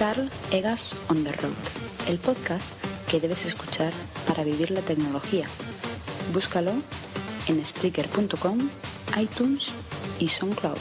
Carl 0.00 0.30
Egas 0.50 0.96
on 1.10 1.24
the 1.24 1.32
Road, 1.32 1.52
el 2.08 2.16
podcast 2.16 2.72
que 3.10 3.20
debes 3.20 3.44
escuchar 3.44 3.92
para 4.26 4.44
vivir 4.44 4.70
la 4.70 4.80
tecnología. 4.80 5.46
Búscalo 6.32 6.72
en 7.48 7.62
Spreaker.com, 7.62 8.70
iTunes 9.20 9.72
y 10.18 10.28
SoundCloud. 10.28 10.78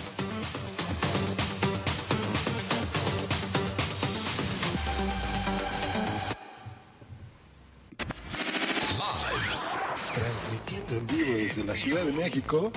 Transmitiendo 10.16 10.95
en 10.95 11.08
vivo 11.08 11.34
desde 11.34 11.66
la 11.66 11.76
Ciudad 11.76 12.05
de 12.05 12.13
México, 12.13 12.72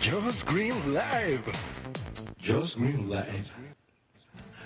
Just 0.00 0.48
Green 0.48 0.76
Live. 0.94 1.42
Just 2.40 2.76
Green 2.76 3.10
Live. 3.10 3.69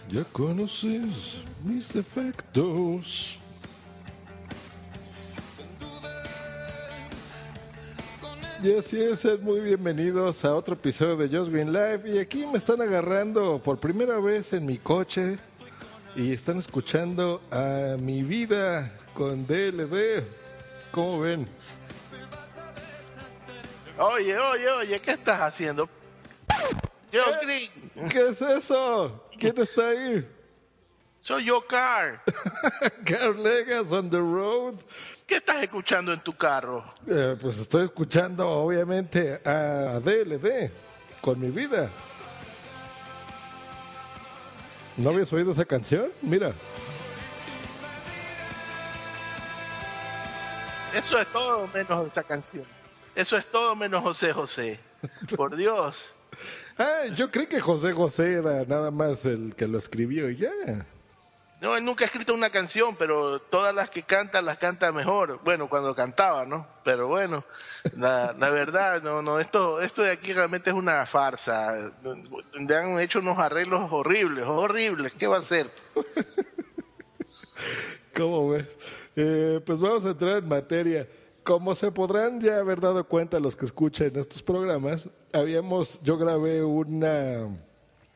Ya 0.08 0.24
conoces 0.32 1.38
mis 1.64 1.92
defectos. 1.92 3.40
Y 8.62 8.72
así 8.76 9.00
es, 9.02 9.20
sean 9.20 9.42
muy 9.42 9.60
bienvenidos 9.60 10.44
a 10.44 10.54
otro 10.54 10.74
episodio 10.74 11.16
de 11.16 11.36
Just 11.36 11.50
Green 11.50 11.72
Live. 11.72 12.02
Y 12.06 12.18
aquí 12.18 12.46
me 12.46 12.58
están 12.58 12.80
agarrando 12.80 13.60
por 13.62 13.78
primera 13.78 14.18
vez 14.20 14.52
en 14.52 14.64
mi 14.64 14.78
coche 14.78 15.38
y 16.16 16.32
están 16.32 16.58
escuchando 16.58 17.42
a 17.50 17.96
mi 18.00 18.22
vida 18.22 18.92
con 19.14 19.46
DLD. 19.46 20.24
¿Cómo 20.92 21.20
ven? 21.20 21.46
Oye, 23.98 24.38
oye, 24.38 24.70
oye, 24.70 25.00
¿qué 25.00 25.12
estás 25.12 25.40
haciendo? 25.40 25.88
Yo, 27.12 27.22
¿Qué? 27.40 27.46
Green, 27.46 28.08
¿Qué 28.08 28.28
es 28.28 28.40
eso? 28.40 29.23
¿Quién 29.44 29.60
está 29.60 29.88
ahí? 29.88 30.26
soy 31.20 31.44
yo, 31.44 31.66
Car. 31.66 32.22
Carl 33.04 33.42
Legas 33.42 33.92
on 33.92 34.08
the 34.08 34.18
road. 34.18 34.76
¿Qué 35.26 35.36
estás 35.36 35.62
escuchando 35.62 36.14
en 36.14 36.20
tu 36.20 36.32
carro? 36.34 36.82
Eh, 37.06 37.36
pues 37.38 37.58
estoy 37.58 37.84
escuchando 37.84 38.48
obviamente 38.48 39.40
a 39.44 40.00
DLD 40.00 40.70
con 41.20 41.38
mi 41.38 41.50
vida. 41.50 41.90
¿No 44.96 45.10
habías 45.10 45.30
oído 45.34 45.50
esa 45.50 45.66
canción? 45.66 46.10
Mira. 46.22 46.54
Eso 50.94 51.18
es 51.18 51.28
todo 51.28 51.68
menos 51.68 52.08
esa 52.08 52.22
canción. 52.22 52.64
Eso 53.14 53.36
es 53.36 53.46
todo 53.50 53.76
menos 53.76 54.02
José 54.02 54.32
José. 54.32 54.80
Por 55.36 55.54
Dios. 55.54 56.14
Ah, 56.76 57.04
yo 57.14 57.30
creí 57.30 57.46
que 57.46 57.60
José 57.60 57.92
José 57.92 58.34
era 58.34 58.64
nada 58.64 58.90
más 58.90 59.24
el 59.26 59.54
que 59.54 59.68
lo 59.68 59.78
escribió 59.78 60.30
y 60.30 60.36
ya. 60.36 60.50
No, 61.60 61.76
él 61.76 61.84
nunca 61.84 62.04
ha 62.04 62.06
escrito 62.06 62.34
una 62.34 62.50
canción, 62.50 62.96
pero 62.96 63.38
todas 63.38 63.74
las 63.74 63.88
que 63.88 64.02
canta 64.02 64.42
las 64.42 64.58
canta 64.58 64.92
mejor. 64.92 65.40
Bueno, 65.44 65.68
cuando 65.68 65.94
cantaba, 65.94 66.44
¿no? 66.44 66.66
Pero 66.84 67.08
bueno, 67.08 67.44
la, 67.96 68.34
la 68.38 68.50
verdad, 68.50 69.02
no, 69.02 69.22
no, 69.22 69.38
esto, 69.38 69.80
esto 69.80 70.02
de 70.02 70.10
aquí 70.10 70.32
realmente 70.32 70.70
es 70.70 70.76
una 70.76 71.06
farsa. 71.06 71.92
Le 72.52 72.76
han 72.76 73.00
hecho 73.00 73.20
unos 73.20 73.38
arreglos 73.38 73.88
horribles, 73.90 74.44
horribles. 74.46 75.12
¿Qué 75.14 75.26
va 75.26 75.36
a 75.36 75.40
hacer? 75.40 75.70
¿Cómo 78.14 78.50
ves? 78.50 78.76
Eh, 79.16 79.60
pues 79.64 79.78
vamos 79.78 80.04
a 80.04 80.10
entrar 80.10 80.38
en 80.38 80.48
materia. 80.48 81.08
Como 81.44 81.74
se 81.74 81.92
podrán 81.92 82.40
ya 82.40 82.56
haber 82.56 82.80
dado 82.80 83.06
cuenta 83.06 83.38
los 83.38 83.54
que 83.54 83.66
escuchan 83.66 84.12
estos 84.16 84.42
programas, 84.42 85.10
habíamos, 85.30 86.00
yo 86.02 86.16
grabé 86.16 86.64
una, 86.64 87.46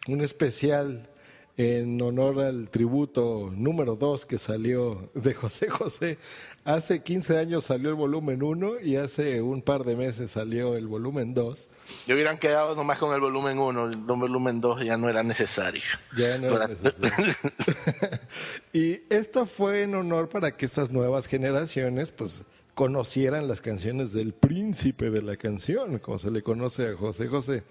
un 0.08 0.20
especial 0.22 1.10
en 1.58 2.00
honor 2.00 2.40
al 2.40 2.70
tributo 2.70 3.52
número 3.54 3.96
2 3.96 4.24
que 4.24 4.38
salió 4.38 5.10
de 5.12 5.34
José 5.34 5.68
José. 5.68 6.16
Hace 6.64 7.02
15 7.02 7.36
años 7.36 7.64
salió 7.64 7.90
el 7.90 7.96
volumen 7.96 8.42
1 8.42 8.80
y 8.80 8.96
hace 8.96 9.42
un 9.42 9.60
par 9.60 9.84
de 9.84 9.94
meses 9.94 10.30
salió 10.30 10.74
el 10.74 10.86
volumen 10.86 11.34
2. 11.34 11.68
Yo 12.06 12.14
hubieran 12.14 12.38
quedado 12.38 12.74
nomás 12.76 12.98
con 12.98 13.12
el 13.12 13.20
volumen 13.20 13.58
1, 13.58 13.90
el 13.90 13.96
volumen 13.96 14.62
2 14.62 14.84
ya 14.84 14.96
no 14.96 15.06
era 15.08 15.22
necesario. 15.22 15.82
Ya 16.16 16.38
no 16.38 16.56
era 16.56 16.68
necesario. 16.68 17.34
y 18.72 19.00
esto 19.10 19.44
fue 19.44 19.82
en 19.82 19.96
honor 19.96 20.30
para 20.30 20.56
que 20.56 20.64
estas 20.64 20.90
nuevas 20.90 21.26
generaciones, 21.26 22.10
pues, 22.10 22.44
conocieran 22.78 23.48
las 23.48 23.60
canciones 23.60 24.12
del 24.12 24.32
príncipe 24.32 25.10
de 25.10 25.20
la 25.20 25.36
canción, 25.36 25.98
como 25.98 26.16
se 26.16 26.30
le 26.30 26.44
conoce 26.44 26.86
a 26.86 26.96
José 26.96 27.26
José. 27.26 27.64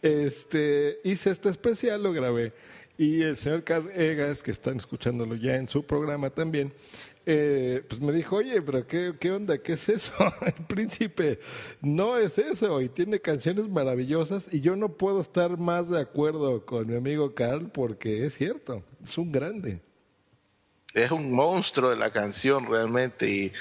Este, 0.00 0.98
hice 1.04 1.28
este 1.28 1.50
especial, 1.50 2.02
lo 2.02 2.14
grabé, 2.14 2.54
y 2.96 3.20
el 3.20 3.36
señor 3.36 3.64
Carl 3.64 3.90
Egas, 3.94 4.42
que 4.42 4.50
están 4.50 4.78
escuchándolo 4.78 5.34
ya 5.34 5.56
en 5.56 5.68
su 5.68 5.84
programa 5.84 6.30
también, 6.30 6.72
eh, 7.26 7.84
pues 7.86 8.00
me 8.00 8.14
dijo, 8.14 8.36
oye, 8.36 8.62
pero 8.62 8.86
qué, 8.86 9.12
qué 9.20 9.30
onda, 9.30 9.58
¿qué 9.58 9.74
es 9.74 9.90
eso? 9.90 10.14
El 10.40 10.64
príncipe 10.64 11.38
no 11.82 12.16
es 12.16 12.38
eso, 12.38 12.80
y 12.80 12.88
tiene 12.88 13.20
canciones 13.20 13.68
maravillosas, 13.68 14.54
y 14.54 14.62
yo 14.62 14.74
no 14.74 14.88
puedo 14.88 15.20
estar 15.20 15.58
más 15.58 15.90
de 15.90 16.00
acuerdo 16.00 16.64
con 16.64 16.86
mi 16.86 16.96
amigo 16.96 17.34
Carl, 17.34 17.68
porque 17.68 18.24
es 18.24 18.36
cierto, 18.36 18.82
es 19.04 19.18
un 19.18 19.30
grande. 19.30 19.82
es 20.94 21.10
un 21.10 21.30
monstruo 21.30 21.90
de 21.90 21.96
la 21.96 22.10
canción 22.10 22.64
realmente 22.64 23.28
y 23.28 23.52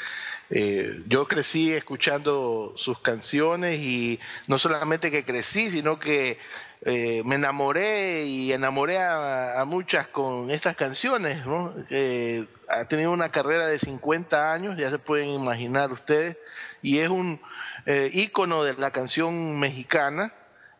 eh, 0.49 1.03
yo 1.07 1.27
crecí 1.27 1.73
escuchando 1.73 2.73
sus 2.77 2.99
canciones 2.99 3.79
y 3.79 4.19
no 4.47 4.59
solamente 4.59 5.09
que 5.09 5.25
crecí 5.25 5.71
sino 5.71 5.99
que 5.99 6.37
eh, 6.81 7.23
me 7.25 7.35
enamoré 7.35 8.25
y 8.25 8.53
enamoré 8.53 8.99
a, 8.99 9.63
muchas 9.65 10.07
con 10.09 10.51
estas 10.51 10.75
canciones 10.75 11.45
¿no? 11.45 11.73
Eh, 11.89 12.45
ha 12.69 12.85
tenido 12.85 13.11
una 13.11 13.29
carrera 13.29 13.65
de 13.65 13.79
50 13.79 14.53
años 14.53 14.77
ya 14.77 14.89
se 14.91 14.99
pueden 14.99 15.29
imaginar 15.29 15.91
ustedes 15.91 16.37
y 16.83 16.99
es 16.99 17.09
un 17.09 17.41
eh, 17.87 18.11
ícono 18.13 18.63
de 18.63 18.75
la 18.75 18.91
canción 18.91 19.57
mexicana 19.59 20.31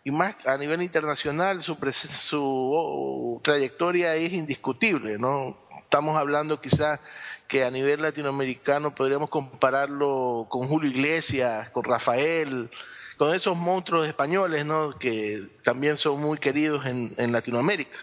y 0.03 0.11
más 0.11 0.35
a 0.45 0.57
nivel 0.57 0.83
internacional 0.83 1.61
su, 1.61 1.75
su 1.93 2.39
oh, 2.43 3.41
trayectoria 3.43 4.13
es 4.13 4.31
indiscutible, 4.31 5.17
¿no? 5.17 5.64
Estamos 5.85 6.18
hablando 6.18 6.59
quizás 6.59 7.00
que 7.47 7.63
a 7.63 7.72
nivel 7.72 8.01
latinoamericano 8.01 8.94
podríamos 8.94 9.29
compararlo 9.29 10.47
con 10.50 10.68
Julio 10.68 10.90
Iglesias, 10.90 11.69
con 11.69 11.85
Rafael, 11.85 12.69
con 13.18 13.34
esos 13.34 13.56
monstruos 13.56 14.07
españoles, 14.07 14.66
¿no? 14.66 14.91
Que 14.97 15.47
también 15.63 15.95
son 15.95 16.19
muy 16.19 16.38
queridos 16.38 16.85
en, 16.85 17.13
en 17.18 17.31
Latinoamérica. 17.31 17.97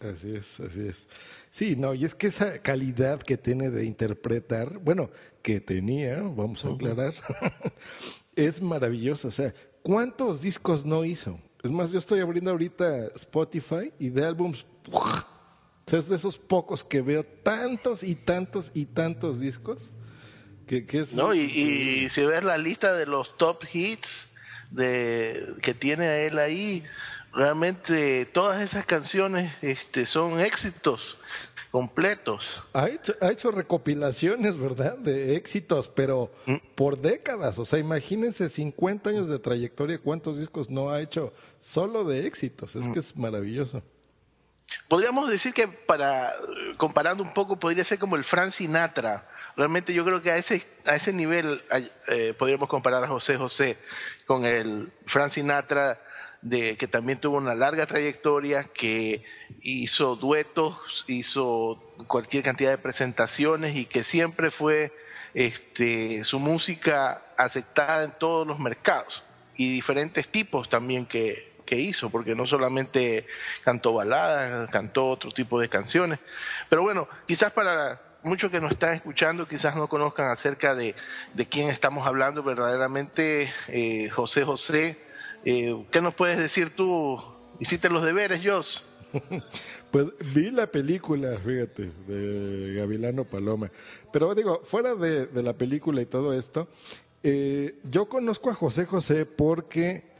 Así 0.00 0.36
es, 0.36 0.60
así 0.60 0.86
es. 0.86 1.06
Sí, 1.50 1.76
no, 1.76 1.94
y 1.94 2.04
es 2.04 2.14
que 2.14 2.28
esa 2.28 2.58
calidad 2.60 3.20
que 3.20 3.36
tiene 3.36 3.70
de 3.70 3.84
interpretar, 3.84 4.78
bueno, 4.78 5.10
que 5.42 5.60
tenía, 5.60 6.22
vamos 6.22 6.64
a 6.64 6.68
aclarar, 6.68 7.14
es 8.36 8.62
maravillosa. 8.62 9.28
O 9.28 9.30
sea, 9.30 9.54
¿cuántos 9.82 10.42
discos 10.42 10.84
no 10.84 11.04
hizo? 11.04 11.38
Es 11.62 11.70
más, 11.70 11.90
yo 11.90 11.98
estoy 11.98 12.20
abriendo 12.20 12.50
ahorita 12.50 13.06
Spotify 13.14 13.92
y 13.98 14.10
de 14.10 14.24
álbums. 14.24 14.66
O 15.86 15.90
sea, 15.90 15.98
es 15.98 16.08
de 16.08 16.16
esos 16.16 16.38
pocos 16.38 16.82
que 16.84 17.02
veo 17.02 17.24
tantos 17.24 18.02
y 18.02 18.14
tantos 18.14 18.70
y 18.74 18.86
tantos 18.86 19.38
discos 19.40 19.90
que, 20.66 20.86
que 20.86 21.00
es... 21.00 21.12
¿no? 21.12 21.34
Y, 21.34 21.40
y 21.40 22.08
si 22.08 22.22
ves 22.24 22.42
la 22.42 22.56
lista 22.58 22.94
de 22.94 23.06
los 23.06 23.36
top 23.36 23.64
hits 23.72 24.28
de, 24.70 25.54
que 25.62 25.74
tiene 25.74 26.26
él 26.26 26.38
ahí, 26.38 26.82
realmente 27.32 28.24
todas 28.26 28.62
esas 28.62 28.86
canciones 28.86 29.52
este, 29.60 30.06
son 30.06 30.40
éxitos 30.40 31.18
completos. 31.70 32.62
Ha 32.72 32.88
hecho, 32.88 33.14
ha 33.20 33.32
hecho 33.32 33.50
recopilaciones, 33.50 34.56
¿verdad? 34.56 34.96
De 34.96 35.34
éxitos, 35.34 35.88
pero 35.88 36.30
Mm. 36.46 36.54
por 36.76 36.98
décadas. 36.98 37.58
O 37.58 37.64
sea, 37.64 37.80
imagínense 37.80 38.48
50 38.48 39.10
años 39.10 39.28
de 39.28 39.38
trayectoria, 39.40 39.98
cuántos 39.98 40.38
discos 40.38 40.70
no 40.70 40.90
ha 40.90 41.00
hecho 41.02 41.32
solo 41.58 42.04
de 42.04 42.26
éxitos. 42.26 42.76
Mm. 42.76 42.78
Es 42.80 42.88
que 42.88 42.98
es 43.00 43.16
maravilloso. 43.16 43.82
Podríamos 44.88 45.28
decir 45.28 45.52
que 45.52 45.68
para 45.68 46.32
comparando 46.76 47.22
un 47.22 47.32
poco 47.32 47.58
podría 47.58 47.84
ser 47.84 47.98
como 47.98 48.16
el 48.16 48.24
Frank 48.24 48.50
Sinatra. 48.50 49.28
Realmente 49.56 49.94
yo 49.94 50.04
creo 50.04 50.22
que 50.22 50.30
a 50.30 50.36
ese 50.36 50.66
a 50.84 50.96
ese 50.96 51.12
nivel 51.12 51.62
eh, 52.08 52.34
podríamos 52.38 52.68
comparar 52.68 53.04
a 53.04 53.08
José 53.08 53.36
José 53.36 53.78
con 54.26 54.44
el 54.44 54.92
Frank 55.06 55.30
Sinatra 55.30 55.98
de 56.44 56.76
que 56.76 56.86
también 56.86 57.18
tuvo 57.18 57.38
una 57.38 57.54
larga 57.54 57.86
trayectoria, 57.86 58.64
que 58.64 59.24
hizo 59.62 60.16
duetos, 60.16 60.76
hizo 61.08 61.82
cualquier 62.06 62.42
cantidad 62.42 62.70
de 62.70 62.78
presentaciones 62.78 63.74
y 63.76 63.86
que 63.86 64.04
siempre 64.04 64.50
fue 64.50 64.92
este, 65.32 66.22
su 66.22 66.38
música 66.38 67.22
aceptada 67.38 68.04
en 68.04 68.12
todos 68.18 68.46
los 68.46 68.58
mercados 68.58 69.24
y 69.56 69.72
diferentes 69.72 70.28
tipos 70.28 70.68
también 70.68 71.06
que, 71.06 71.53
que 71.64 71.76
hizo, 71.76 72.10
porque 72.10 72.34
no 72.34 72.46
solamente 72.46 73.26
cantó 73.64 73.94
baladas, 73.94 74.70
cantó 74.70 75.08
otro 75.08 75.30
tipo 75.30 75.60
de 75.60 75.68
canciones. 75.68 76.18
Pero 76.68 76.82
bueno, 76.82 77.08
quizás 77.26 77.52
para 77.52 78.00
muchos 78.24 78.50
que 78.50 78.60
nos 78.60 78.72
están 78.72 78.94
escuchando 78.94 79.46
quizás 79.46 79.76
no 79.76 79.88
conozcan 79.88 80.30
acerca 80.30 80.74
de, 80.74 80.94
de 81.34 81.46
quién 81.46 81.68
estamos 81.68 82.06
hablando 82.06 82.42
verdaderamente, 82.42 83.50
eh, 83.68 84.08
José 84.08 84.44
José. 84.44 84.98
Eh, 85.44 85.84
¿Qué 85.90 86.00
nos 86.00 86.14
puedes 86.14 86.38
decir 86.38 86.70
tú? 86.70 87.22
¿Hiciste 87.60 87.90
los 87.90 88.02
deberes, 88.02 88.40
Jos? 88.44 88.84
pues 89.90 90.06
vi 90.34 90.50
la 90.50 90.66
película, 90.66 91.38
fíjate, 91.38 91.92
de 92.06 92.74
Gavilano 92.74 93.24
Paloma. 93.24 93.70
Pero 94.12 94.34
digo, 94.34 94.62
fuera 94.64 94.94
de, 94.94 95.28
la 95.34 95.52
película 95.52 96.02
y 96.02 96.06
todo 96.06 96.32
esto, 96.32 96.68
eh, 97.22 97.78
yo 97.84 98.08
conozco 98.08 98.50
a 98.50 98.54
José 98.54 98.86
José 98.86 99.26
porque 99.26 100.13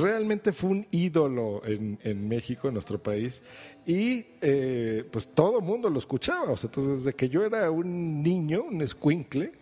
realmente 0.00 0.52
fue 0.52 0.70
un 0.70 0.86
ídolo 0.90 1.62
en, 1.64 1.98
en 2.02 2.28
México, 2.28 2.68
en 2.68 2.74
nuestro 2.74 3.02
país, 3.02 3.42
y 3.86 4.26
eh, 4.40 5.04
pues 5.10 5.26
todo 5.26 5.58
el 5.58 5.64
mundo 5.64 5.90
lo 5.90 5.98
escuchaba. 5.98 6.52
O 6.52 6.56
sea, 6.56 6.68
entonces 6.68 6.98
desde 6.98 7.14
que 7.14 7.28
yo 7.28 7.44
era 7.44 7.70
un 7.70 8.22
niño, 8.22 8.64
un 8.64 8.80
escuincle, 8.82 9.52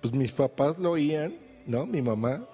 pues 0.00 0.12
mis 0.12 0.32
papás 0.32 0.78
lo 0.78 0.92
oían, 0.92 1.34
¿no? 1.66 1.86
Mi 1.86 2.02
mamá. 2.02 2.46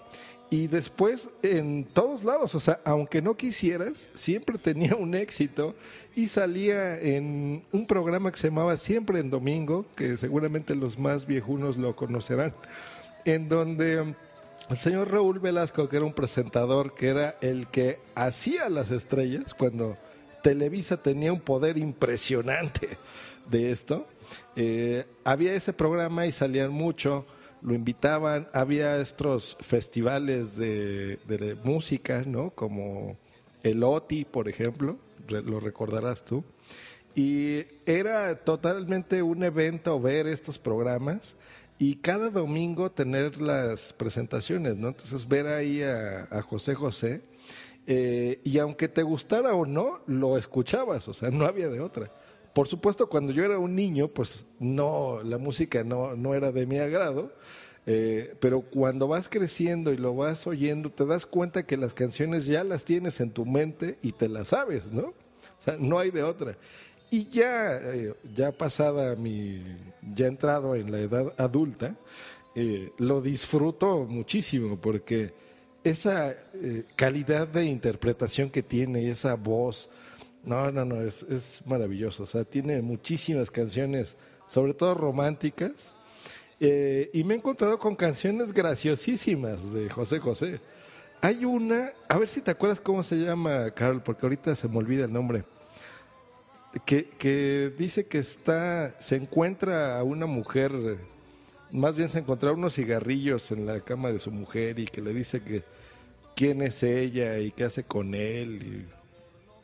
Y 0.51 0.67
después 0.67 1.31
en 1.43 1.85
todos 1.93 2.25
lados, 2.25 2.55
o 2.55 2.61
sea, 2.61 2.81
aunque 2.85 3.21
no 3.21 3.37
quisieras, 3.37 4.09
siempre 4.15 4.57
tenía 4.57 4.97
un 4.97 5.15
éxito 5.15 5.75
y 6.17 6.27
salía 6.29 6.99
en 6.99 7.63
un 7.71 7.87
programa 7.87 8.33
que 8.33 8.39
se 8.39 8.49
llamaba 8.49 8.77
Siempre 8.79 9.19
en 9.19 9.29
Domingo, 9.29 9.85
que 9.95 10.17
seguramente 10.17 10.75
los 10.75 10.99
más 10.99 11.27
viejunos 11.27 11.77
lo 11.77 11.95
conocerán, 11.95 12.55
en 13.27 13.51
donde 13.51 14.15
el 14.71 14.77
señor 14.77 15.11
Raúl 15.11 15.39
Velasco, 15.39 15.89
que 15.89 15.97
era 15.97 16.05
un 16.05 16.13
presentador, 16.13 16.95
que 16.95 17.09
era 17.09 17.37
el 17.41 17.69
que 17.69 18.01
hacía 18.15 18.69
las 18.69 18.91
estrellas, 18.91 19.55
cuando 19.55 19.97
Televisa 20.43 20.97
tenía 20.99 21.33
un 21.33 21.41
poder 21.41 21.79
impresionante 21.79 22.99
de 23.51 23.71
esto, 23.71 24.07
eh, 24.57 25.07
había 25.25 25.55
ese 25.55 25.73
programa 25.73 26.27
y 26.27 26.33
salían 26.33 26.71
mucho, 26.71 27.25
lo 27.63 27.75
invitaban, 27.75 28.49
había 28.53 29.01
estos 29.01 29.57
festivales 29.61 30.57
de, 30.57 31.19
música, 31.65 32.23
¿no? 32.27 32.51
Como 32.51 33.13
el 33.63 33.83
OTI, 33.83 34.27
por 34.27 34.49
ejemplo, 34.49 34.99
lo 35.29 35.61
recordarás 35.61 36.25
tú. 36.25 36.45
Y 37.15 37.65
era 37.87 38.37
totalmente 38.37 39.23
un 39.23 39.43
evento 39.43 39.99
ver 40.01 40.27
estos 40.27 40.59
programas 40.59 41.37
y 41.79 41.97
cada 41.97 42.31
domingo 42.31 42.91
tener 42.91 43.41
las 43.41 43.93
presentaciones, 43.93 44.79
¿no? 44.79 44.89
Entonces 44.89 45.29
ver 45.29 45.47
ahí 45.47 45.83
a, 45.83 46.43
José 46.43 46.75
José 46.75 47.23
eh, 47.87 48.41
y 48.45 48.59
aunque 48.59 48.89
te 48.89 49.03
gustara 49.03 49.55
o 49.55 49.65
no, 49.65 50.01
lo 50.07 50.37
escuchabas, 50.37 51.09
o 51.09 51.15
sea, 51.15 51.31
no 51.31 51.47
había 51.47 51.69
de 51.69 51.81
otra. 51.81 52.13
Por 52.53 52.67
supuesto, 52.67 53.09
cuando 53.09 53.33
yo 53.33 53.45
era 53.45 53.59
un 53.59 53.77
niño, 53.77 54.09
pues 54.09 54.47
no, 54.59 55.23
la 55.23 55.39
música 55.39 55.85
no, 55.85 56.17
no 56.17 56.35
era 56.35 56.51
de 56.51 56.67
mi 56.67 56.79
agrado, 56.79 57.33
eh, 57.87 58.35
pero 58.41 58.63
cuando 58.63 59.07
vas 59.07 59.29
creciendo 59.29 59.93
y 59.93 59.97
lo 59.97 60.15
vas 60.15 60.47
oyendo, 60.47 60.91
te 60.91 61.07
das 61.07 61.25
cuenta 61.25 61.65
que 61.65 61.77
las 61.77 61.95
canciones 61.95 62.47
ya 62.47 62.65
las 62.65 62.85
tienes 62.85 63.21
en 63.21 63.31
tu 63.31 63.47
mente 63.47 63.99
y 64.03 64.13
te 64.13 64.29
las 64.29 64.49
sabes, 64.49 64.91
¿no? 64.91 65.03
O 65.03 65.61
sea, 65.61 65.77
no 65.79 65.99
hay 65.99 66.11
de 66.11 66.23
otra. 66.23 66.57
Y 67.11 67.29
ya, 67.29 67.77
eh, 67.79 68.15
ya 68.35 68.53
pasada 68.53 69.17
mi, 69.17 69.63
ya 70.15 70.27
entrado 70.27 70.75
en 70.75 70.91
la 70.91 70.99
edad 70.99 71.33
adulta, 71.39 71.97
eh, 72.55 72.93
lo 72.99 73.23
disfruto 73.23 74.05
muchísimo 74.05 74.79
porque 74.79 75.33
esa 75.85 76.33
eh, 76.33 76.85
calidad 76.97 77.49
de 77.49 77.65
interpretación 77.65 78.51
que 78.51 78.63
tiene, 78.63 79.09
esa 79.09 79.35
voz, 79.35 79.89
no, 80.45 80.71
no, 80.71 80.85
no, 80.85 81.01
es, 81.01 81.23
es 81.23 81.63
maravilloso. 81.67 82.25
O 82.25 82.27
sea, 82.27 82.45
tiene 82.45 82.83
muchísimas 82.83 83.51
canciones, 83.51 84.17
sobre 84.47 84.75
todo 84.75 84.95
románticas, 84.95 85.95
y 86.61 87.23
me 87.23 87.35
he 87.35 87.37
encontrado 87.37 87.79
con 87.79 87.95
canciones 87.95 88.53
graciosísimas 88.53 89.73
de 89.73 89.89
José 89.89 90.19
José. 90.19 90.61
Hay 91.21 91.45
una, 91.45 91.93
a 92.09 92.19
ver 92.19 92.27
si 92.27 92.41
te 92.41 92.51
acuerdas 92.51 92.81
cómo 92.81 93.05
se 93.05 93.15
llama, 93.15 93.71
Carol, 93.71 94.03
porque 94.03 94.27
ahorita 94.27 94.57
se 94.57 94.67
me 94.67 94.79
olvida 94.79 95.05
el 95.05 95.13
nombre 95.13 95.45
que, 96.85 97.73
dice 97.79 98.07
que 98.07 98.19
está, 98.19 98.95
se 98.99 99.17
encuentra 99.17 99.99
a 99.99 100.03
una 100.03 100.27
mujer, 100.27 100.73
más 101.71 101.97
bien 101.97 102.09
se 102.09 102.19
encontró 102.19 102.55
unos 102.55 102.75
cigarrillos 102.75 103.51
en 103.51 103.67
la 103.67 103.81
cama 103.81 104.13
de 104.13 104.19
su 104.19 104.31
mujer 104.31 104.79
y 104.79 104.87
que 104.87 105.01
le 105.01 105.13
dice 105.13 105.43
que 105.43 105.63
quién 106.37 106.63
es 106.63 106.83
ella 106.83 107.39
y 107.39 107.53
qué 107.53 107.65
hace 107.65 107.85
con 107.85 108.15
él. 108.15 108.87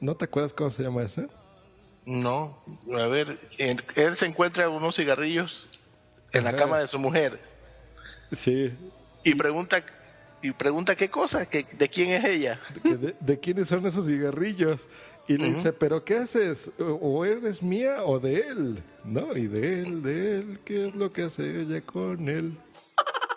¿No 0.00 0.16
te 0.16 0.24
acuerdas 0.24 0.52
cómo 0.52 0.70
se 0.70 0.82
llama 0.82 1.02
esa? 1.02 1.26
No, 2.06 2.62
a 2.94 3.06
ver, 3.06 3.38
él 3.58 4.16
se 4.16 4.26
encuentra 4.26 4.68
unos 4.68 4.96
cigarrillos 4.96 5.68
en 6.32 6.44
la 6.44 6.54
cama 6.54 6.78
de 6.78 6.88
su 6.88 6.98
mujer. 6.98 7.40
Sí. 8.32 8.72
Y 9.22 9.34
pregunta 9.34 9.82
y 10.42 10.50
pregunta 10.52 10.94
qué 10.94 11.08
cosa, 11.08 11.46
que, 11.46 11.64
de 11.64 11.88
quién 11.88 12.10
es 12.10 12.24
ella. 12.24 12.60
De, 12.82 13.14
de, 13.18 13.40
quiénes 13.40 13.68
son 13.68 13.86
esos 13.86 14.04
cigarrillos. 14.04 14.86
Y 15.26 15.38
le 15.38 15.50
dice, 15.50 15.72
pero 15.72 16.04
¿qué 16.04 16.16
haces? 16.16 16.70
¿O 16.78 17.24
eres 17.24 17.62
mía 17.62 18.04
o 18.04 18.20
de 18.20 18.36
él? 18.40 18.82
¿No? 19.04 19.34
Y 19.36 19.46
de 19.46 19.80
él, 19.80 20.02
de 20.02 20.38
él, 20.38 20.60
¿qué 20.64 20.88
es 20.88 20.94
lo 20.94 21.12
que 21.12 21.22
hace 21.22 21.62
ella 21.62 21.80
con 21.80 22.28
él? 22.28 22.56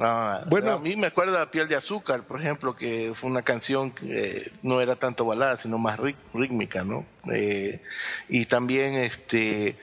Ah, 0.00 0.44
bueno, 0.46 0.74
a 0.74 0.78
mí 0.78 0.94
me 0.94 1.08
acuerda 1.08 1.42
a 1.42 1.50
Piel 1.50 1.66
de 1.66 1.74
Azúcar, 1.74 2.22
por 2.22 2.40
ejemplo, 2.40 2.76
que 2.76 3.14
fue 3.16 3.28
una 3.28 3.42
canción 3.42 3.90
que 3.90 4.48
no 4.62 4.80
era 4.80 4.94
tanto 4.94 5.24
balada, 5.24 5.56
sino 5.56 5.76
más 5.76 5.98
rítmica, 6.32 6.84
¿no? 6.84 7.04
Eh, 7.32 7.82
y 8.28 8.46
también, 8.46 8.94
este, 8.94 9.76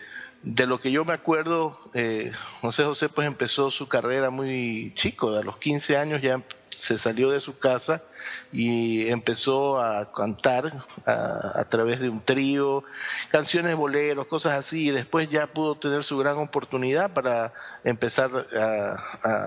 de 0.45 0.67
lo 0.67 0.79
que 0.79 0.91
yo 0.91 1.03
me 1.05 1.13
acuerdo, 1.13 1.75
eh, 1.95 2.31
José 2.61 2.83
José 2.83 3.09
pues 3.09 3.25
empezó 3.25 3.71
su 3.71 3.87
carrera 3.87 4.29
muy 4.29 4.93
chico, 4.95 5.35
a 5.35 5.41
los 5.41 5.57
15 5.57 5.97
años 5.97 6.21
ya 6.21 6.39
se 6.69 6.99
salió 6.99 7.31
de 7.31 7.39
su 7.39 7.57
casa 7.57 8.03
y 8.51 9.09
empezó 9.09 9.81
a 9.81 10.11
cantar 10.13 10.85
a, 11.07 11.65
través 11.69 11.99
de 11.99 12.09
un 12.09 12.21
trío, 12.21 12.83
canciones 13.31 13.75
boleros, 13.75 14.27
cosas 14.27 14.53
así, 14.53 14.89
y 14.89 14.91
después 14.91 15.29
ya 15.29 15.47
pudo 15.47 15.75
tener 15.75 16.03
su 16.03 16.15
gran 16.19 16.37
oportunidad 16.37 17.11
para 17.11 17.51
empezar 17.83 18.29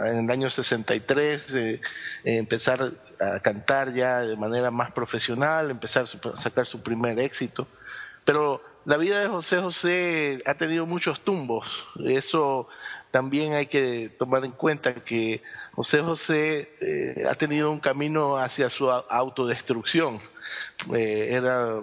en 0.07 0.25
el 0.25 0.31
año 0.31 0.51
63, 0.51 1.55
eh, 1.55 1.81
empezar 2.25 2.93
a 3.21 3.39
cantar 3.39 3.95
ya 3.95 4.21
de 4.21 4.37
manera 4.37 4.73
más 4.73 4.91
profesional, 4.91 5.71
empezar 5.71 6.07
a 6.07 6.37
sacar 6.37 6.67
su 6.67 6.83
primer 6.83 7.21
éxito. 7.21 7.69
Pero 8.25 8.63
la 8.85 8.97
vida 8.97 9.21
de 9.21 9.29
José 9.29 9.61
José 9.61 10.43
ha 10.47 10.55
tenido 10.55 10.87
muchos 10.87 11.21
tumbos, 11.21 11.87
eso 12.05 12.69
también 13.11 13.55
hay 13.55 13.67
que 13.67 14.11
tomar 14.19 14.45
en 14.45 14.53
cuenta 14.53 14.95
que 14.95 15.43
José 15.73 16.01
José 16.01 16.71
eh, 16.81 17.25
ha 17.29 17.35
tenido 17.35 17.71
un 17.71 17.81
camino 17.81 18.37
hacia 18.37 18.69
su 18.69 18.91
autodestrucción. 18.91 20.21
Eh, 20.95 21.29
era, 21.31 21.83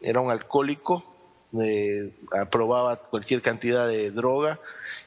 era 0.00 0.20
un 0.20 0.30
alcohólico, 0.30 1.04
eh, 1.60 2.14
aprobaba 2.38 2.96
cualquier 2.96 3.42
cantidad 3.42 3.88
de 3.88 4.10
droga 4.10 4.60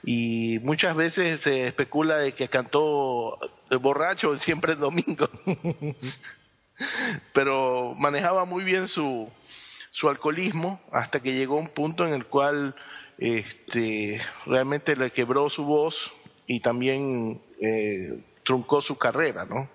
y 0.03 0.59
muchas 0.63 0.95
veces 0.95 1.41
se 1.41 1.67
especula 1.67 2.17
de 2.17 2.33
que 2.33 2.49
cantó 2.49 3.39
borracho 3.79 4.37
siempre 4.37 4.73
el 4.73 4.79
domingo. 4.79 5.29
Pero 7.33 7.93
manejaba 7.95 8.45
muy 8.45 8.63
bien 8.63 8.87
su, 8.87 9.29
su 9.93 10.09
alcoholismo 10.09 10.81
hasta 10.91 11.19
que 11.21 11.33
llegó 11.33 11.55
un 11.55 11.67
punto 11.67 12.05
en 12.07 12.15
el 12.15 12.25
cual 12.25 12.75
este, 13.19 14.19
realmente 14.47 14.95
le 14.95 15.12
quebró 15.12 15.51
su 15.51 15.65
voz 15.65 16.12
y 16.47 16.62
también 16.62 17.39
eh, 17.62 18.23
truncó 18.41 18.81
su 18.81 18.97
carrera, 18.97 19.45
¿no? 19.45 19.69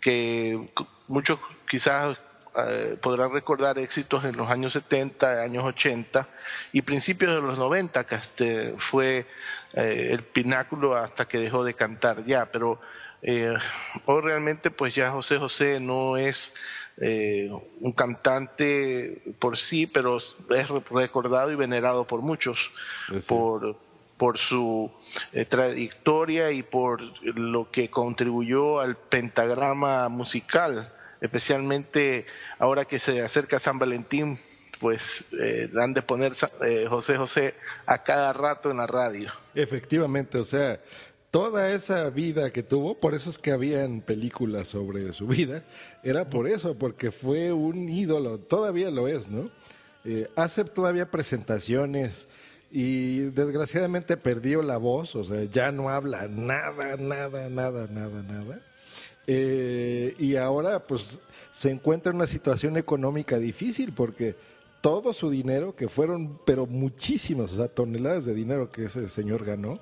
Que 0.00 0.70
muchos 1.08 1.40
quizás 1.68 2.16
eh, 2.56 2.96
podrán 3.02 3.32
recordar 3.32 3.80
éxitos 3.80 4.24
en 4.24 4.36
los 4.36 4.48
años 4.48 4.74
70, 4.74 5.42
años 5.42 5.64
80 5.64 6.28
y 6.72 6.82
principios 6.82 7.34
de 7.34 7.40
los 7.40 7.58
90, 7.58 8.04
que 8.04 8.14
este 8.14 8.74
fue 8.78 9.26
eh, 9.72 10.10
el 10.12 10.22
pináculo 10.22 10.94
hasta 10.94 11.26
que 11.26 11.38
dejó 11.38 11.64
de 11.64 11.74
cantar 11.74 12.24
ya, 12.24 12.46
pero 12.52 12.80
hoy 14.04 14.20
realmente 14.20 14.70
pues 14.72 14.94
ya 14.96 15.10
José 15.10 15.38
José 15.38 15.78
no 15.78 16.16
es 16.16 16.52
eh, 16.98 17.50
un 17.80 17.92
cantante 17.92 19.22
por 19.38 19.56
sí, 19.56 19.86
pero 19.86 20.18
es 20.18 20.68
recordado 20.90 21.50
y 21.50 21.56
venerado 21.56 22.06
por 22.06 22.20
muchos, 22.20 22.70
por, 23.26 23.76
por 24.16 24.38
su 24.38 24.90
eh, 25.32 25.44
trayectoria 25.46 26.52
y 26.52 26.62
por 26.62 27.00
lo 27.22 27.70
que 27.70 27.90
contribuyó 27.90 28.80
al 28.80 28.96
pentagrama 28.96 30.08
musical, 30.08 30.92
especialmente 31.20 32.26
ahora 32.58 32.84
que 32.84 32.98
se 32.98 33.22
acerca 33.22 33.58
San 33.58 33.78
Valentín, 33.78 34.38
pues 34.78 35.24
eh, 35.40 35.68
dan 35.72 35.94
de 35.94 36.02
poner 36.02 36.32
José 36.88 37.16
José 37.16 37.54
a 37.86 38.02
cada 38.02 38.32
rato 38.32 38.70
en 38.70 38.78
la 38.78 38.86
radio. 38.86 39.30
Efectivamente, 39.54 40.38
o 40.38 40.44
sea, 40.44 40.80
toda 41.32 41.70
esa 41.70 42.10
vida 42.10 42.52
que 42.52 42.62
tuvo, 42.62 43.00
por 43.00 43.14
eso 43.14 43.30
es 43.30 43.38
que 43.38 43.52
habían 43.52 44.02
películas 44.02 44.68
sobre 44.68 45.12
su 45.14 45.26
vida, 45.26 45.64
era 46.04 46.28
por 46.28 46.46
eso, 46.46 46.76
porque 46.76 47.10
fue 47.10 47.52
un 47.52 47.88
ídolo, 47.88 48.38
todavía 48.38 48.90
lo 48.90 49.08
es, 49.08 49.28
¿no? 49.28 49.50
Eh, 50.04 50.28
hace 50.36 50.62
todavía 50.64 51.10
presentaciones 51.10 52.28
y 52.70 53.20
desgraciadamente 53.30 54.18
perdió 54.18 54.62
la 54.62 54.76
voz, 54.76 55.16
o 55.16 55.24
sea, 55.24 55.42
ya 55.44 55.72
no 55.72 55.88
habla 55.88 56.28
nada, 56.28 56.96
nada, 56.98 57.48
nada, 57.48 57.86
nada, 57.90 58.22
nada. 58.22 58.60
Eh, 59.26 60.14
y 60.18 60.36
ahora 60.36 60.86
pues 60.86 61.18
se 61.50 61.70
encuentra 61.70 62.10
en 62.10 62.16
una 62.16 62.26
situación 62.26 62.76
económica 62.76 63.38
difícil 63.38 63.94
porque 63.94 64.36
todo 64.82 65.14
su 65.14 65.30
dinero, 65.30 65.74
que 65.76 65.88
fueron, 65.88 66.40
pero 66.44 66.66
muchísimas, 66.66 67.52
o 67.52 67.56
sea, 67.56 67.68
toneladas 67.68 68.26
de 68.26 68.34
dinero 68.34 68.70
que 68.70 68.84
ese 68.84 69.08
señor 69.08 69.46
ganó, 69.46 69.80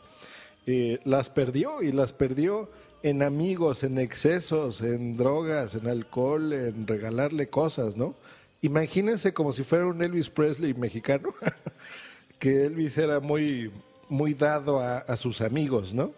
las 0.67 1.31
perdió 1.31 1.83
y 1.83 1.93
las 1.93 2.13
perdió 2.13 2.71
en 3.03 3.23
amigos, 3.23 3.83
en 3.83 3.99
excesos, 3.99 4.83
en 4.83 5.17
drogas, 5.17 5.75
en 5.75 5.87
alcohol, 5.89 6.53
en 6.53 6.87
regalarle 6.87 7.49
cosas, 7.49 7.97
¿no? 7.97 8.15
Imagínense 8.63 9.33
como 9.33 9.53
si 9.53 9.63
fuera 9.63 9.87
un 9.87 10.03
Elvis 10.03 10.29
Presley 10.29 10.75
mexicano, 10.75 11.35
que 12.39 12.67
Elvis 12.67 12.99
era 12.99 13.21
muy, 13.21 13.71
muy 14.09 14.35
dado 14.35 14.81
a, 14.81 15.17
sus 15.17 15.41
amigos, 15.41 15.95
¿no? 15.95 16.13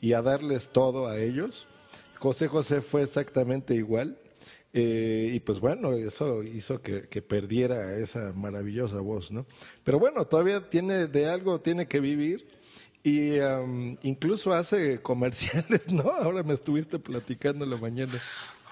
Y 0.00 0.12
a 0.12 0.20
darles 0.20 0.68
todo 0.68 1.06
a 1.06 1.18
ellos. 1.18 1.66
José 2.18 2.48
José 2.48 2.82
fue 2.82 3.02
exactamente 3.02 3.74
igual. 3.74 4.18
Eh, 4.74 5.30
y 5.32 5.40
pues 5.40 5.60
bueno, 5.60 5.94
eso 5.94 6.42
hizo 6.42 6.82
que, 6.82 7.22
perdiera 7.22 7.96
esa 7.96 8.32
maravillosa 8.34 9.00
voz, 9.00 9.30
¿no? 9.30 9.46
Pero 9.82 9.98
bueno, 9.98 10.26
todavía 10.26 10.68
tiene 10.68 11.06
de 11.06 11.26
algo, 11.26 11.60
tiene 11.62 11.88
que 11.88 12.00
vivir 12.00 12.46
y 13.02 13.38
incluso 14.02 14.52
hace 14.52 15.00
comerciales, 15.02 15.92
¿no? 15.92 16.10
Ahora 16.10 16.42
me 16.42 16.54
estuviste 16.54 16.98
platicando 16.98 17.64
en 17.64 17.70
la 17.70 17.76
mañana. 17.76 18.12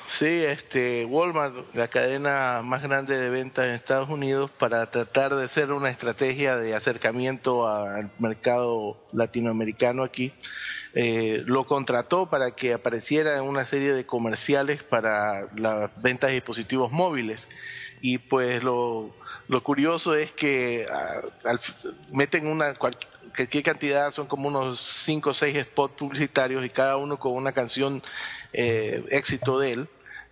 Sí, 0.08 0.26
este, 0.26 1.04
Walmart, 1.04 1.74
la 1.74 1.88
cadena 1.88 2.62
más 2.64 2.82
grande 2.82 3.18
de 3.18 3.28
ventas 3.28 3.66
en 3.66 3.72
Estados 3.72 4.08
Unidos, 4.08 4.50
para 4.52 4.88
tratar 4.90 5.34
de 5.34 5.44
hacer 5.44 5.72
una 5.72 5.90
estrategia 5.90 6.56
de 6.56 6.74
acercamiento 6.74 7.66
al 7.66 8.10
mercado 8.18 8.96
latinoamericano 9.12 10.04
aquí, 10.04 10.32
eh, 10.94 11.42
lo 11.44 11.66
contrató 11.66 12.30
para 12.30 12.52
que 12.52 12.72
apareciera 12.72 13.36
en 13.36 13.42
una 13.42 13.66
serie 13.66 13.92
de 13.92 14.06
comerciales 14.06 14.82
para 14.82 15.48
las 15.56 15.90
ventas 16.00 16.28
de 16.28 16.34
dispositivos 16.34 16.92
móviles. 16.92 17.48
Y 18.00 18.18
pues 18.18 18.62
lo, 18.62 19.12
lo 19.48 19.62
curioso 19.62 20.14
es 20.14 20.30
que 20.32 20.86
ah, 20.90 21.20
meten 22.12 22.46
una 22.46 22.74
qué 23.32 23.62
cantidad 23.62 24.12
son 24.12 24.26
como 24.26 24.48
unos 24.48 24.80
5 25.04 25.30
o 25.30 25.34
6 25.34 25.58
spots 25.64 25.94
publicitarios 25.96 26.64
y 26.64 26.70
cada 26.70 26.96
uno 26.96 27.18
con 27.18 27.32
una 27.32 27.52
canción 27.52 28.02
eh, 28.52 29.04
éxito 29.10 29.58
de 29.58 29.72
él 29.72 29.88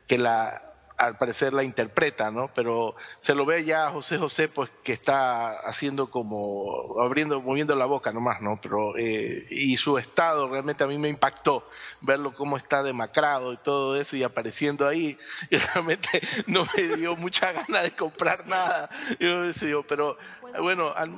que 0.06 0.18
la 0.18 0.73
al 1.04 1.18
parecer 1.18 1.52
la 1.52 1.62
interpreta, 1.62 2.30
¿no? 2.30 2.50
Pero 2.54 2.94
se 3.20 3.34
lo 3.34 3.44
ve 3.44 3.64
ya 3.64 3.86
a 3.86 3.90
José 3.90 4.18
José, 4.18 4.48
pues 4.48 4.70
que 4.82 4.92
está 4.92 5.58
haciendo 5.60 6.10
como, 6.10 7.00
abriendo, 7.00 7.40
moviendo 7.40 7.74
la 7.76 7.86
boca 7.86 8.12
nomás, 8.12 8.40
¿no? 8.40 8.58
Pero, 8.60 8.96
eh, 8.96 9.46
y 9.50 9.76
su 9.76 9.98
estado 9.98 10.48
realmente 10.48 10.84
a 10.84 10.86
mí 10.86 10.98
me 10.98 11.08
impactó, 11.08 11.68
verlo 12.00 12.34
cómo 12.34 12.56
está 12.56 12.82
demacrado 12.82 13.52
y 13.52 13.56
todo 13.58 13.96
eso 13.96 14.16
y 14.16 14.22
apareciendo 14.22 14.86
ahí, 14.86 15.18
y 15.50 15.56
realmente 15.56 16.20
no 16.46 16.66
me 16.76 16.96
dio 16.96 17.16
mucha 17.16 17.52
gana 17.52 17.82
de 17.82 17.94
comprar 17.94 18.46
nada. 18.46 18.88
Yo 19.18 19.42
decía, 19.42 19.76
pero 19.86 20.16
bueno, 20.60 20.92
al... 20.94 21.10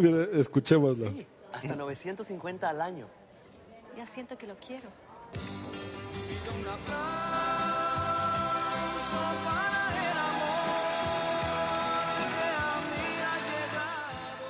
Mira, 0.00 0.26
escuchémoslo. 0.32 1.10
Sí, 1.10 1.26
hasta 1.52 1.74
950 1.74 2.68
al 2.68 2.80
año. 2.80 3.08
Ya 3.96 4.06
siento 4.06 4.38
que 4.38 4.46
lo 4.46 4.56
quiero. 4.56 4.88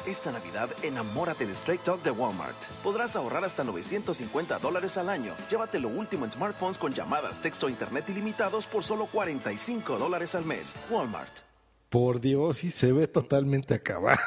Esta 0.07 0.31
Navidad, 0.31 0.69
enamórate 0.83 1.47
de 1.47 1.52
Straight 1.52 1.85
Talk 1.85 2.02
de 2.02 2.11
Walmart. 2.11 2.66
Podrás 2.83 3.16
ahorrar 3.16 3.45
hasta 3.45 3.64
950 3.64 4.59
dólares 4.59 4.99
al 4.99 5.09
año. 5.09 5.33
Llévate 5.50 5.78
lo 5.78 5.88
último 5.88 6.25
en 6.26 6.33
smartphones 6.33 6.76
con 6.76 6.92
llamadas, 6.92 7.40
texto 7.40 7.66
e 7.66 7.71
internet 7.71 8.09
ilimitados 8.11 8.66
por 8.66 8.85
solo 8.85 9.07
45 9.07 9.97
dólares 9.97 10.35
al 10.35 10.45
mes. 10.45 10.75
Walmart. 10.90 11.52
Por 11.93 12.23
Dios, 12.23 12.65
y 12.65 12.71
se 12.71 12.91
ve 12.91 13.07
totalmente 13.07 13.75
acabado. 13.75 14.19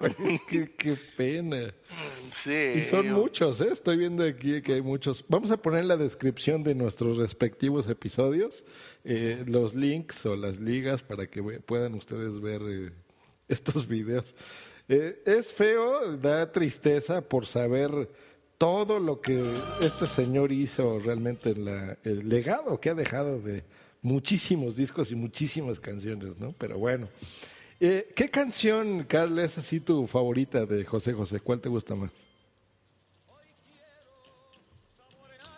qué, 0.48 0.98
pena. 1.16 1.72
Sí. 2.32 2.72
Y 2.74 2.82
son 2.82 3.12
muchos, 3.12 3.60
¿eh? 3.60 3.68
Estoy 3.70 3.98
viendo 3.98 4.24
aquí 4.24 4.60
que 4.62 4.74
hay 4.74 4.82
muchos. 4.82 5.24
Vamos 5.28 5.52
a 5.52 5.56
poner 5.56 5.82
en 5.82 5.88
la 5.88 5.96
descripción 5.96 6.64
de 6.64 6.74
nuestros 6.74 7.16
respectivos 7.16 7.88
episodios 7.88 8.64
eh, 9.04 9.44
los 9.46 9.76
links 9.76 10.26
o 10.26 10.34
las 10.34 10.58
ligas 10.58 11.02
para 11.02 11.28
que 11.28 11.40
puedan 11.60 11.94
ustedes 11.94 12.40
ver 12.40 12.62
eh, 12.66 12.90
estos 13.46 13.86
videos. 13.86 14.34
Eh, 14.88 15.22
es 15.24 15.52
feo, 15.52 16.16
da 16.16 16.50
tristeza 16.50 17.20
por 17.20 17.46
saber 17.46 18.10
todo 18.58 18.98
lo 18.98 19.20
que 19.20 19.40
este 19.80 20.08
señor 20.08 20.50
hizo 20.50 20.98
realmente 20.98 21.50
en 21.50 21.64
la, 21.64 21.96
el 22.02 22.28
legado 22.28 22.80
que 22.80 22.90
ha 22.90 22.94
dejado 22.94 23.40
de 23.40 23.62
muchísimos 24.04 24.76
discos 24.76 25.10
y 25.10 25.16
muchísimas 25.16 25.80
canciones, 25.80 26.38
¿no? 26.38 26.52
Pero 26.52 26.78
bueno. 26.78 27.08
Eh, 27.80 28.12
¿Qué 28.14 28.30
canción, 28.30 29.04
Carl, 29.04 29.36
es 29.38 29.58
así 29.58 29.80
tu 29.80 30.06
favorita 30.06 30.64
de 30.66 30.84
José 30.84 31.14
José? 31.14 31.40
¿Cuál 31.40 31.60
te 31.60 31.70
gusta 31.70 31.94
más? 31.94 32.10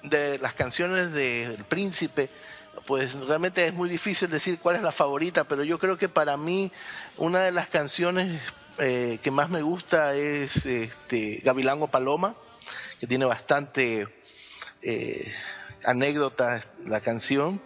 De 0.05 0.39
las 0.39 0.55
canciones 0.55 1.13
del 1.13 1.65
Príncipe, 1.65 2.31
pues 2.87 3.15
realmente 3.15 3.67
es 3.67 3.75
muy 3.75 3.89
difícil 3.89 4.31
decir 4.31 4.61
cuál 4.61 4.77
es 4.77 4.83
la 4.83 4.93
favorita, 4.93 5.45
pero 5.45 5.65
yo 5.65 5.81
creo 5.81 5.99
que 5.99 6.09
para 6.09 6.37
mí 6.37 6.71
una 7.19 7.41
de 7.41 7.51
las 7.51 7.69
canciones 7.69 8.41
eh, 8.79 9.19
que 9.23 9.31
más 9.33 9.51
me 9.51 9.63
gusta 9.63 10.15
es 10.15 10.65
este, 10.65 11.41
Gavilán 11.43 11.83
o 11.83 11.89
Paloma, 11.89 12.37
que 13.01 13.09
tiene 13.09 13.25
bastante 13.25 14.07
eh, 14.83 15.33
anécdotas 15.85 16.69
la 16.85 17.01
canción. 17.01 17.61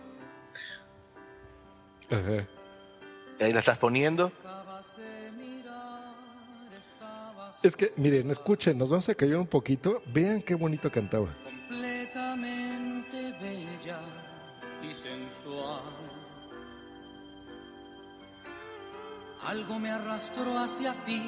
Ahí 2.11 3.53
la 3.53 3.61
estás 3.61 3.79
poniendo. 3.79 4.33
Es 7.63 7.77
que, 7.77 7.93
miren, 7.97 8.31
escuchen, 8.31 8.79
nos 8.79 8.89
vamos 8.89 9.09
a 9.09 9.15
callar 9.15 9.37
un 9.37 9.47
poquito. 9.47 10.03
Vean 10.07 10.41
qué 10.43 10.55
bonito 10.55 10.91
cantaba. 10.91 11.29
Completamente 11.69 13.33
bella 13.41 13.99
y 14.83 14.93
sensual 14.93 15.81
Algo 19.47 19.79
me 19.79 19.91
arrastró 19.91 20.59
hacia 20.59 20.93
ti 21.05 21.23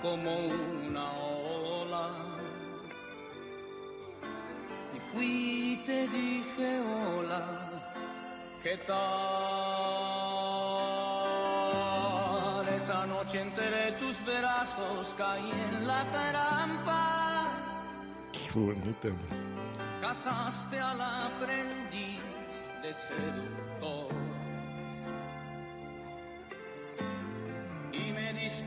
como 0.00 0.46
una 0.46 1.12
ola. 1.12 2.10
Y 4.94 4.98
fui 5.00 5.72
y 5.72 5.76
te 5.84 6.08
dije 6.08 6.80
hola, 6.80 7.42
¿qué 8.62 8.76
tal? 8.86 10.15
Esa 12.86 13.04
noche 13.04 13.40
entre 13.40 13.90
tus 13.98 14.24
brazos 14.24 15.12
caí 15.18 15.50
en 15.50 15.88
la 15.88 16.04
trampa. 16.08 17.48
Qué 18.30 18.56
bonita. 18.56 19.08
Casaste 20.00 20.78
al 20.78 21.00
aprendiz 21.00 22.20
de 22.84 22.92
seductor. 22.92 24.14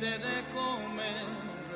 de 0.01 0.43
comer 0.53 1.25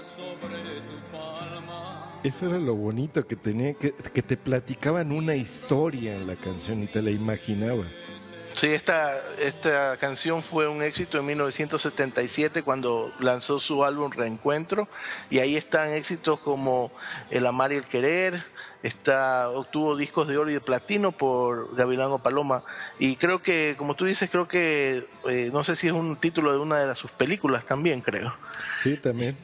sobre 0.02 0.82
tu 0.82 1.12
palma. 1.14 2.20
Eso 2.24 2.48
era 2.48 2.58
lo 2.60 2.76
bonito 2.76 3.26
que 3.26 3.38
tenía, 3.38 3.74
que, 3.74 3.94
que 3.94 4.22
te 4.22 4.36
platicaban 4.36 5.14
una 5.14 5.36
historia 5.36 6.16
en 6.16 6.28
la 6.28 6.36
canción 6.36 6.84
y 6.84 6.88
te 6.88 7.02
la 7.02 7.12
imaginabas. 7.12 8.33
Sí, 8.56 8.68
esta, 8.68 9.20
esta 9.40 9.98
canción 9.98 10.44
fue 10.44 10.68
un 10.68 10.84
éxito 10.84 11.18
en 11.18 11.26
1977 11.26 12.62
cuando 12.62 13.12
lanzó 13.20 13.60
su 13.60 13.84
álbum 13.84 14.12
Reencuentro 14.12 14.88
y 15.30 15.40
ahí 15.40 15.56
están 15.56 15.92
éxitos 15.92 16.40
como 16.40 16.92
El 17.32 17.48
Amar 17.48 17.72
y 17.72 17.78
el 17.78 17.86
Querer, 17.86 18.44
está, 18.84 19.50
obtuvo 19.50 19.98
discos 19.98 20.28
de 20.28 20.38
oro 20.38 20.52
y 20.52 20.54
de 20.54 20.62
platino 20.62 21.12
por 21.12 21.76
Gavilán 21.76 22.12
o 22.12 22.20
Paloma 22.20 22.64
y 23.00 23.16
creo 23.16 23.42
que, 23.42 23.76
como 23.78 23.96
tú 23.96 24.06
dices, 24.06 24.30
creo 24.30 24.48
que, 24.48 25.06
eh, 25.28 25.50
no 25.52 25.64
sé 25.64 25.76
si 25.76 25.88
es 25.88 25.94
un 25.94 26.18
título 26.18 26.52
de 26.52 26.60
una 26.60 26.86
de 26.86 26.96
sus 26.96 27.10
películas 27.12 27.66
también, 27.66 28.02
creo. 28.02 28.36
Sí, 28.78 28.98
también. 28.98 29.36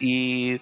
Y 0.00 0.60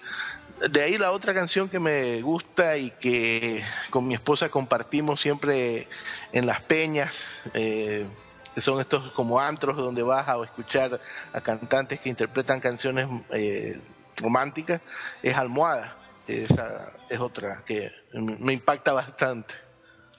de 0.71 0.81
ahí 0.81 0.97
la 0.97 1.11
otra 1.11 1.33
canción 1.33 1.69
que 1.69 1.79
me 1.79 2.21
gusta 2.21 2.77
y 2.77 2.91
que 2.91 3.63
con 3.89 4.07
mi 4.07 4.13
esposa 4.13 4.49
compartimos 4.49 5.21
siempre 5.21 5.87
en 6.31 6.45
las 6.45 6.61
peñas, 6.61 7.41
eh, 7.53 8.05
que 8.53 8.61
son 8.61 8.79
estos 8.79 9.11
como 9.11 9.39
antros 9.39 9.77
donde 9.77 10.03
vas 10.03 10.27
a 10.27 10.43
escuchar 10.43 10.99
a 11.33 11.41
cantantes 11.41 11.99
que 11.99 12.09
interpretan 12.09 12.59
canciones 12.59 13.07
eh, 13.31 13.79
románticas, 14.17 14.81
es 15.23 15.35
Almohada. 15.35 15.97
Esa 16.27 16.93
es 17.09 17.19
otra 17.19 17.63
que 17.65 17.91
me 18.13 18.53
impacta 18.53 18.93
bastante. 18.93 19.53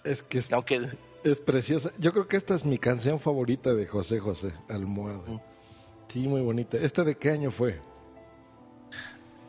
Es 0.05 0.23
que 0.23 0.39
es, 0.39 0.53
Aunque, 0.53 0.91
es 1.25 1.41
preciosa. 1.41 1.91
Yo 1.99 2.13
creo 2.13 2.27
que 2.27 2.37
esta 2.37 2.55
es 2.55 2.65
mi 2.65 2.77
canción 2.77 3.21
favorita 3.21 3.73
de 3.73 3.87
José 3.87 4.19
José, 4.19 4.53
Almohada. 4.69 5.41
Sí, 6.09 6.27
muy 6.27 6.43
bonita. 6.43 6.77
¿Esta 6.77 7.05
de 7.05 7.17
qué 7.17 7.31
año 7.31 7.51
fue? 7.51 7.81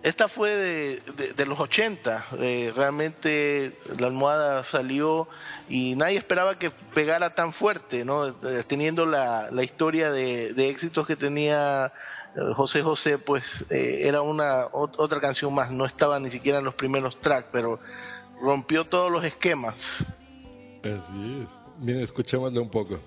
Esta 0.03 0.27
fue 0.27 0.51
de, 0.55 1.45
los 1.45 1.59
80. 1.59 2.25
eh, 2.39 2.73
realmente 2.75 3.77
la 3.97 4.07
almohada 4.07 4.63
salió 4.65 5.27
y 5.69 5.95
nadie 5.95 6.17
esperaba 6.17 6.59
que 6.59 6.71
pegara 6.93 7.33
tan 7.35 7.53
fuerte, 7.53 8.03
¿no? 8.05 8.27
Eh, 8.27 8.63
teniendo 8.67 9.05
la, 9.05 9.49
historia 9.63 10.11
de, 10.11 10.69
éxitos 10.69 11.07
que 11.07 11.15
tenía 11.15 11.93
eh, 12.35 12.39
José 12.53 12.81
José, 12.81 13.17
pues 13.17 13.65
eh, 13.69 14.01
era 14.03 14.21
una 14.21 14.67
ot- 14.71 14.95
otra 14.97 15.19
canción 15.21 15.53
más. 15.53 15.71
No 15.71 15.85
estaba 15.85 16.19
ni 16.19 16.29
siquiera 16.29 16.59
en 16.59 16.65
los 16.65 16.75
primeros 16.75 17.19
tracks, 17.21 17.47
pero 17.51 17.79
rompió 18.41 18.85
todos 18.85 19.09
los 19.11 19.23
esquemas. 19.23 20.05
Así 20.83 21.43
es. 21.43 21.47
Miren, 21.79 22.01
escuchémoslo 22.03 22.61
un 22.61 22.69
poco. 22.69 22.99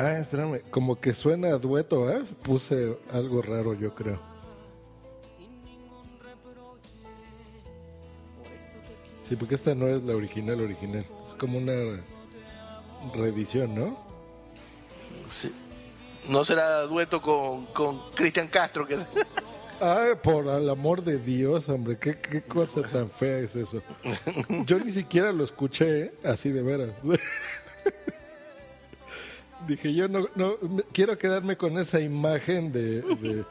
Ah, 0.00 0.18
espérame, 0.18 0.62
como 0.70 0.98
que 0.98 1.12
suena 1.12 1.48
a 1.48 1.58
dueto, 1.58 2.10
¿eh? 2.10 2.24
Puse 2.42 2.96
algo 3.12 3.42
raro, 3.42 3.74
yo 3.74 3.94
creo. 3.94 4.18
Sí, 9.28 9.36
porque 9.36 9.56
esta 9.56 9.74
no 9.74 9.88
es 9.88 10.02
la 10.02 10.16
original 10.16 10.62
original. 10.62 11.04
Es 11.28 11.34
como 11.34 11.58
una 11.58 12.00
reedición, 13.14 13.74
¿no? 13.74 13.98
Sí. 15.28 15.54
No 16.30 16.46
será 16.46 16.84
dueto 16.86 17.20
con, 17.20 17.66
con 17.66 18.00
Cristian 18.12 18.48
Castro, 18.48 18.86
que 18.86 18.96
Ay, 19.82 20.12
por 20.22 20.46
el 20.46 20.70
amor 20.70 21.02
de 21.02 21.18
Dios, 21.18 21.68
hombre, 21.68 21.98
¿qué, 21.98 22.18
qué 22.18 22.40
cosa 22.40 22.80
tan 22.82 23.10
fea 23.10 23.40
es 23.40 23.54
eso. 23.54 23.82
Yo 24.64 24.78
ni 24.78 24.90
siquiera 24.90 25.30
lo 25.30 25.44
escuché, 25.44 26.04
¿eh? 26.04 26.14
así 26.24 26.48
de 26.50 26.62
veras. 26.62 26.90
Dije, 29.68 29.92
yo 29.94 30.08
no, 30.08 30.26
no 30.36 30.56
quiero 30.92 31.16
quedarme 31.18 31.56
con 31.56 31.78
esa 31.78 32.00
imagen 32.00 32.72
de, 32.72 33.02
de- 33.02 33.44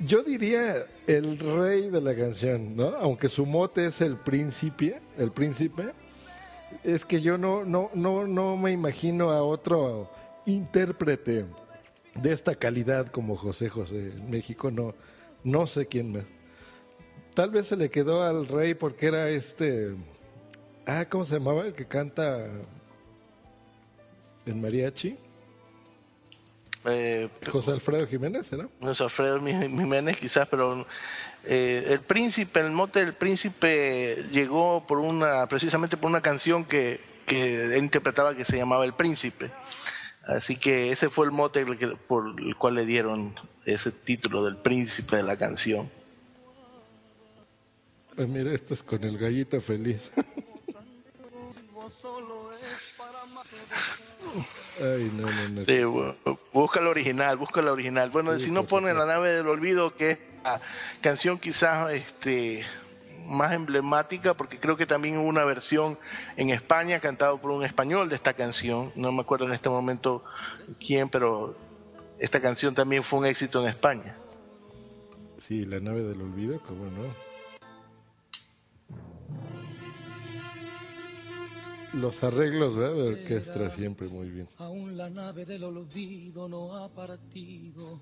Yo 0.00 0.22
diría 0.22 0.84
el 1.06 1.38
rey 1.38 1.88
de 1.88 2.00
la 2.00 2.14
canción, 2.14 2.76
¿no? 2.76 2.88
Aunque 2.96 3.28
su 3.28 3.46
mote 3.46 3.86
es 3.86 4.00
el 4.00 4.16
príncipe, 4.16 5.00
el 5.16 5.30
príncipe, 5.30 5.92
es 6.84 7.04
que 7.04 7.22
yo 7.22 7.38
no, 7.38 7.64
no, 7.64 7.90
no, 7.94 8.26
no 8.26 8.56
me 8.56 8.72
imagino 8.72 9.30
a 9.30 9.42
otro 9.42 10.10
intérprete 10.46 11.46
de 12.14 12.32
esta 12.32 12.54
calidad 12.54 13.06
como 13.06 13.36
José 13.36 13.68
José 13.68 14.10
en 14.16 14.28
México, 14.30 14.70
no, 14.70 14.94
no 15.44 15.66
sé 15.66 15.86
quién 15.86 16.12
más. 16.12 16.24
Tal 17.34 17.50
vez 17.50 17.66
se 17.68 17.76
le 17.76 17.88
quedó 17.90 18.22
al 18.24 18.48
rey 18.48 18.74
porque 18.74 19.06
era 19.06 19.28
este, 19.28 19.94
ah, 20.86 21.04
¿cómo 21.08 21.24
se 21.24 21.34
llamaba 21.34 21.66
el 21.66 21.72
que 21.72 21.86
canta 21.86 22.46
en 24.46 24.60
mariachi? 24.60 25.16
Eh, 26.86 27.28
José 27.50 27.72
Alfredo 27.72 28.06
Jiménez, 28.06 28.52
¿era? 28.52 28.68
José 28.80 29.04
Alfredo 29.04 29.40
Jiménez 29.40 30.16
quizás, 30.18 30.48
pero 30.48 30.86
eh, 31.44 31.84
el 31.88 32.00
príncipe, 32.00 32.60
el 32.60 32.70
mote 32.70 33.04
del 33.04 33.14
príncipe 33.14 34.24
llegó 34.30 34.86
por 34.86 34.98
una, 34.98 35.46
precisamente 35.46 35.96
por 35.96 36.10
una 36.10 36.20
canción 36.20 36.64
que, 36.64 37.00
que 37.26 37.64
él 37.64 37.76
interpretaba 37.76 38.34
que 38.34 38.44
se 38.44 38.56
llamaba 38.56 38.84
El 38.84 38.94
Príncipe. 38.94 39.50
Así 40.26 40.56
que 40.56 40.90
ese 40.90 41.08
fue 41.08 41.26
el 41.26 41.32
mote 41.32 41.64
por 42.08 42.34
el 42.40 42.56
cual 42.56 42.74
le 42.74 42.84
dieron 42.84 43.34
ese 43.64 43.92
título 43.92 44.44
del 44.44 44.56
príncipe 44.56 45.16
de 45.16 45.22
la 45.22 45.36
canción. 45.36 45.88
Pues 48.16 48.28
mira, 48.28 48.52
esto 48.52 48.74
es 48.74 48.82
con 48.82 49.04
el 49.04 49.18
gallito 49.18 49.60
feliz. 49.60 50.10
Ay, 54.78 55.10
no, 55.14 55.22
no, 55.22 55.48
no. 55.48 55.62
Sí, 55.62 55.72
bu- 55.82 56.38
busca 56.52 56.80
la 56.80 56.90
original, 56.90 57.36
busca 57.36 57.62
la 57.62 57.72
original. 57.72 58.10
Bueno, 58.10 58.34
Sí, 58.34 58.44
si 58.46 58.50
no 58.50 58.62
por 58.62 58.80
pone 58.82 58.92
la 58.94 59.06
nave 59.06 59.30
del 59.30 59.48
olvido, 59.48 59.94
que 59.96 60.10
es 60.12 60.18
la 60.44 60.60
canción 61.00 61.38
quizás 61.38 61.90
este 61.92 62.64
más 63.26 63.52
emblemática, 63.54 64.34
porque 64.34 64.58
creo 64.58 64.76
que 64.76 64.86
también 64.86 65.18
hubo 65.18 65.26
una 65.26 65.44
versión 65.44 65.98
en 66.36 66.50
España 66.50 67.00
cantado 67.00 67.38
por 67.40 67.50
un 67.50 67.64
español 67.64 68.08
de 68.08 68.14
esta 68.16 68.34
canción. 68.34 68.92
No 68.94 69.10
me 69.12 69.22
acuerdo 69.22 69.46
en 69.46 69.52
este 69.52 69.68
momento 69.68 70.22
quién, 70.78 71.08
pero 71.08 71.56
esta 72.18 72.40
canción 72.40 72.74
también 72.74 73.02
fue 73.02 73.18
un 73.18 73.26
éxito 73.26 73.60
en 73.62 73.68
España. 73.68 74.16
Sí, 75.46 75.64
la 75.64 75.80
nave 75.80 76.02
del 76.02 76.20
olvido, 76.20 76.60
¿cómo 76.66 76.84
no? 76.84 77.25
Los 81.92 82.22
arreglos 82.22 82.74
¿verdad? 82.74 82.94
de 82.94 83.02
orquesta 83.08 83.70
siempre 83.70 84.08
muy 84.08 84.28
bien. 84.28 84.48
Aún 84.58 84.96
la 84.96 85.08
nave 85.10 85.46
del 85.46 85.64
olvido 85.64 86.48
no 86.48 86.74
ha 86.76 86.88
partido. 86.92 88.00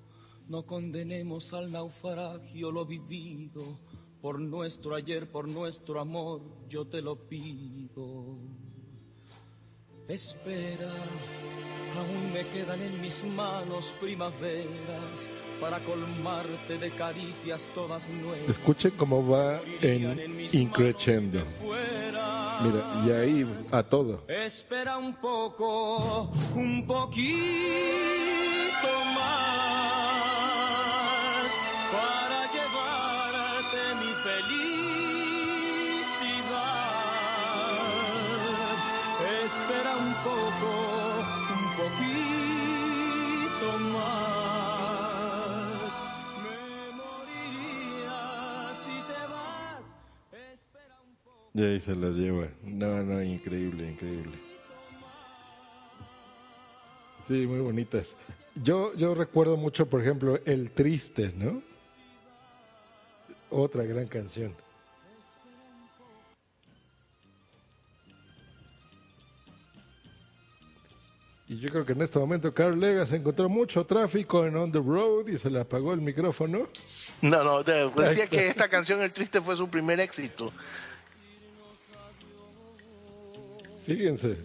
No 0.49 0.67
condenemos 0.67 1.53
al 1.55 1.73
naufragio 1.73 2.71
lo 2.71 2.85
vivido. 2.85 3.63
Por 4.21 4.41
nuestro 4.41 4.95
ayer, 4.95 5.31
por 5.31 5.49
nuestro 5.49 6.01
amor, 6.01 6.41
yo 6.69 6.87
te 6.87 7.03
lo 7.03 7.17
pido. 7.29 8.39
Espera, 10.09 10.93
aún 11.97 12.33
me 12.33 12.47
quedan 12.49 12.83
en 12.83 13.01
mis 13.01 13.25
manos 13.25 13.95
primaveras 13.99 15.33
para 15.59 15.79
colmarte 15.81 16.77
de 16.79 16.91
caricias 16.91 17.71
todas 17.75 18.11
nuevas. 18.11 18.51
Escuchen 18.51 18.91
cómo 18.99 19.27
va 19.27 19.63
en 19.81 20.47
increchendo. 20.53 21.43
Mira, 22.63 23.03
y 23.05 23.11
ahí 23.11 23.61
a 23.73 23.83
todo. 23.83 24.23
Espera 24.29 24.97
un 24.99 25.15
poco, 25.15 26.31
un 26.55 26.87
poquito 26.87 27.35
más 29.15 30.25
para 31.93 32.47
llevarte 32.55 33.81
mi 34.01 34.13
felicidad. 34.25 34.75
Espera 39.45 39.93
un 39.97 40.15
poco, 40.23 40.71
Y 51.55 51.63
ahí 51.63 51.79
se 51.81 51.95
las 51.95 52.15
lleva. 52.17 52.49
No, 52.65 53.03
no, 53.03 53.23
increíble, 53.23 53.89
increíble. 53.91 54.37
Sí, 57.29 57.47
muy 57.47 57.61
bonitas. 57.61 58.17
Yo, 58.57 58.93
yo 58.95 59.15
recuerdo 59.15 59.57
mucho, 59.57 59.87
por 59.87 60.01
ejemplo, 60.01 60.39
El 60.45 60.71
Triste, 60.73 61.33
¿no? 61.37 61.63
Otra 63.51 63.85
gran 63.85 64.09
canción. 64.09 64.55
Y 71.47 71.59
yo 71.59 71.69
creo 71.69 71.85
que 71.85 71.93
en 71.93 72.01
este 72.01 72.19
momento 72.19 72.55
Carl 72.55 72.79
Legas 72.81 73.13
encontró 73.13 73.49
mucho 73.51 73.85
tráfico 73.85 74.47
en 74.47 74.57
On 74.57 74.73
the 74.73 74.79
Road 74.79 75.29
y 75.29 75.39
se 75.39 75.51
le 75.51 75.61
apagó 75.61 75.93
el 75.93 76.01
micrófono. 76.01 76.69
No, 77.21 77.45
no, 77.45 77.63
de- 77.63 77.91
decía 77.91 78.27
que 78.27 78.49
esta 78.49 78.69
canción 78.69 79.03
El 79.03 79.13
Triste 79.13 79.43
fue 79.43 79.55
su 79.57 79.69
primer 79.69 80.01
éxito. 80.01 80.53
Fíjense. 83.85 84.37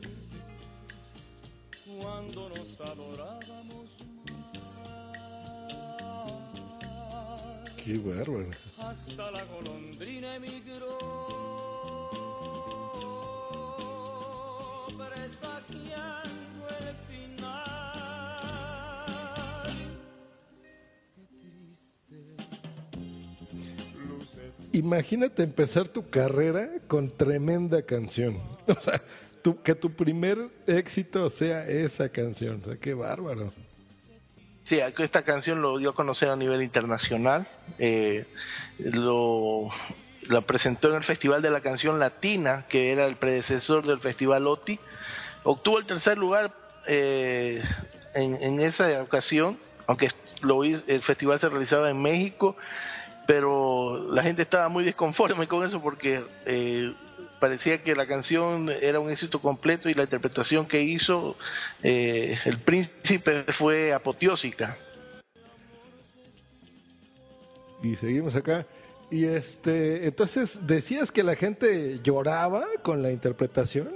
cuando 2.01 2.49
nos 2.49 2.79
adorábamos 2.81 3.97
Qué 7.83 7.97
bárbaro. 7.97 8.49
hasta 8.79 9.31
la 9.31 9.43
golondrina 9.45 10.35
emigró 10.35 10.97
presagiando 14.97 16.67
el 16.79 16.95
final 17.07 17.59
qué 21.15 21.23
triste 21.39 22.15
luce 24.07 24.51
Imagínate 24.77 25.43
empezar 25.43 25.87
tu 25.87 26.09
carrera 26.09 26.69
con 26.87 27.09
tremenda 27.09 27.81
canción. 27.83 28.37
O 28.67 28.79
sea, 28.79 29.01
tu- 29.41 29.61
que 29.61 29.75
tu 29.75 29.91
primer 29.91 30.37
éxito 30.67 31.29
sea 31.29 31.65
esa 31.67 32.09
canción. 32.09 32.59
O 32.61 32.65
sea, 32.65 32.77
qué 32.77 32.93
bárbaro. 32.93 33.53
Sí, 34.65 34.79
esta 34.99 35.23
canción 35.23 35.61
lo 35.61 35.77
dio 35.79 35.89
a 35.91 35.95
conocer 35.95 36.29
a 36.29 36.35
nivel 36.35 36.61
internacional. 36.61 37.47
eh, 37.79 38.25
lo, 38.77 39.69
la 40.29 40.41
presentó 40.41 40.89
en 40.89 40.95
el 40.95 41.03
Festival 41.03 41.41
de 41.41 41.49
la 41.49 41.61
Canción 41.61 41.97
Latina, 41.99 42.65
que 42.69 42.91
era 42.91 43.05
el 43.07 43.15
predecesor 43.15 43.85
del 43.87 43.99
Festival 43.99 44.45
OTI. 44.47 44.79
Obtuvo 45.43 45.79
el 45.79 45.85
tercer 45.85 46.17
lugar 46.17 46.53
eh, 46.87 47.63
en, 48.13 48.59
esa 48.59 49.01
ocasión, 49.01 49.57
aunque 49.87 50.09
lo, 50.41 50.63
el 50.63 51.01
festival 51.01 51.39
se 51.39 51.49
realizaba 51.49 51.89
en 51.89 52.01
México, 52.01 52.55
pero 53.25 54.11
la 54.11 54.21
gente 54.23 54.41
estaba 54.43 54.69
muy 54.69 54.83
desconforme 54.83 55.47
con 55.47 55.65
eso 55.65 55.81
porque 55.81 56.23
eh, 56.45 56.93
parecía 57.39 57.83
que 57.83 57.95
la 57.95 58.07
canción 58.07 58.69
era 58.81 58.99
un 58.99 59.09
éxito 59.09 59.41
completo 59.41 59.89
y 59.89 59.93
la 59.93 60.03
interpretación 60.03 60.67
que 60.67 60.81
hizo 60.81 61.37
eh, 61.83 62.37
el 62.45 62.59
príncipe 62.59 63.45
fue 63.53 63.93
apoteósica. 63.93 64.77
Y 67.81 67.95
seguimos 67.95 68.35
acá. 68.35 68.65
Y 69.11 69.25
este, 69.25 70.05
entonces 70.05 70.67
decías 70.67 71.11
que 71.11 71.23
la 71.23 71.35
gente 71.35 71.99
lloraba 72.03 72.63
con 72.83 73.01
la 73.01 73.11
interpretación. 73.11 73.89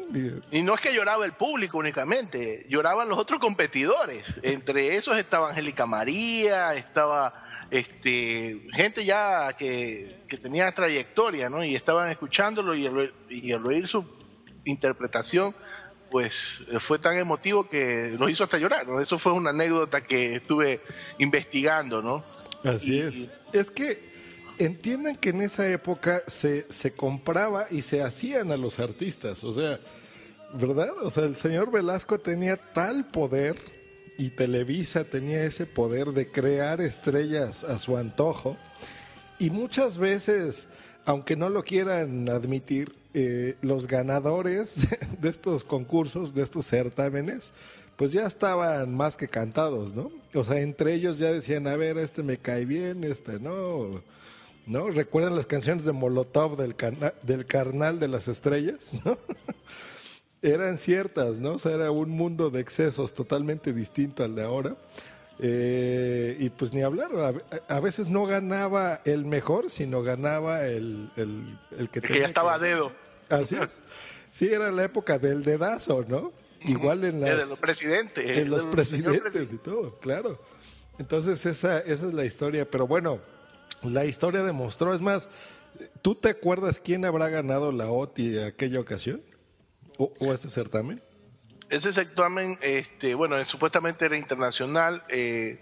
Y 0.50 0.64
no 0.64 0.74
es 0.74 0.82
que 0.82 0.94
lloraba 0.94 1.26
el 1.26 1.34
público 1.34 1.78
únicamente, 1.78 2.66
lloraban 2.68 3.10
los 3.10 3.20
otros 3.20 3.40
competidores. 3.40 4.26
Entre 4.42 4.96
esos 4.96 5.18
estaba 5.18 5.50
Angélica 5.50 5.86
María, 5.86 6.74
estaba 6.74 7.43
este 7.74 8.62
gente 8.72 9.04
ya 9.04 9.54
que, 9.58 10.22
tenía 10.42 10.72
trayectoria, 10.72 11.50
¿no? 11.50 11.64
Y 11.64 11.76
estaban 11.76 12.12
escuchándolo 12.12 12.76
y 12.76 12.86
al, 12.86 13.14
y 13.30 13.52
al 13.52 13.66
oír 13.66 13.88
su 13.88 14.06
interpretación, 14.64 15.56
pues 16.12 16.64
fue 16.82 17.00
tan 17.00 17.18
emotivo 17.18 17.68
que 17.68 18.16
los 18.20 18.30
hizo 18.30 18.44
hasta 18.44 18.60
llorar. 18.60 18.88
¿no? 18.88 19.02
Eso 19.02 19.18
fue 19.18 19.32
una 19.32 19.50
anécdota 19.50 20.02
que 20.02 20.36
estuve 20.36 20.82
investigando, 21.18 22.02
¿no? 22.02 22.24
Así 22.64 23.00
es. 23.00 23.30
Es 23.52 23.72
que 23.72 24.14
entiendan 24.60 25.16
que 25.16 25.30
en 25.30 25.42
esa 25.42 25.68
época 25.70 26.22
se, 26.28 26.72
se 26.72 26.94
compraba 26.94 27.66
y 27.72 27.82
se 27.82 28.04
hacían 28.04 28.52
a 28.52 28.58
los 28.58 28.80
artistas, 28.80 29.44
o 29.44 29.54
sea, 29.54 29.80
¿verdad? 30.54 30.92
O 31.02 31.10
sea, 31.10 31.24
el 31.24 31.36
señor 31.36 31.72
Velasco 31.72 32.20
tenía 32.20 32.58
tal 32.58 33.08
poder 33.08 33.58
y 34.18 34.30
Televisa 34.32 35.04
tenía 35.04 35.44
ese 35.44 35.66
poder 35.66 36.08
de 36.08 36.30
crear 36.30 36.82
estrellas 36.82 37.64
a 37.64 37.80
su 37.80 37.98
antojo 37.98 38.58
y 39.40 39.50
muchas 39.50 39.98
veces, 39.98 40.68
aunque 41.06 41.36
no 41.36 41.50
lo 41.50 41.64
quieran 41.64 42.30
admitir, 42.30 42.96
eh, 43.16 43.56
los 43.62 43.88
ganadores 43.88 44.88
de 45.22 45.30
estos 45.30 45.64
concursos, 45.64 46.34
de 46.34 46.42
estos 46.44 46.66
certámenes, 46.66 47.52
pues 47.96 48.12
ya 48.12 48.26
estaban 48.26 48.96
más 48.96 49.16
que 49.16 49.28
cantados, 49.28 49.94
¿no? 49.94 50.12
O 50.34 50.44
sea, 50.44 50.62
entre 50.62 50.96
ellos 50.96 51.20
ya 51.20 51.32
decían, 51.32 51.68
a 51.68 51.76
ver, 51.76 52.00
este 52.00 52.24
me 52.24 52.38
cae 52.38 52.66
bien, 52.66 53.04
este 53.04 53.40
no 53.40 54.02
¿no? 54.66 54.90
¿Recuerdan 54.90 55.36
las 55.36 55.46
canciones 55.46 55.84
de 55.86 55.92
Molotov 55.92 56.58
del, 56.58 56.76
del 57.22 57.46
Carnal 57.46 58.00
de 58.00 58.08
las 58.08 58.28
Estrellas? 58.28 58.96
¿no? 59.06 59.18
Eran 60.44 60.78
ciertas, 60.78 61.40
¿no? 61.40 61.54
O 61.54 61.60
sea, 61.60 61.72
era 61.72 61.90
un 61.90 62.10
mundo 62.10 62.50
de 62.50 62.60
excesos 62.60 63.14
totalmente 63.14 63.74
distinto 63.74 64.24
al 64.24 64.36
de 64.36 64.44
ahora. 64.44 64.76
Eh, 65.40 66.38
y 66.40 66.50
pues 66.52 66.74
ni 66.74 66.84
hablar, 66.84 67.10
a, 67.68 67.80
veces 67.80 68.10
no 68.10 68.26
ganaba 68.26 69.02
el 69.06 69.26
mejor, 69.26 69.72
sino 69.72 70.04
ganaba 70.04 70.68
el, 70.68 71.12
el, 71.16 71.58
el 71.78 71.90
que, 71.90 72.02
que 72.02 72.20
ya 72.20 72.28
estaba 72.28 72.54
a 72.54 72.60
dedo. 72.60 72.92
Así 73.30 73.56
es. 73.56 73.82
Sí, 74.32 74.52
era 74.52 74.72
la 74.72 74.84
época 74.84 75.18
del 75.18 75.44
dedazo, 75.44 76.06
¿no? 76.08 76.32
Igual 76.66 77.04
en 77.04 77.22
las... 77.22 77.38
de 77.38 77.46
los 77.46 77.60
presidentes. 77.60 78.26
En 78.26 78.50
los 78.50 78.66
presidentes 78.66 79.52
y 79.52 79.58
todo, 79.58 79.98
claro. 80.00 80.40
Entonces 81.00 81.46
esa, 81.46 81.80
esa 81.80 82.08
es 82.08 82.14
la 82.14 82.26
historia, 82.26 82.70
pero 82.70 82.88
bueno, 82.88 83.20
la 83.82 84.06
historia 84.06 84.44
demostró, 84.44 84.94
es 84.94 85.02
más, 85.02 85.30
¿tú 86.02 86.16
te 86.16 86.30
acuerdas 86.30 86.80
quién 86.80 87.06
habrá 87.06 87.30
ganado 87.30 87.72
la 87.72 87.90
OTI 87.90 88.40
aquella 88.40 88.80
ocasión? 88.80 89.22
¿O, 89.98 90.34
ese 90.34 90.50
certamen? 90.50 91.02
Ese 91.70 91.94
certamen, 91.94 92.58
este, 92.62 93.16
bueno, 93.16 93.42
supuestamente 93.46 94.06
era 94.06 94.18
internacional. 94.18 95.04
Eh, 95.10 95.62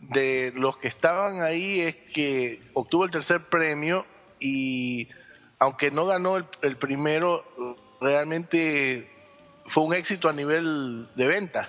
de 0.00 0.52
los 0.54 0.76
que 0.78 0.88
estaban 0.88 1.40
ahí 1.40 1.80
es 1.80 1.96
que 2.14 2.62
obtuvo 2.72 3.04
el 3.04 3.10
tercer 3.10 3.48
premio 3.48 4.06
y 4.38 5.08
aunque 5.58 5.90
no 5.90 6.06
ganó 6.06 6.36
el 6.36 6.76
primero, 6.76 7.44
realmente 8.00 9.10
fue 9.66 9.82
un 9.82 9.94
éxito 9.94 10.28
a 10.28 10.32
nivel 10.32 11.08
de 11.16 11.26
ventas 11.26 11.68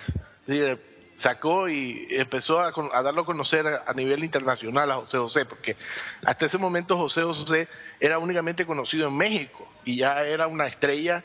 sacó 1.16 1.68
y 1.68 2.06
empezó 2.10 2.60
a, 2.60 2.72
darlo 3.02 3.22
a 3.22 3.26
conocer 3.26 3.66
a, 3.66 3.92
nivel 3.92 4.24
internacional 4.24 4.90
a 4.90 4.94
José 4.96 5.18
José, 5.18 5.44
porque 5.44 5.76
hasta 6.24 6.46
ese 6.46 6.56
momento 6.56 6.96
José 6.96 7.22
José 7.22 7.68
era 8.00 8.18
únicamente 8.18 8.64
conocido 8.64 9.08
en 9.08 9.16
México 9.16 9.68
y 9.84 9.98
ya 9.98 10.22
era 10.24 10.46
una 10.46 10.66
estrella 10.66 11.22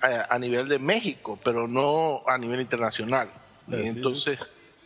a, 0.00 0.38
nivel 0.38 0.68
de 0.68 0.78
México, 0.78 1.38
pero 1.42 1.66
no 1.68 2.22
a 2.26 2.38
nivel 2.38 2.60
internacional. 2.60 3.30
entonces... 3.70 4.38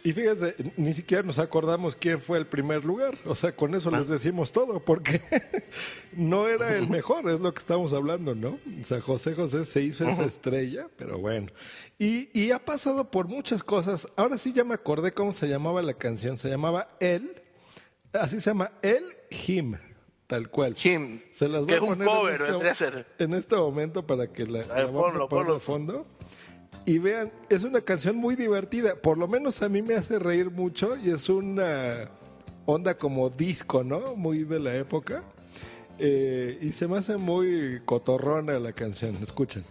Y 0.04 0.12
fíjese, 0.12 0.56
ni 0.76 0.92
siquiera 0.92 1.22
nos 1.22 1.38
acordamos 1.38 1.94
quién 1.94 2.18
fue 2.18 2.36
el 2.36 2.46
primer 2.46 2.84
lugar. 2.84 3.16
O 3.24 3.36
sea, 3.36 3.54
con 3.54 3.72
eso 3.76 3.88
les 3.88 4.08
decimos 4.08 4.50
todo, 4.50 4.84
porque 4.84 5.22
no 6.12 6.48
era 6.48 6.76
el 6.76 6.88
mejor, 6.90 7.30
es 7.30 7.38
lo 7.38 7.54
que 7.54 7.60
estamos 7.60 7.92
hablando, 7.92 8.34
¿no? 8.34 8.58
O 8.80 8.84
sea, 8.84 9.00
José 9.00 9.36
José 9.36 9.64
se 9.64 9.80
hizo 9.80 10.08
esa 10.08 10.24
estrella, 10.24 10.88
pero 10.96 11.18
bueno. 11.18 11.52
Y, 12.00 12.30
y 12.36 12.50
ha 12.50 12.64
pasado 12.64 13.12
por 13.12 13.28
muchas 13.28 13.62
cosas. 13.62 14.08
Ahora 14.16 14.38
sí 14.38 14.52
ya 14.52 14.64
me 14.64 14.74
acordé 14.74 15.12
cómo 15.12 15.32
se 15.32 15.46
llamaba 15.46 15.80
la 15.82 15.94
canción. 15.94 16.36
Se 16.36 16.48
llamaba 16.48 16.88
El, 16.98 17.40
así 18.12 18.40
se 18.40 18.50
llama, 18.50 18.72
El 18.82 19.04
Him 19.30 19.76
tal 20.32 20.48
cual. 20.48 20.74
Him. 20.82 21.20
Se 21.34 21.46
las 21.46 21.66
voy 21.66 21.74
a 21.74 21.80
poner 21.80 22.08
en, 22.40 22.66
este, 22.66 23.04
en 23.18 23.34
este 23.34 23.54
momento 23.54 24.06
para 24.06 24.32
que 24.32 24.46
la, 24.46 24.60
la 24.64 24.90
ponlo, 24.90 25.28
ponlo. 25.28 25.60
fondo. 25.60 26.06
Y 26.86 26.96
vean, 26.96 27.30
es 27.50 27.64
una 27.64 27.82
canción 27.82 28.16
muy 28.16 28.34
divertida, 28.34 28.94
por 28.94 29.18
lo 29.18 29.28
menos 29.28 29.60
a 29.60 29.68
mí 29.68 29.82
me 29.82 29.94
hace 29.94 30.18
reír 30.18 30.50
mucho 30.50 30.96
y 30.96 31.10
es 31.10 31.28
una 31.28 32.08
onda 32.64 32.96
como 32.96 33.28
disco, 33.28 33.84
¿no? 33.84 34.16
Muy 34.16 34.44
de 34.44 34.58
la 34.58 34.74
época. 34.74 35.22
Eh, 35.98 36.58
y 36.62 36.70
se 36.70 36.88
me 36.88 36.96
hace 36.96 37.18
muy 37.18 37.82
cotorrona 37.84 38.58
la 38.58 38.72
canción, 38.72 39.14
escuchen. 39.16 39.62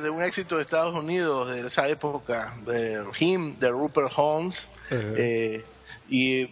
De 0.00 0.10
un 0.10 0.22
éxito 0.22 0.56
de 0.56 0.62
Estados 0.62 0.94
Unidos 0.94 1.50
de 1.50 1.66
esa 1.66 1.88
época, 1.88 2.54
de 2.64 3.04
Him, 3.18 3.58
de 3.58 3.70
Rupert 3.70 4.12
Holmes. 4.16 4.68
Eh, 4.90 5.64
y 6.08 6.42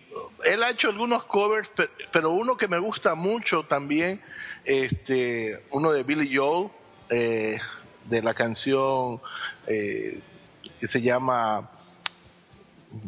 él 0.45 0.63
ha 0.63 0.71
hecho 0.71 0.89
algunos 0.89 1.25
covers, 1.25 1.71
pero 2.13 2.31
uno 2.31 2.57
que 2.57 2.69
me 2.69 2.79
gusta 2.79 3.15
mucho 3.15 3.65
también, 3.65 4.21
este, 4.65 5.65
uno 5.71 5.93
de 5.93 6.03
Billy 6.03 6.35
Joel, 6.35 6.71
eh, 7.09 7.59
de 8.05 8.23
la 8.23 8.35
canción 8.35 9.21
eh, 9.67 10.21
que 10.81 10.89
se 10.89 11.03
llama 11.03 11.71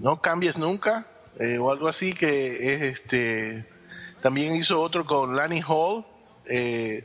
No 0.00 0.20
cambies 0.20 0.58
nunca, 0.58 1.06
o 1.60 1.70
algo 1.70 1.88
así, 1.88 2.14
que 2.14 2.74
es 2.74 2.82
este. 2.82 3.64
También 4.20 4.56
hizo 4.56 4.80
otro 4.80 5.06
con 5.06 5.36
Lanny 5.36 5.62
Hall. 5.66 6.04
Eh, 6.46 7.04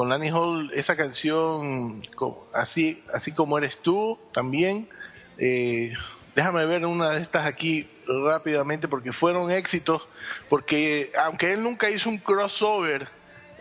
con 0.00 0.08
Lanny 0.08 0.30
Hall 0.30 0.70
esa 0.72 0.96
canción 0.96 2.00
así 2.54 3.04
así 3.12 3.32
como 3.32 3.58
eres 3.58 3.80
tú 3.80 4.18
también 4.32 4.88
eh, 5.36 5.92
déjame 6.34 6.64
ver 6.64 6.86
una 6.86 7.10
de 7.10 7.20
estas 7.20 7.44
aquí 7.44 7.86
rápidamente 8.06 8.88
porque 8.88 9.12
fueron 9.12 9.50
éxitos 9.50 10.08
porque 10.48 11.12
aunque 11.22 11.52
él 11.52 11.62
nunca 11.62 11.90
hizo 11.90 12.08
un 12.08 12.16
crossover 12.16 13.08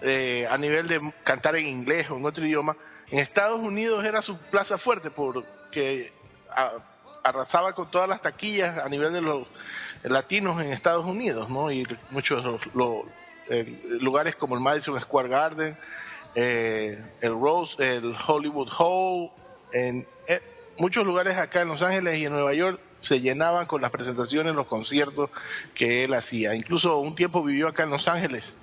eh, 0.02 0.48
a 0.50 0.58
nivel 0.58 0.88
de 0.88 1.12
cantar 1.26 1.58
en 1.58 1.68
inglés 1.68 2.10
o 2.10 2.16
en 2.16 2.26
otro 2.26 2.46
idioma 2.46 2.78
en 3.12 3.20
Estados 3.20 3.60
Unidos 3.60 4.06
era 4.06 4.22
su 4.22 4.38
plaza 4.38 4.78
fuerte 4.78 5.12
porque 5.12 6.14
arrasaba 7.22 7.74
con 7.74 7.92
todas 7.92 8.08
las 8.08 8.22
taquillas 8.22 8.78
a 8.78 8.88
nivel 8.88 9.12
de 9.12 9.22
los 9.22 9.46
latinos 10.06 10.62
en 10.62 10.72
Estados 10.72 11.06
Unidos 11.06 11.50
no 11.50 11.70
y 11.70 11.86
muchos 12.12 12.46
los, 12.74 13.06
lugares 14.00 14.38
como 14.38 14.56
el 14.56 14.62
Madison 14.62 14.98
Square 15.02 15.28
Garden 15.28 15.78
eh, 16.36 17.02
el 17.22 17.32
Rose, 17.34 17.76
el 17.80 18.16
Hollywood 18.28 18.70
Hall, 18.78 19.32
en 19.74 20.08
eh, 20.28 20.42
muchos 20.78 21.06
lugares 21.06 21.36
acá 21.38 21.62
en 21.62 21.70
Los 21.70 21.82
Ángeles 21.82 22.20
y 22.20 22.26
en 22.26 22.34
Nueva 22.34 22.54
York 22.54 22.80
se 23.02 23.22
llenaban 23.22 23.66
con 23.66 23.82
las 23.82 23.92
presentaciones, 23.92 24.56
los 24.56 24.68
conciertos 24.68 25.30
que 25.74 26.04
él 26.04 26.14
hacía. 26.14 26.56
Incluso 26.56 27.00
un 27.00 27.16
tiempo 27.16 27.44
vivió 27.44 27.68
acá 27.68 27.84
en 27.84 27.92
Los 27.92 28.08
Ángeles, 28.08 28.56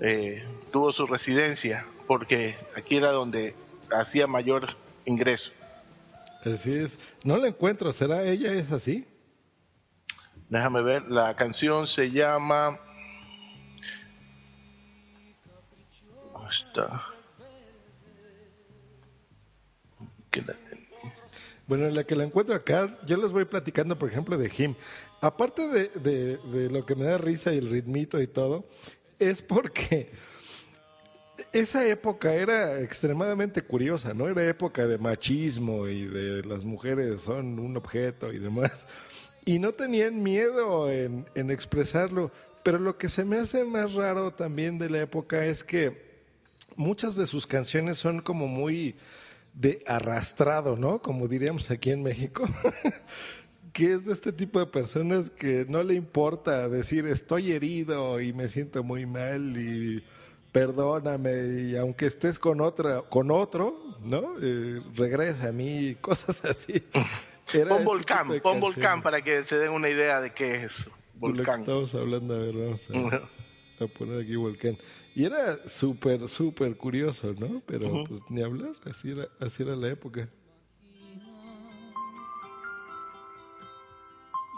eh, 0.00 0.44
tuvo 0.72 0.92
su 0.92 1.06
residencia, 1.06 1.86
porque 2.06 2.56
aquí 2.76 2.96
era 2.96 3.10
donde 3.10 3.54
hacía 3.90 4.26
mayor 4.26 4.66
ingreso. 5.04 5.52
Así 6.44 6.74
es. 6.74 6.98
No 7.22 7.36
la 7.36 7.48
encuentro, 7.48 7.92
¿será 7.92 8.22
ella 8.24 8.52
es 8.52 8.70
así? 8.70 9.06
Déjame 10.48 10.82
ver, 10.82 11.02
la 11.08 11.34
canción 11.36 11.86
se 11.86 12.10
llama... 12.10 12.78
¿Dónde 16.44 16.50
está? 16.50 17.02
Bueno, 21.66 21.86
en 21.86 21.94
la 21.94 22.04
que 22.04 22.16
la 22.16 22.24
encuentro 22.24 22.54
acá, 22.54 22.98
yo 23.06 23.16
les 23.16 23.30
voy 23.30 23.46
platicando, 23.46 23.98
por 23.98 24.10
ejemplo, 24.10 24.36
de 24.36 24.50
Jim. 24.50 24.74
Aparte 25.22 25.66
de, 25.68 25.88
de, 25.88 26.36
de 26.36 26.70
lo 26.70 26.84
que 26.84 26.94
me 26.94 27.06
da 27.06 27.16
risa 27.16 27.54
y 27.54 27.58
el 27.58 27.70
ritmito 27.70 28.20
y 28.20 28.26
todo, 28.26 28.66
es 29.18 29.40
porque 29.40 30.10
esa 31.52 31.86
época 31.86 32.34
era 32.34 32.80
extremadamente 32.80 33.62
curiosa, 33.62 34.12
¿no? 34.12 34.28
Era 34.28 34.46
época 34.46 34.86
de 34.86 34.98
machismo 34.98 35.88
y 35.88 36.04
de 36.04 36.44
las 36.44 36.64
mujeres 36.64 37.22
son 37.22 37.58
un 37.58 37.76
objeto 37.76 38.32
y 38.32 38.38
demás. 38.38 38.86
Y 39.46 39.58
no 39.58 39.72
tenían 39.72 40.22
miedo 40.22 40.90
en, 40.90 41.26
en 41.34 41.50
expresarlo. 41.50 42.30
Pero 42.62 42.78
lo 42.78 42.98
que 42.98 43.08
se 43.08 43.24
me 43.24 43.38
hace 43.38 43.64
más 43.64 43.94
raro 43.94 44.32
también 44.32 44.78
de 44.78 44.90
la 44.90 45.00
época 45.00 45.46
es 45.46 45.64
que 45.64 46.13
muchas 46.76 47.16
de 47.16 47.26
sus 47.26 47.46
canciones 47.46 47.98
son 47.98 48.20
como 48.20 48.46
muy 48.46 48.96
de 49.54 49.82
arrastrado, 49.86 50.76
¿no? 50.76 51.00
Como 51.00 51.28
diríamos 51.28 51.70
aquí 51.70 51.90
en 51.90 52.02
México. 52.02 52.46
que 53.74 53.92
es 53.92 54.06
de 54.06 54.12
este 54.12 54.32
tipo 54.32 54.60
de 54.60 54.66
personas 54.66 55.30
que 55.30 55.66
no 55.68 55.82
le 55.82 55.94
importa 55.94 56.68
decir 56.68 57.06
estoy 57.06 57.50
herido 57.50 58.20
y 58.20 58.32
me 58.32 58.46
siento 58.46 58.84
muy 58.84 59.04
mal 59.04 59.56
y 59.56 60.04
perdóname 60.52 61.62
y 61.62 61.76
aunque 61.76 62.06
estés 62.06 62.38
con 62.38 62.60
otra 62.60 63.02
con 63.02 63.32
otro, 63.32 63.98
¿no? 64.00 64.36
Eh, 64.40 64.80
regresa 64.94 65.48
a 65.48 65.52
mí, 65.52 65.96
cosas 66.00 66.44
así. 66.44 66.84
Era 67.52 67.70
pon 67.70 67.84
volcán, 67.84 68.40
pon 68.40 68.60
volcán 68.60 69.02
para 69.02 69.22
que 69.22 69.44
se 69.44 69.58
den 69.58 69.72
una 69.72 69.88
idea 69.88 70.20
de 70.20 70.32
qué 70.32 70.54
es 70.54 70.72
eso. 70.72 70.90
Volcán. 71.16 71.60
estamos 71.60 71.94
hablando, 71.94 72.34
a 72.34 72.38
ver, 72.38 72.54
vamos 72.54 72.80
a, 72.90 73.84
a 73.84 73.86
poner 73.88 74.22
aquí 74.22 74.36
volcán. 74.36 74.78
Y 75.16 75.24
era 75.24 75.68
súper, 75.68 76.28
súper 76.28 76.76
curioso, 76.76 77.32
¿no? 77.38 77.62
Pero 77.66 78.02
pues 78.04 78.20
ni 78.28 78.42
hablar, 78.42 78.72
así 78.84 79.12
era, 79.12 79.28
así 79.38 79.62
era 79.62 79.76
la 79.76 79.88
época. 79.88 80.28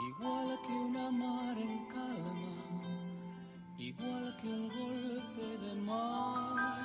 Igual 0.09 0.59
que 0.67 0.73
una 0.73 1.11
mar 1.11 1.59
en 1.59 1.87
calma, 1.89 2.83
igual 3.77 4.37
que 4.41 4.49
un 4.49 4.69
golpe 4.69 5.67
de 5.67 5.75
mar. 5.83 6.79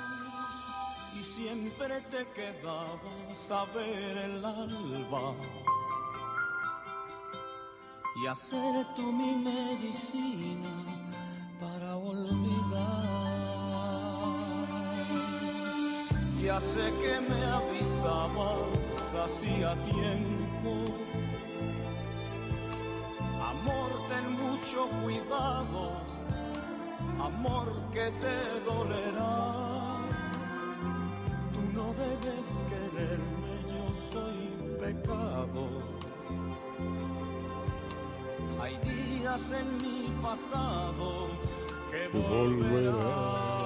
Y 1.18 1.24
siempre 1.24 2.00
te 2.10 2.26
quedabas 2.32 3.50
a 3.50 3.64
ver 3.74 4.18
el 4.18 4.44
alba 4.44 5.34
y 8.22 8.26
hacer 8.26 8.86
tú 8.94 9.12
mi 9.12 9.34
medicina 9.36 10.68
para 11.58 11.96
olvidar. 11.96 13.21
Ya 16.42 16.60
sé 16.60 16.92
que 17.00 17.20
me 17.20 17.44
avisabas 17.46 19.14
hacía 19.14 19.76
tiempo. 19.84 20.72
Amor, 23.52 23.90
ten 24.08 24.26
mucho 24.42 24.88
cuidado, 25.04 26.00
amor 27.20 27.72
que 27.92 28.10
te 28.22 28.60
dolerá. 28.68 29.98
Tú 31.52 31.62
no 31.74 31.94
debes 31.94 32.48
quererme, 32.70 33.54
yo 33.70 33.84
soy 34.10 34.40
pecado. 34.80 35.68
Hay 38.60 38.76
días 38.78 39.52
en 39.52 39.76
mi 39.76 40.08
pasado 40.20 41.28
que 41.88 42.08
volverán. 42.18 43.61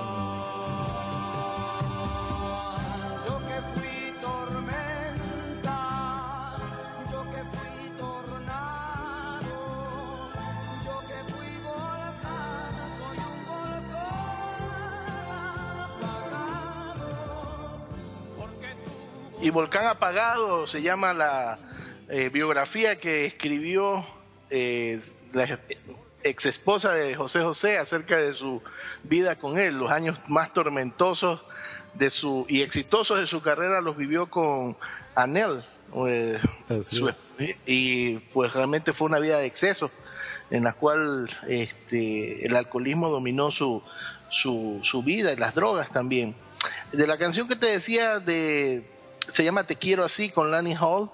Y 19.46 19.50
Volcán 19.50 19.86
Apagado 19.86 20.66
se 20.66 20.82
llama 20.82 21.12
la 21.14 21.60
eh, 22.08 22.30
biografía 22.30 22.98
que 22.98 23.26
escribió 23.26 24.04
eh, 24.50 25.00
la 25.34 25.60
ex 26.24 26.46
esposa 26.46 26.90
de 26.90 27.14
José 27.14 27.42
José 27.42 27.78
acerca 27.78 28.16
de 28.16 28.34
su 28.34 28.60
vida 29.04 29.36
con 29.36 29.56
él, 29.56 29.78
los 29.78 29.92
años 29.92 30.20
más 30.26 30.52
tormentosos 30.52 31.42
de 31.94 32.10
su 32.10 32.44
y 32.48 32.62
exitosos 32.62 33.20
de 33.20 33.28
su 33.28 33.40
carrera 33.40 33.80
los 33.80 33.96
vivió 33.96 34.28
con 34.28 34.76
Anel 35.14 35.64
eh, 36.08 36.40
y 37.66 38.16
pues 38.34 38.52
realmente 38.52 38.94
fue 38.94 39.06
una 39.06 39.20
vida 39.20 39.38
de 39.38 39.46
exceso 39.46 39.92
en 40.50 40.64
la 40.64 40.72
cual 40.72 41.30
este, 41.46 42.44
el 42.44 42.56
alcoholismo 42.56 43.10
dominó 43.10 43.52
su, 43.52 43.80
su, 44.28 44.80
su 44.82 45.04
vida 45.04 45.32
y 45.32 45.36
las 45.36 45.54
drogas 45.54 45.90
también. 45.90 46.34
De 46.92 47.06
la 47.06 47.16
canción 47.16 47.46
que 47.46 47.56
te 47.56 47.66
decía 47.66 48.18
de 48.18 48.95
se 49.32 49.44
llama 49.44 49.64
Te 49.64 49.76
quiero 49.76 50.04
así 50.04 50.30
con 50.30 50.50
Lanny 50.50 50.74
Hall. 50.74 51.10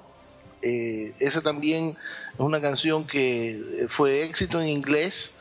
Eh, 0.62 1.12
esa 1.18 1.40
también 1.40 1.96
es 2.34 2.40
una 2.40 2.60
canción 2.60 3.06
que 3.06 3.86
fue 3.88 4.22
éxito 4.22 4.60
en 4.60 4.68
inglés 4.68 5.32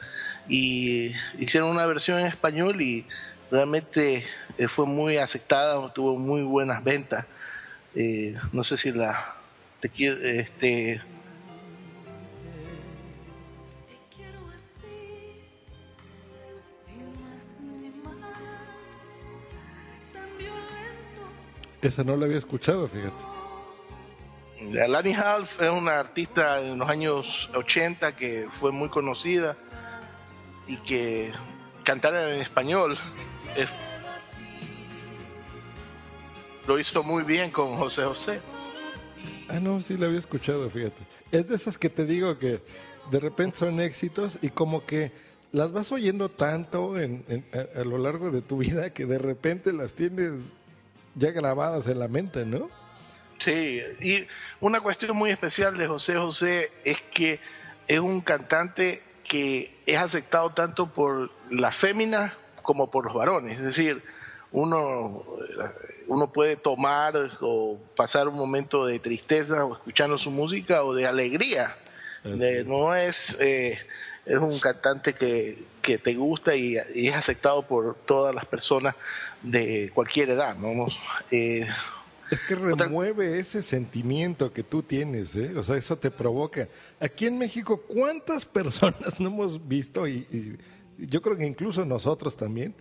y 0.47 1.11
hicieron 1.39 1.69
una 1.69 1.85
versión 1.85 2.19
en 2.19 2.25
español 2.25 2.81
y 2.81 3.05
realmente 3.51 4.25
eh, 4.57 4.67
fue 4.67 4.85
muy 4.85 5.17
aceptada, 5.17 5.93
tuvo 5.93 6.17
muy 6.17 6.41
buenas 6.43 6.83
ventas. 6.83 7.25
Eh, 7.95 8.35
no 8.51 8.63
sé 8.63 8.77
si 8.77 8.91
la 8.91 9.35
te 9.81 9.91
este 10.39 11.01
Esa 21.81 22.03
no 22.03 22.15
la 22.15 22.25
había 22.25 22.37
escuchado, 22.37 22.87
fíjate. 22.87 23.23
Lani 24.87 25.13
Half 25.13 25.59
es 25.59 25.69
una 25.69 25.99
artista 25.99 26.61
en 26.61 26.77
los 26.77 26.87
años 26.87 27.49
80 27.55 28.15
que 28.15 28.47
fue 28.59 28.71
muy 28.71 28.89
conocida 28.89 29.57
y 30.67 30.77
que 30.77 31.31
cantar 31.83 32.13
en 32.15 32.41
español 32.41 32.95
lo 36.67 36.79
hizo 36.79 37.03
muy 37.03 37.23
bien 37.23 37.51
con 37.51 37.75
José 37.77 38.03
José. 38.03 38.39
Ah, 39.49 39.59
no, 39.59 39.81
sí 39.81 39.97
la 39.97 40.05
había 40.05 40.19
escuchado, 40.19 40.69
fíjate. 40.69 41.01
Es 41.31 41.47
de 41.47 41.55
esas 41.55 41.77
que 41.77 41.89
te 41.89 42.05
digo 42.05 42.37
que 42.37 42.59
de 43.09 43.19
repente 43.19 43.57
son 43.57 43.79
éxitos 43.79 44.37
y 44.41 44.49
como 44.49 44.85
que 44.85 45.11
las 45.51 45.71
vas 45.71 45.91
oyendo 45.91 46.29
tanto 46.29 46.97
en, 46.97 47.25
a, 47.75 47.83
lo 47.83 47.97
largo 47.97 48.31
de 48.31 48.41
tu 48.41 48.57
vida 48.57 48.93
que 48.93 49.05
de 49.05 49.17
repente 49.17 49.73
las 49.73 49.93
tienes 49.93 50.53
ya 51.15 51.31
grabadas 51.31 51.87
en 51.87 51.99
la 51.99 52.07
mente, 52.07 52.45
¿no? 52.45 52.69
Sí, 53.39 53.81
y 53.99 54.27
una 54.59 54.81
cuestión 54.81 55.15
muy 55.15 55.31
especial 55.31 55.77
de 55.77 55.87
José 55.87 56.15
José 56.15 56.71
es 56.83 57.01
que 57.13 57.39
es 57.87 57.99
un 57.99 58.21
cantante 58.21 59.01
que 59.27 59.77
es 59.85 59.97
aceptado 59.97 60.51
tanto 60.51 60.87
por 60.91 61.31
las 61.49 61.75
féminas 61.75 62.33
como 62.61 62.91
por 62.91 63.05
los 63.05 63.13
varones, 63.15 63.59
es 63.59 63.65
decir, 63.65 64.03
uno, 64.51 65.25
uno 66.07 66.31
puede 66.31 66.55
tomar 66.57 67.15
o 67.39 67.79
pasar 67.95 68.27
un 68.27 68.35
momento 68.35 68.85
de 68.85 68.99
tristeza 68.99 69.65
o 69.65 69.73
escuchando 69.73 70.17
su 70.17 70.29
música 70.29 70.83
o 70.83 70.93
de 70.93 71.07
alegría. 71.07 71.77
no 72.23 72.95
es, 72.95 73.35
eh, 73.39 73.79
es 74.25 74.37
un 74.37 74.59
cantante 74.59 75.13
que, 75.13 75.63
que 75.81 75.97
te 75.97 76.13
gusta 76.15 76.55
y, 76.55 76.77
es 76.77 77.15
aceptado 77.15 77.63
por 77.63 77.95
todas 78.05 78.33
las 78.33 78.45
personas 78.45 78.95
de 79.41 79.91
cualquier 79.93 80.29
edad, 80.31 80.55
¿no? 80.55 80.87
Eh, 81.31 81.67
es 82.31 82.41
que 82.41 82.55
remueve 82.55 83.39
ese 83.39 83.61
sentimiento 83.61 84.53
que 84.53 84.63
tú 84.63 84.83
tienes, 84.83 85.35
¿eh? 85.35 85.51
O 85.57 85.63
sea, 85.63 85.75
eso 85.75 85.97
te 85.97 86.09
provoca. 86.09 86.69
Aquí 87.01 87.25
en 87.25 87.37
México, 87.37 87.81
¿cuántas 87.81 88.45
personas 88.59 89.19
no 89.19 89.27
hemos 89.27 89.67
visto? 89.67 90.07
Y, 90.07 90.57
yo 90.97 91.21
creo 91.21 91.35
que 91.35 91.45
incluso 91.45 91.83
nosotros 91.83 92.37
también, 92.37 92.73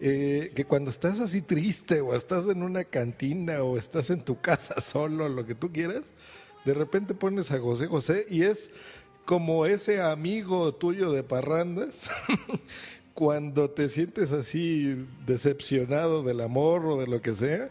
eh, 0.00 0.52
que 0.54 0.64
cuando 0.64 0.90
estás 0.90 1.20
así 1.20 1.42
triste 1.42 2.00
o 2.00 2.14
estás 2.14 2.48
en 2.48 2.62
una 2.62 2.84
cantina 2.84 3.62
o 3.62 3.76
estás 3.76 4.08
en 4.08 4.22
tu 4.22 4.40
casa 4.40 4.80
solo, 4.80 5.28
lo 5.28 5.44
que 5.44 5.54
tú 5.54 5.70
quieras, 5.70 6.06
De 6.64 6.72
repente 6.74 7.14
pones 7.14 7.50
a 7.50 7.58
José 7.58 7.86
José 7.86 8.26
y 8.30 8.42
es 8.42 8.70
como 9.28 9.66
ese 9.66 10.00
amigo 10.00 10.72
tuyo 10.72 11.12
de 11.12 11.22
parrandas 11.22 12.10
cuando 13.12 13.68
te 13.68 13.90
sientes 13.90 14.32
así 14.32 15.06
decepcionado 15.26 16.22
del 16.22 16.40
amor 16.40 16.86
o 16.86 16.98
de 16.98 17.06
lo 17.06 17.20
que 17.20 17.34
sea 17.34 17.68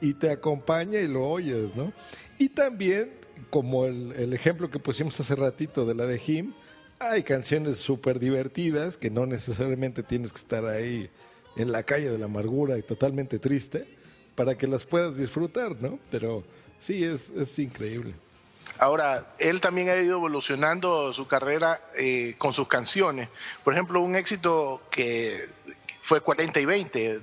y 0.00 0.14
te 0.14 0.30
acompaña 0.30 1.00
y 1.00 1.08
lo 1.08 1.28
oyes, 1.28 1.74
¿no? 1.74 1.92
Y 2.38 2.50
también, 2.50 3.10
como 3.50 3.86
el, 3.86 4.12
el 4.12 4.32
ejemplo 4.34 4.70
que 4.70 4.78
pusimos 4.78 5.18
hace 5.18 5.34
ratito 5.34 5.84
de 5.84 5.96
la 5.96 6.06
de 6.06 6.16
Jim, 6.16 6.52
hay 7.00 7.24
canciones 7.24 7.78
súper 7.78 8.20
divertidas 8.20 8.96
que 8.96 9.10
no 9.10 9.26
necesariamente 9.26 10.04
tienes 10.04 10.32
que 10.32 10.38
estar 10.38 10.64
ahí 10.64 11.10
en 11.56 11.72
la 11.72 11.82
calle 11.82 12.08
de 12.08 12.18
la 12.18 12.26
amargura 12.26 12.78
y 12.78 12.82
totalmente 12.82 13.40
triste 13.40 13.84
para 14.36 14.56
que 14.56 14.68
las 14.68 14.84
puedas 14.84 15.16
disfrutar, 15.16 15.74
¿no? 15.82 15.98
Pero 16.08 16.44
sí, 16.78 17.02
es, 17.02 17.30
es 17.30 17.58
increíble. 17.58 18.14
Ahora, 18.78 19.26
él 19.38 19.60
también 19.60 19.88
ha 19.90 19.96
ido 19.96 20.16
evolucionando 20.16 21.12
su 21.12 21.26
carrera 21.26 21.80
eh, 21.96 22.34
con 22.38 22.54
sus 22.54 22.66
canciones. 22.66 23.28
Por 23.62 23.74
ejemplo, 23.74 24.00
un 24.00 24.16
éxito 24.16 24.82
que 24.90 25.50
fue 26.02 26.22
40 26.22 26.60
y 26.60 26.64
20, 26.64 27.20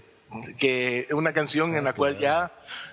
que 0.60 1.08
una 1.12 1.34
canción 1.34 1.76
en 1.76 1.84
la 1.84 1.94
cual 1.94 2.20
ya 2.20 2.52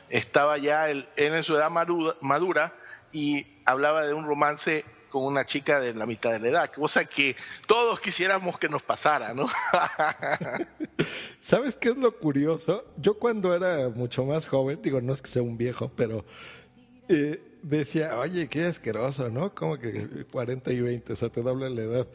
estaba 0.09 0.59
ya 0.59 0.89
él, 0.89 1.09
en 1.17 1.43
su 1.43 1.55
edad 1.55 1.71
madura, 1.71 2.17
madura 2.21 2.73
y 3.13 3.47
hablaba 3.65 4.07
de 4.07 4.15
un 4.15 4.25
romance 4.27 4.85
con 5.11 5.25
una 5.25 5.47
chica 5.47 5.79
de 5.79 5.95
la 5.95 6.07
mitad 6.07 6.33
de 6.33 6.41
la 6.41 6.49
edad, 6.49 6.73
cosa 6.73 7.05
que 7.05 7.37
todos 7.69 8.01
quisiéramos 8.01 8.59
que 8.59 8.69
nos 8.69 8.83
pasara, 8.83 9.33
¿no? 9.33 9.47
¿Sabes 11.41 11.77
qué 11.77 11.91
es 11.91 11.97
lo 11.97 12.17
curioso? 12.17 12.85
Yo 12.97 13.15
cuando 13.19 13.55
era 13.55 13.89
mucho 13.91 14.25
más 14.25 14.49
joven, 14.49 14.81
digo, 14.83 15.01
no 15.01 15.13
es 15.13 15.23
que 15.23 15.29
sea 15.29 15.43
un 15.43 15.57
viejo, 15.57 15.93
pero 15.95 16.25
eh, 17.09 17.41
decía, 17.65 18.19
oye, 18.19 18.47
qué 18.49 18.67
asqueroso, 18.67 19.31
¿no? 19.31 19.55
Como 19.55 19.79
que 19.79 20.27
40 20.31 20.73
y 20.73 20.81
20, 20.81 21.13
o 21.13 21.17
sea, 21.17 21.31
te 21.31 21.43
dobla 21.43 21.71
la 21.71 21.83
edad. 21.83 22.07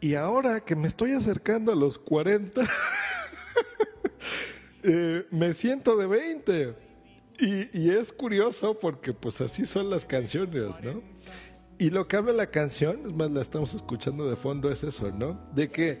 Y 0.00 0.14
ahora 0.14 0.60
que 0.60 0.76
me 0.76 0.86
estoy 0.86 1.12
acercando 1.12 1.72
a 1.72 1.74
los 1.74 1.98
40, 1.98 2.62
eh, 4.84 5.26
me 5.30 5.52
siento 5.54 5.96
de 5.96 6.06
20. 6.06 6.74
Y, 7.40 7.76
y, 7.76 7.90
es 7.90 8.12
curioso 8.12 8.78
porque 8.78 9.12
pues 9.12 9.40
así 9.40 9.66
son 9.66 9.90
las 9.90 10.04
canciones, 10.04 10.80
¿no? 10.80 11.02
Y 11.78 11.90
lo 11.90 12.06
que 12.06 12.16
habla 12.16 12.32
la 12.32 12.46
canción, 12.46 13.00
es 13.04 13.12
más, 13.12 13.28
la 13.32 13.40
estamos 13.40 13.74
escuchando 13.74 14.30
de 14.30 14.36
fondo, 14.36 14.70
es 14.70 14.84
eso, 14.84 15.10
¿no? 15.10 15.40
De 15.52 15.68
que, 15.68 16.00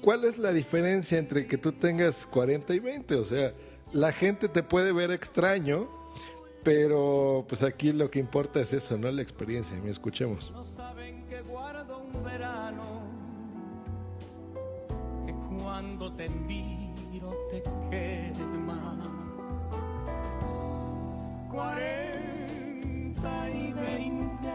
¿cuál 0.00 0.24
es 0.24 0.38
la 0.38 0.52
diferencia 0.52 1.18
entre 1.18 1.48
que 1.48 1.58
tú 1.58 1.72
tengas 1.72 2.24
40 2.26 2.72
y 2.72 2.78
20? 2.78 3.16
O 3.16 3.24
sea, 3.24 3.52
la 3.92 4.12
gente 4.12 4.48
te 4.48 4.62
puede 4.62 4.92
ver 4.92 5.10
extraño, 5.10 5.88
pero 6.62 7.44
pues 7.48 7.62
aquí 7.62 7.92
lo 7.92 8.10
que 8.10 8.18
importa 8.18 8.60
es 8.60 8.72
eso, 8.72 8.98
¿no? 8.98 9.10
La 9.10 9.22
experiencia. 9.22 9.76
Me 9.78 9.90
escuchemos. 9.90 10.50
No 10.50 10.64
saben 10.64 11.26
que 11.26 11.40
guardo 11.42 11.98
un 11.98 12.22
verano, 12.22 12.82
que 15.26 15.34
cuando 15.62 16.12
te 16.14 16.28
miro 16.28 17.30
te 17.50 17.62
quema. 17.90 18.96
40 21.50 23.50
y 23.50 23.72
20. 23.72 24.52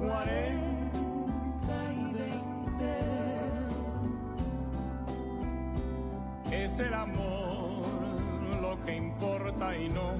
40 0.00 1.92
y 1.94 2.12
20. 6.50 6.64
Es 6.64 6.78
el 6.78 6.94
amor 6.94 7.33
que 8.84 8.96
importa 8.96 9.76
y 9.76 9.88
no 9.88 10.12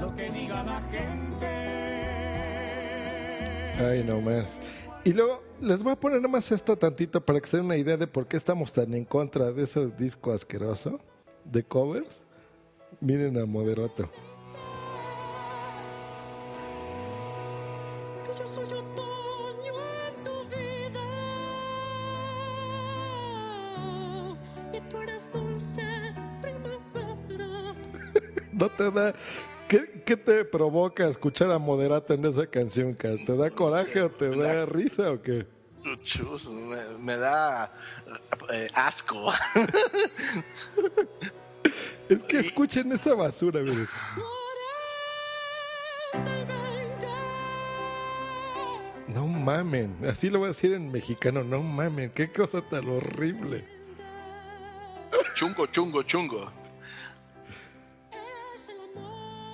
lo 0.00 0.14
que 0.14 0.30
diga 0.30 0.62
la 0.62 0.80
gente. 0.82 1.46
Ay, 3.78 4.04
no 4.04 4.20
más. 4.20 4.60
Y 5.04 5.12
luego 5.12 5.42
les 5.60 5.82
voy 5.82 5.92
a 5.92 5.96
poner 5.96 6.20
nomás 6.20 6.50
esto 6.50 6.76
tantito 6.76 7.24
para 7.24 7.40
que 7.40 7.48
se 7.48 7.56
den 7.58 7.66
una 7.66 7.76
idea 7.76 7.96
de 7.96 8.06
por 8.06 8.26
qué 8.26 8.36
estamos 8.36 8.72
tan 8.72 8.92
en 8.94 9.04
contra 9.04 9.52
de 9.52 9.64
ese 9.64 9.86
disco 9.88 10.32
asqueroso 10.32 11.00
de 11.44 11.62
covers. 11.62 12.22
Miren 13.00 13.38
a 13.38 13.46
Moderato. 13.46 14.10
No 28.66 28.72
te 28.72 28.90
da. 28.90 29.14
¿Qué, 29.68 30.02
qué 30.04 30.16
te 30.16 30.44
provoca 30.44 31.06
escuchar 31.08 31.52
a 31.52 31.58
Moderato 31.58 32.14
en 32.14 32.24
esa 32.24 32.48
canción, 32.48 32.94
Carl? 32.94 33.24
¿Te 33.24 33.36
da 33.36 33.48
coraje 33.48 34.02
o 34.02 34.10
te 34.10 34.28
da 34.36 34.66
risa 34.66 35.12
o 35.12 35.22
qué? 35.22 35.46
Chus, 36.02 36.50
me, 36.50 36.76
me 36.98 37.16
da 37.16 37.72
eh, 38.52 38.68
asco. 38.74 39.32
Es 42.08 42.22
que 42.24 42.38
escuchen 42.38 42.90
esta 42.92 43.14
basura, 43.14 43.60
miren. 43.60 43.88
40 46.12 46.30
y 46.32 46.44
20. 46.44 47.06
No 49.08 49.26
mamen. 49.26 49.96
Así 50.08 50.30
lo 50.30 50.38
voy 50.40 50.46
a 50.46 50.48
decir 50.48 50.72
en 50.72 50.90
mexicano. 50.90 51.44
No 51.44 51.62
mamen. 51.62 52.10
Qué 52.10 52.32
cosa 52.32 52.62
tan 52.62 52.88
horrible. 52.88 53.64
chungo, 55.34 55.66
chungo, 55.66 56.02
chungo. 56.04 56.65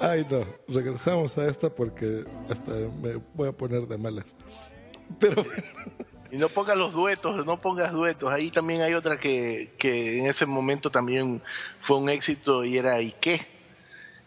Ay, 0.02 0.26
no. 0.28 0.44
Regresamos 0.66 1.38
a 1.38 1.46
esta 1.46 1.70
porque 1.70 2.24
hasta 2.50 2.72
me 2.72 3.20
voy 3.34 3.48
a 3.48 3.52
poner 3.52 3.86
de 3.86 3.96
malas. 3.96 4.26
Pero 5.20 5.44
Y 6.32 6.38
no 6.38 6.48
pongas 6.48 6.76
los 6.76 6.92
duetos, 6.92 7.46
no 7.46 7.60
pongas 7.60 7.92
duetos. 7.92 8.32
Ahí 8.32 8.50
también 8.50 8.80
hay 8.80 8.94
otra 8.94 9.20
que, 9.20 9.74
que 9.78 10.18
en 10.18 10.26
ese 10.26 10.44
momento 10.44 10.90
también 10.90 11.40
fue 11.80 11.98
un 11.98 12.08
éxito 12.08 12.64
y 12.64 12.78
era 12.78 13.00
¿Y 13.00 13.12
qué? 13.12 13.46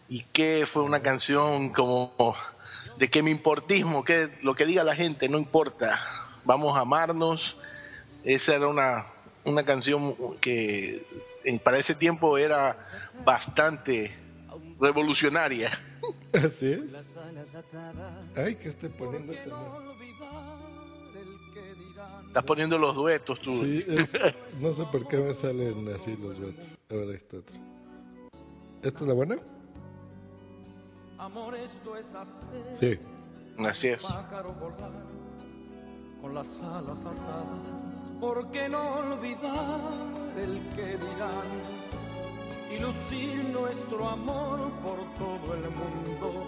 ¿Y 0.08 0.22
qué? 0.22 0.66
Fue 0.66 0.82
una 0.82 1.02
canción 1.02 1.70
como 1.70 2.14
de 2.96 3.10
que 3.10 3.22
mi 3.22 3.30
importismo, 3.32 4.02
que 4.04 4.30
lo 4.42 4.54
que 4.54 4.64
diga 4.64 4.82
la 4.82 4.94
gente 4.94 5.28
no 5.28 5.36
importa. 5.36 6.00
Vamos 6.44 6.74
a 6.76 6.80
amarnos. 6.80 7.58
Esa 8.24 8.54
era 8.54 8.68
una, 8.68 9.06
una 9.44 9.64
canción 9.64 10.14
que 10.40 11.04
para 11.62 11.78
ese 11.78 11.94
tiempo 11.94 12.38
era 12.38 12.78
bastante 13.24 14.25
revolucionaria. 14.80 15.70
así 16.32 16.72
es. 16.72 16.90
Las 16.92 17.16
alas 17.16 17.54
atadas. 17.54 18.24
Ay, 18.36 18.54
que 18.56 18.68
estoy 18.70 18.88
poniendo 18.90 19.32
¿Por 19.32 19.34
qué 19.36 19.40
este. 19.42 19.56
Estás 22.26 22.44
poniendo 22.44 22.78
los 22.78 22.94
duetos 22.94 23.40
tú. 23.40 23.50
Sí, 23.64 23.84
es- 23.88 24.60
no 24.60 24.72
sé 24.74 24.84
por 24.92 25.06
qué 25.08 25.16
me 25.18 25.34
salen 25.34 25.88
así 25.94 26.16
los 26.16 26.38
votos. 26.38 26.64
Ahora 26.90 27.14
esta 27.14 27.38
otra. 27.38 27.56
¿Esta 28.82 29.00
es 29.00 29.06
la 29.08 29.14
buena? 29.14 29.36
Amor, 31.18 31.54
esto 31.56 31.96
es 31.96 32.14
hacer 32.14 32.76
Sí. 32.78 32.98
Así 33.64 33.88
es. 33.88 34.02
pájaro 34.02 34.52
volar 34.52 34.92
con 36.20 36.34
las 36.34 36.62
alas 36.62 37.04
atadas. 37.06 38.12
¿Por 38.20 38.50
qué 38.50 38.68
no 38.68 38.96
olvidar 38.96 39.80
el 40.36 40.60
que 40.74 40.86
dirán? 40.98 41.95
Y 42.76 42.78
lucir 42.78 43.42
nuestro 43.44 44.08
amor 44.08 44.70
por 44.82 44.98
todo 45.16 45.54
el 45.54 45.70
mundo. 45.70 46.46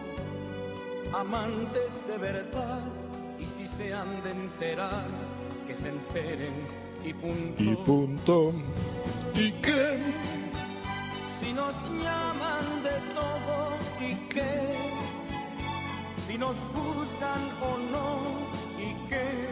Amantes 1.14 2.06
de 2.06 2.18
verdad, 2.18 2.82
y 3.38 3.46
si 3.46 3.66
se 3.66 3.94
han 3.94 4.22
de 4.22 4.32
enterar, 4.32 5.06
que 5.66 5.74
se 5.74 5.88
enteren 5.88 6.66
y 7.02 7.14
punto. 7.14 7.62
Y 7.62 7.76
punto. 7.76 8.52
¿Y 9.34 9.52
qué? 9.52 9.98
Si 11.40 11.52
nos 11.54 11.74
llaman 12.02 12.82
de 12.82 12.98
todo 13.14 13.70
y 14.00 14.14
qué, 14.28 14.74
si 16.26 16.36
nos 16.36 16.56
gustan 16.74 17.40
o 17.62 17.78
no 17.90 18.18
y 18.78 19.08
qué, 19.08 19.48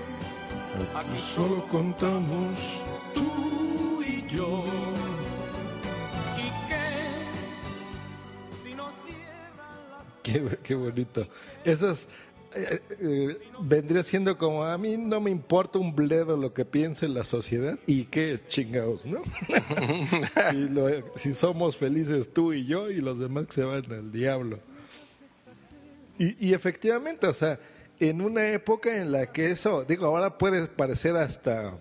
Aquí 0.95 1.18
solo 1.18 1.66
contamos 1.68 2.83
tú 3.14 4.03
y 4.03 4.27
yo. 4.27 4.64
Qué, 10.62 10.74
bonito. 10.74 11.27
Eso 11.64 11.91
es. 11.91 12.09
eh, 12.55 12.81
eh, 13.01 13.39
vendría 13.61 14.03
siendo 14.03 14.37
como 14.39 14.64
a 14.64 14.77
mí 14.79 14.97
no 14.97 15.20
me 15.20 15.31
importa 15.31 15.79
un 15.79 15.95
bledo 15.95 16.37
lo 16.37 16.55
que 16.55 16.64
piense 16.64 17.09
la 17.09 17.24
sociedad 17.24 17.79
y 17.87 18.05
qué 18.05 18.41
chingados, 18.49 19.05
¿no? 19.05 19.22
si 21.14 21.33
somos 21.33 21.77
felices 21.77 22.33
tú 22.33 22.53
y 22.53 22.66
yo 22.66 22.91
y 22.91 22.97
los 22.97 23.18
demás 23.18 23.47
que 23.47 23.55
se 23.55 23.64
van 23.64 23.91
al 23.93 24.11
diablo. 24.11 24.59
Y, 26.18 26.49
y 26.49 26.55
efectivamente, 26.55 27.27
o 27.27 27.33
sea, 27.33 27.61
en 28.01 28.20
una 28.22 28.49
época 28.49 28.97
en 28.97 29.12
la 29.12 29.33
que 29.33 29.51
eso, 29.51 29.85
digo, 29.85 30.07
ahora 30.07 30.39
puede 30.39 30.66
parecer 30.66 31.16
hasta 31.16 31.79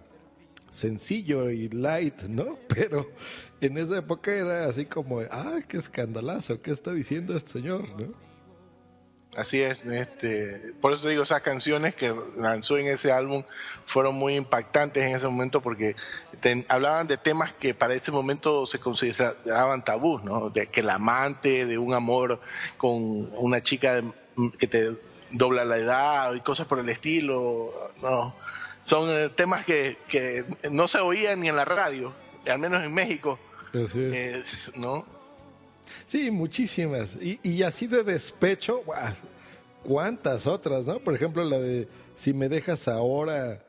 sencillo 0.69 1.49
y 1.49 1.69
light, 1.69 2.23
¿no? 2.23 2.57
Pero 2.67 3.09
en 3.61 3.77
esa 3.77 3.97
época 3.99 4.33
era 4.33 4.65
así 4.65 4.85
como, 4.85 5.21
ah, 5.31 5.59
qué 5.67 5.77
escandalazo, 5.77 6.61
¿qué 6.61 6.71
está 6.71 6.91
diciendo 6.91 7.35
este 7.35 7.53
señor, 7.53 7.83
no? 7.99 8.24
Así 9.35 9.61
es, 9.61 9.85
este, 9.85 10.73
por 10.79 10.93
eso 10.93 11.03
te 11.03 11.09
digo, 11.09 11.23
esas 11.23 11.41
canciones 11.41 11.93
que 11.93 12.13
lanzó 12.37 12.77
en 12.77 12.87
ese 12.87 13.11
álbum 13.11 13.43
fueron 13.85 14.15
muy 14.15 14.35
impactantes 14.35 15.03
en 15.03 15.13
ese 15.13 15.27
momento 15.27 15.61
porque 15.61 15.97
hablaban 16.69 17.07
de 17.07 17.17
temas 17.17 17.51
que 17.51 17.73
para 17.73 17.95
ese 17.95 18.13
momento 18.13 18.65
se 18.65 18.79
consideraban 18.79 19.83
tabús, 19.83 20.23
¿no? 20.23 20.49
De 20.51 20.67
que 20.67 20.79
el 20.79 20.89
amante, 20.89 21.65
de 21.65 21.77
un 21.77 21.93
amor 21.93 22.39
con 22.77 23.29
una 23.35 23.61
chica 23.61 24.01
que 24.57 24.67
te 24.67 24.95
dobla 25.31 25.65
la 25.65 25.77
edad 25.77 26.33
y 26.33 26.39
cosas 26.39 26.65
por 26.65 26.79
el 26.79 26.87
estilo, 26.87 27.91
no. 28.01 28.33
Son 28.83 29.09
eh, 29.09 29.29
temas 29.35 29.65
que, 29.65 29.97
que 30.07 30.45
no 30.71 30.87
se 30.87 30.99
oían 30.99 31.41
ni 31.41 31.49
en 31.49 31.57
la 31.57 31.65
radio, 31.65 32.13
al 32.47 32.59
menos 32.59 32.83
en 32.83 32.93
México, 32.93 33.37
eh, 33.73 34.43
¿no? 34.75 35.14
Sí, 36.07 36.31
muchísimas. 36.31 37.17
Y, 37.21 37.63
así 37.63 37.87
de 37.87 38.03
despecho, 38.03 38.83
¿cuántas 39.83 40.47
otras, 40.47 40.85
no? 40.85 40.99
Por 40.99 41.15
ejemplo, 41.15 41.43
la 41.43 41.59
de 41.59 41.87
Si 42.15 42.33
me 42.33 42.49
dejas 42.49 42.87
ahora, 42.87 43.63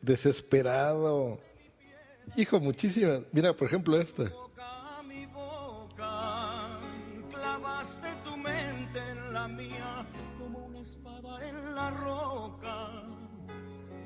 desesperado. 0.00 1.38
Hijo, 2.36 2.60
muchísimas. 2.60 3.22
Mira, 3.32 3.52
por 3.52 3.66
ejemplo, 3.66 4.00
esta. 4.00 4.32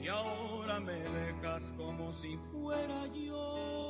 Y 0.03 0.09
ahora 0.09 0.81
me 0.81 0.95
dejas 0.95 1.73
como 1.77 2.13
si 2.13 2.39
fuera 2.51 3.07
yo 3.09 3.90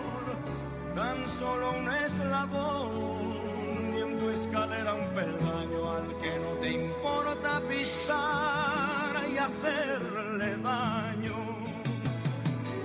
tan 0.95 1.27
solo 1.27 1.71
un 1.77 1.89
eslabón 1.89 3.93
y 3.95 4.01
en 4.01 4.19
tu 4.19 4.29
escalera 4.29 4.93
un 4.93 5.07
peldaño 5.15 5.91
al 5.91 6.17
que 6.19 6.39
no 6.39 6.51
te 6.59 6.71
importa 6.71 7.61
pisar 7.67 9.29
y 9.29 9.37
hacerle 9.37 10.57
daño. 10.57 11.35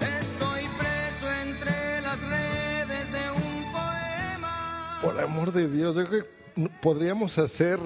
Estoy 0.00 0.64
preso 0.78 1.32
entre 1.42 2.00
las 2.02 2.20
redes 2.22 3.12
de 3.12 3.30
un 3.30 3.72
poema. 3.72 4.98
Por 5.02 5.20
amor 5.20 5.52
de 5.52 5.68
Dios, 5.68 5.96
yo 5.96 6.07
creo 6.07 6.22
que 6.22 6.68
podríamos 6.80 7.36
hacer 7.38 7.78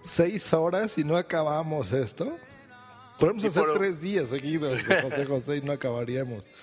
seis 0.00 0.52
horas 0.52 0.98
y 0.98 1.04
no 1.04 1.16
acabamos 1.16 1.92
esto. 1.92 2.36
Podemos 3.18 3.44
hacer 3.44 3.64
tres 3.74 4.02
días 4.02 4.28
seguidos 4.28 4.80
José 5.02 5.24
José 5.24 5.56
y 5.56 5.62
no 5.62 5.72
acabaríamos. 5.72 6.44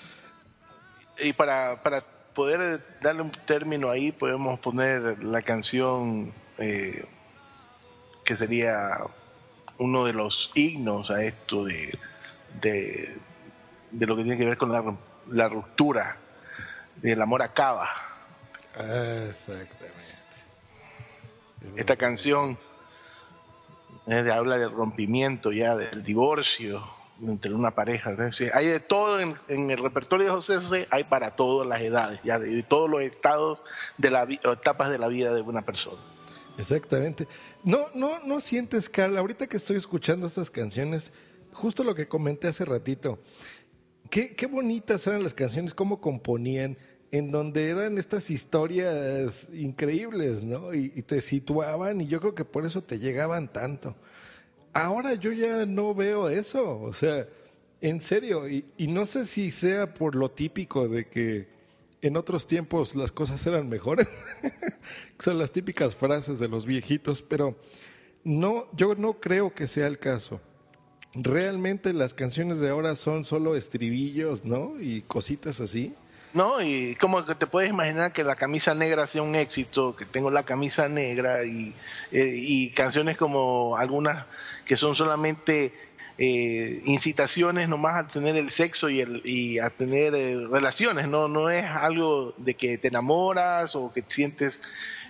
Y 1.20 1.32
para, 1.32 1.84
para 1.84 2.04
poder 2.34 2.84
darle 3.02 3.22
un 3.22 3.32
término 3.32 3.90
ahí, 3.90 4.12
podemos 4.12 4.60
poner 4.60 5.24
la 5.24 5.42
canción 5.42 6.34
eh, 6.58 7.06
que 8.26 8.38
sería 8.38 8.98
uno 9.78 10.06
de 10.06 10.14
los 10.14 10.52
himnos 10.56 11.10
a 11.12 11.24
esto 11.24 11.66
de, 11.66 11.98
de, 12.62 13.20
lo 13.92 14.16
que 14.16 14.24
tiene 14.24 14.38
que 14.38 14.46
ver 14.46 14.58
con 14.58 14.72
la, 14.72 14.96
la 15.30 15.50
ruptura, 15.50 16.18
del 16.96 17.22
amor 17.22 17.42
acaba. 17.42 17.90
Exactamente. 18.76 19.94
Esta 21.76 21.96
canción 21.96 22.58
eh, 24.08 24.32
habla 24.32 24.58
del 24.58 24.72
rompimiento 24.72 25.52
ya, 25.52 25.76
del 25.76 26.04
divorcio, 26.04 26.84
entre 27.22 27.54
una 27.54 27.72
pareja. 27.72 28.16
hay 28.54 28.68
de 28.68 28.80
todo 28.80 29.20
en, 29.20 29.38
el 29.48 29.78
repertorio 29.78 30.28
de 30.28 30.32
José 30.32 30.58
José, 30.58 30.88
hay 30.90 31.04
para 31.06 31.36
todas 31.36 31.68
las 31.68 31.82
edades, 31.82 32.20
ya 32.24 32.40
de, 32.40 32.64
todos 32.64 32.90
los 32.90 33.02
estados 33.04 33.60
de 33.98 34.10
la 34.10 34.24
etapas 34.24 34.90
de 34.90 34.98
la 34.98 35.08
vida 35.08 35.34
de 35.34 35.42
una 35.42 35.64
persona. 35.64 36.02
Exactamente. 36.58 37.28
No, 37.64 37.88
no, 37.96 38.20
no 38.26 38.40
sientes, 38.40 38.90
Carl, 38.90 39.18
ahorita 39.18 39.48
que 39.48 39.58
estoy 39.58 39.78
escuchando 39.78 40.28
estas 40.28 40.52
canciones, 40.52 41.12
justo 41.52 41.84
lo 41.84 41.96
que 41.96 42.08
comenté 42.08 42.48
hace 42.48 42.66
ratito, 42.66 43.20
qué, 44.10 44.36
qué 44.36 44.46
bonitas 44.46 45.06
eran 45.08 45.24
las 45.24 45.34
canciones, 45.34 45.74
cómo 45.74 46.00
componían, 46.00 46.78
en 47.12 47.32
donde 47.32 47.70
eran 47.70 47.98
estas 48.00 48.32
historias 48.32 49.48
increíbles, 49.54 50.44
¿no? 50.44 50.74
y 50.74 50.90
te 51.04 51.22
situaban 51.22 52.02
y 52.02 52.08
yo 52.08 52.20
creo 52.20 52.34
que 52.34 52.44
por 52.44 52.66
eso 52.66 52.82
te 52.82 52.98
llegaban 52.98 53.52
tanto. 53.52 53.96
Ahora 54.74 55.14
yo 55.14 55.32
ya 55.32 55.66
no 55.66 55.94
veo 55.94 56.30
eso, 56.30 56.82
o 56.82 56.94
sea, 56.94 57.28
en 57.80 58.02
serio, 58.02 58.50
y, 58.50 58.66
no 58.88 59.06
sé 59.06 59.26
si 59.26 59.52
sea 59.52 59.94
por 59.94 60.16
lo 60.16 60.32
típico 60.32 60.88
de 60.88 61.08
que 61.08 61.48
en 62.02 62.18
otros 62.18 62.48
tiempos 62.48 62.96
las 62.96 63.12
cosas 63.12 63.46
eran 63.46 63.70
mejores, 63.70 64.08
son 65.20 65.38
las 65.38 65.52
típicas 65.52 65.96
frases 65.96 66.40
de 66.40 66.48
los 66.48 66.66
viejitos, 66.66 67.22
pero 67.22 67.56
no, 68.24 68.68
yo 68.74 68.96
no 68.96 69.20
creo 69.20 69.54
que 69.54 69.68
sea 69.68 69.86
el 69.88 70.00
caso. 70.00 70.42
Realmente 71.14 71.94
las 71.94 72.16
canciones 72.16 72.60
de 72.60 72.70
ahora 72.70 72.96
son 72.96 73.24
solo 73.24 73.56
estribillos, 73.56 74.44
¿no? 74.44 74.80
Y 74.82 75.02
cositas 75.02 75.62
así. 75.62 75.94
No, 76.34 76.62
y 76.62 76.96
como 76.96 77.26
que 77.26 77.36
te 77.36 77.46
puedes 77.46 77.70
imaginar 77.70 78.12
que 78.12 78.24
la 78.24 78.36
camisa 78.36 78.74
negra 78.74 79.06
sea 79.06 79.22
un 79.22 79.36
éxito, 79.36 79.96
que 79.96 80.06
tengo 80.06 80.32
la 80.32 80.44
camisa 80.44 80.90
negra 80.90 81.44
y, 81.44 81.76
eh, 82.12 82.34
y 82.36 82.72
canciones 82.72 83.18
como 83.18 83.78
algunas 83.78 84.26
que 84.66 84.76
son 84.76 84.96
solamente 84.96 85.74
eh, 86.18 86.82
incitaciones 86.86 87.68
nomás 87.68 87.96
a 87.96 88.08
tener 88.08 88.36
el 88.36 88.52
sexo 88.52 88.90
y, 88.90 89.02
el, 89.02 89.22
y 89.26 89.60
a 89.60 89.70
tener 89.72 90.14
eh, 90.16 90.48
relaciones, 90.48 91.08
no, 91.08 91.28
no 91.28 91.50
es 91.50 91.66
algo 91.66 92.34
de 92.38 92.54
que 92.56 92.78
te 92.78 92.90
enamoras 92.90 93.76
o 93.76 93.92
que 93.92 94.04
sientes 94.08 94.62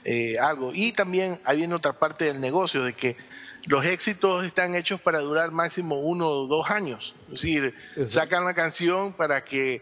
eh, 0.06 0.38
algo. 0.40 0.72
Y 0.74 0.92
también 0.94 1.40
hay 1.46 1.66
otra 1.72 1.94
parte 1.94 2.26
del 2.26 2.40
negocio, 2.40 2.84
de 2.84 2.94
que 2.94 3.18
los 3.66 3.86
éxitos 3.86 4.46
están 4.46 4.76
hechos 4.76 5.00
para 5.00 5.20
durar 5.20 5.52
máximo 5.52 6.00
uno 6.00 6.28
o 6.28 6.48
dos 6.48 6.70
años. 6.70 7.16
Es 7.28 7.42
decir, 7.42 7.74
sacan 8.08 8.44
la 8.46 8.54
canción 8.54 9.14
para 9.14 9.46
que 9.46 9.82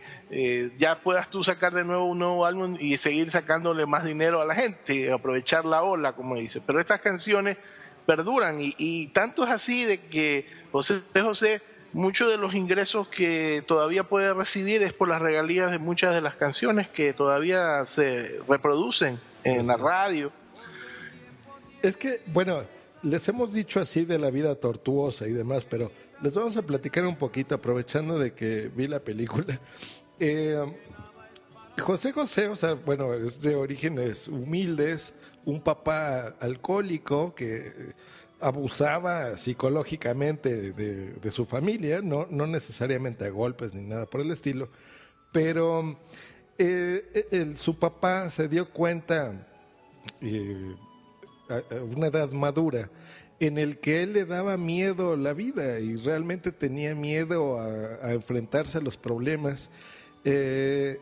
ya 0.77 0.99
puedas 1.01 1.29
tú 1.29 1.43
sacar 1.43 1.73
de 1.73 1.84
nuevo 1.84 2.05
un 2.05 2.19
nuevo 2.19 2.45
álbum 2.45 2.77
y 2.79 2.97
seguir 2.97 3.32
sacándole 3.32 3.86
más 3.86 4.03
dinero 4.03 4.41
a 4.41 4.45
la 4.45 4.55
gente, 4.55 5.11
aprovechar 5.11 5.65
la 5.65 5.84
ola, 5.84 6.13
como 6.13 6.36
dice. 6.36 6.61
Pero 6.61 6.79
estas 6.79 7.01
canciones 7.01 7.57
perduran 8.05 8.57
y, 8.59 9.07
tanto 9.07 9.43
es 9.43 9.49
así 9.49 9.86
de 9.86 10.01
que 10.01 10.45
José 10.71 11.01
José 11.13 11.61
muchos 11.93 12.29
de 12.32 12.38
los 12.38 12.53
ingresos 12.53 13.07
que 13.09 13.63
todavía 13.67 14.03
puede 14.03 14.34
recibir 14.34 14.82
es 14.84 14.93
por 14.93 15.09
las 15.09 15.21
regalías 15.21 15.71
de 15.71 15.79
muchas 15.79 16.13
de 16.13 16.21
las 16.21 16.36
canciones 16.36 16.88
que 16.88 17.13
todavía 17.13 17.86
se 17.86 18.39
reproducen 18.47 19.19
en 19.43 19.67
la 19.67 19.75
radio. 19.77 20.32
Es 21.82 21.97
que, 21.97 22.21
bueno, 22.27 22.63
les 23.04 23.28
hemos 23.28 23.54
dicho 23.54 23.80
así 23.80 24.06
de 24.06 24.20
la 24.20 24.30
vida 24.30 24.56
tortuosa 24.56 25.28
y 25.28 25.32
demás, 25.32 25.66
pero 25.70 25.91
les 26.22 26.34
vamos 26.34 26.56
a 26.58 26.62
platicar 26.62 27.06
un 27.06 27.16
poquito, 27.16 27.56
aprovechando 27.56 28.20
de 28.20 28.34
que 28.34 28.70
vi 28.76 28.88
la 28.88 28.99
película. 28.99 29.60
Eh, 30.24 30.56
José 31.80 32.12
José, 32.12 32.47
o 32.47 32.56
sea, 32.56 32.76
bueno, 32.76 33.12
es 33.16 33.41
de 33.41 33.56
orígenes 33.56 34.28
humildes, 34.28 35.16
un 35.45 35.60
papá 35.60 36.36
alcohólico 36.39 37.34
que 37.34 37.95
abusaba 38.39 39.36
psicológicamente 39.36 40.74
de, 40.74 41.32
su 41.32 41.47
familia, 41.47 42.04
no, 42.04 42.28
no, 42.30 42.45
necesariamente 42.45 43.26
a 43.26 43.30
golpes 43.30 43.74
ni 43.74 43.82
nada 43.82 44.06
por 44.06 44.22
el 44.22 44.30
estilo, 44.30 44.70
pero 45.32 45.97
eh, 46.60 47.54
su 47.56 47.80
papá 47.80 48.30
se 48.30 48.47
dio 48.47 48.70
cuenta 48.70 49.47
eh, 50.22 50.76
una 51.95 52.08
edad 52.08 52.32
madura 52.32 52.89
en 53.39 53.58
el 53.58 53.80
que 53.80 54.04
él 54.04 54.14
le 54.14 54.26
daba 54.26 54.56
miedo 54.58 55.18
la 55.18 55.34
vida 55.34 55.80
y 55.80 55.95
realmente 55.95 56.52
tenía 56.52 56.93
miedo 56.93 57.60
a, 57.60 58.12
enfrentarse 58.12 58.78
a 58.78 58.82
los 58.82 58.97
problemas. 58.97 59.72
Eh, 60.26 60.99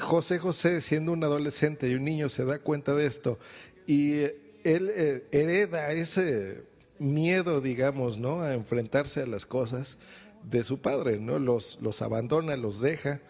José 0.00 0.38
José, 0.38 0.80
siendo 0.80 1.12
un 1.12 1.22
adolescente 1.22 1.88
y 1.88 1.94
un 1.94 2.04
niño, 2.04 2.28
se 2.28 2.44
da 2.44 2.58
cuenta 2.58 2.94
de 2.94 3.06
esto 3.06 3.38
y 3.86 4.22
él 4.64 4.90
eh, 4.94 5.26
hereda 5.30 5.92
ese 5.92 6.64
miedo, 6.98 7.60
digamos, 7.60 8.18
¿no? 8.18 8.42
A 8.42 8.52
enfrentarse 8.52 9.22
a 9.22 9.26
las 9.26 9.46
cosas 9.46 9.96
de 10.42 10.64
su 10.64 10.80
padre, 10.80 11.18
¿no? 11.18 11.38
Los, 11.38 11.78
los 11.80 12.02
abandona, 12.02 12.56
los 12.56 12.80
deja 12.80 13.20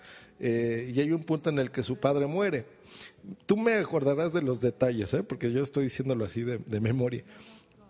eh, 0.41 0.91
y 0.95 1.01
hay 1.01 1.13
un 1.13 1.23
punto 1.23 1.51
en 1.51 1.59
el 1.59 1.71
que 1.71 1.83
su 1.83 1.97
padre 1.97 2.27
muere. 2.27 2.65
Tú 3.47 3.57
me 3.57 3.75
acordarás 3.75 4.33
de 4.33 4.43
los 4.43 4.61
detalles, 4.61 5.13
¿eh? 5.15 5.23
Porque 5.23 5.53
yo 5.53 5.63
estoy 5.63 5.85
diciéndolo 5.85 6.25
así 6.25 6.43
de, 6.43 6.81
memoria. 6.81 7.23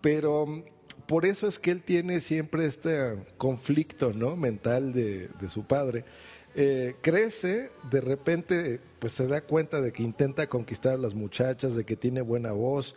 pero 0.01 0.45
mm, 0.45 0.63
por 1.07 1.25
eso 1.25 1.47
es 1.47 1.57
que 1.57 1.71
él 1.71 1.81
tiene 1.81 2.19
siempre 2.19 2.65
este 2.65 3.17
conflicto 3.37 4.13
¿no? 4.13 4.35
mental 4.35 4.93
de, 4.93 5.29
de 5.39 5.49
su 5.49 5.63
padre. 5.63 6.05
Eh, 6.53 6.95
crece, 7.01 7.71
de 7.89 8.01
repente 8.01 8.81
pues 8.99 9.13
se 9.13 9.25
da 9.25 9.41
cuenta 9.41 9.79
de 9.79 9.93
que 9.93 10.03
intenta 10.03 10.47
conquistar 10.47 10.95
a 10.95 10.97
las 10.97 11.13
muchachas, 11.13 11.75
de 11.75 11.85
que 11.85 11.95
tiene 11.95 12.21
buena 12.21 12.51
voz, 12.51 12.95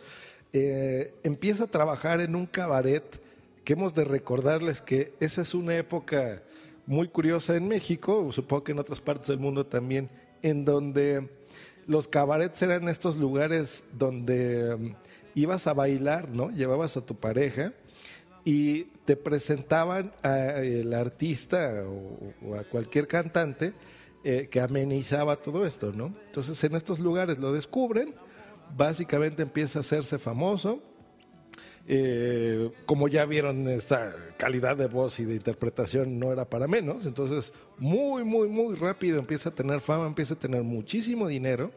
eh, 0.51 1.13
empieza 1.23 1.63
a 1.63 1.67
trabajar 1.67 2.19
en 2.19 2.35
un 2.35 2.47
cabaret 2.47 3.03
que 3.63 3.73
hemos 3.73 3.93
de 3.93 4.03
recordarles 4.03 4.81
que 4.81 5.13
esa 5.21 5.41
es 5.41 5.53
una 5.53 5.75
época 5.77 6.43
muy 6.87 7.07
curiosa 7.07 7.55
en 7.55 7.67
México, 7.67 8.31
supongo 8.31 8.63
que 8.63 8.71
en 8.71 8.79
otras 8.79 9.01
partes 9.01 9.27
del 9.27 9.39
mundo 9.39 9.65
también, 9.65 10.09
en 10.41 10.65
donde 10.65 11.29
los 11.87 12.07
cabarets 12.07 12.61
eran 12.61 12.87
estos 12.87 13.17
lugares 13.17 13.83
donde 13.93 14.75
mm, 14.75 14.95
ibas 15.35 15.67
a 15.67 15.73
bailar, 15.73 16.29
¿no? 16.29 16.49
Llevabas 16.49 16.97
a 16.97 17.05
tu 17.05 17.15
pareja 17.15 17.73
y 18.43 18.85
te 19.05 19.15
presentaban 19.15 20.13
al 20.21 20.93
artista 20.93 21.83
o, 21.87 22.55
a 22.55 22.63
cualquier 22.63 23.07
cantante 23.07 23.73
eh, 24.23 24.47
que 24.49 24.61
amenizaba 24.61 25.35
todo 25.35 25.65
esto, 25.65 25.91
¿no? 25.91 26.15
Entonces 26.27 26.63
en 26.63 26.75
estos 26.75 26.99
lugares 26.99 27.39
lo 27.39 27.53
descubren, 27.53 28.13
básicamente 28.75 29.41
empieza 29.41 29.79
a 29.79 29.81
hacerse 29.81 30.19
famoso, 30.19 30.81
eh, 31.87 32.71
como 32.85 33.07
ya 33.07 33.25
vieron 33.25 33.67
esta 33.67 34.15
calidad 34.37 34.75
de 34.75 34.87
voz 34.87 35.19
y 35.19 35.25
de 35.25 35.35
interpretación 35.35 36.17
no 36.17 36.31
era 36.31 36.49
para 36.49 36.67
menos, 36.67 37.05
entonces 37.05 37.53
muy, 37.77 38.23
muy, 38.23 38.47
muy 38.47 38.75
rápido 38.75 39.19
empieza 39.19 39.49
a 39.49 39.55
tener 39.55 39.81
fama, 39.81 40.07
empieza 40.07 40.33
a 40.33 40.39
tener 40.39 40.63
muchísimo 40.63 41.27
dinero 41.27 41.71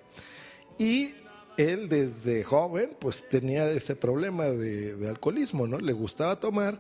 y 0.79 1.15
él 1.59 1.89
desde 1.89 2.43
joven 2.45 2.97
pues 2.99 3.29
tenía 3.29 3.71
ese 3.71 3.97
problema 3.97 4.45
de, 4.45 5.09
alcoholismo, 5.09 5.67
¿no? 5.67 5.79
Le 5.79 5.93
gustaba 5.93 6.41
tomar 6.41 6.79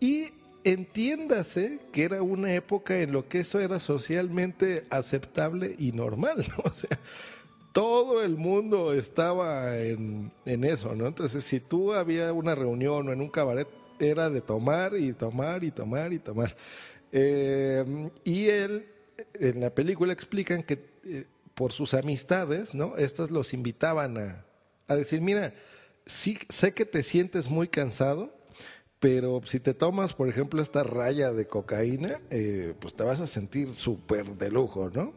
y 0.00 0.32
entiéndase 0.64 1.80
que 1.92 2.02
era 2.02 2.20
una 2.20 2.52
época 2.52 3.00
en 3.00 3.12
lo 3.12 3.28
que 3.28 3.40
eso 3.40 3.60
era 3.60 3.80
socialmente 3.80 4.84
aceptable 4.90 5.74
y 5.78 5.92
normal, 5.92 6.44
¿no? 6.56 6.64
O 6.70 6.74
sea, 6.74 6.98
todo 7.78 8.24
el 8.24 8.36
mundo 8.36 8.92
estaba 8.92 9.78
en, 9.78 10.32
eso, 10.44 10.96
¿no? 10.96 11.06
Entonces, 11.06 11.44
si 11.44 11.60
tú 11.60 11.92
había 11.92 12.32
una 12.32 12.56
reunión 12.56 13.08
o 13.08 13.12
en 13.12 13.20
un 13.20 13.28
cabaret, 13.28 13.68
era 14.00 14.28
de 14.30 14.40
tomar 14.40 14.96
y 14.96 15.12
tomar 15.12 15.62
y 15.62 15.70
tomar 15.70 16.12
y 16.12 16.18
tomar. 16.18 16.56
Eh, 17.12 18.10
y 18.24 18.48
él, 18.48 18.88
en 19.34 19.60
la 19.60 19.70
película 19.70 20.12
explican 20.12 20.64
que 20.64 20.84
eh, 21.04 21.26
por 21.54 21.70
sus 21.70 21.94
amistades, 21.94 22.74
¿no? 22.74 22.96
Estas 22.96 23.30
los 23.30 23.54
invitaban 23.54 24.44
a, 24.88 24.96
decir, 24.96 25.20
mira, 25.20 25.54
sí 26.04 26.36
sé 26.48 26.74
que 26.74 26.84
te 26.84 27.04
sientes 27.04 27.48
muy 27.48 27.68
cansado, 27.68 28.34
pero 28.98 29.40
si 29.44 29.60
te 29.60 29.72
tomas, 29.72 30.14
por 30.14 30.28
ejemplo, 30.28 30.60
esta 30.60 30.82
raya 30.82 31.30
de 31.30 31.46
cocaína, 31.46 32.20
eh, 32.30 32.74
pues 32.80 32.94
te 32.94 33.04
vas 33.04 33.20
a 33.20 33.28
sentir 33.28 33.70
súper 33.70 34.34
de 34.34 34.50
lujo, 34.50 34.90
¿no? 34.92 35.14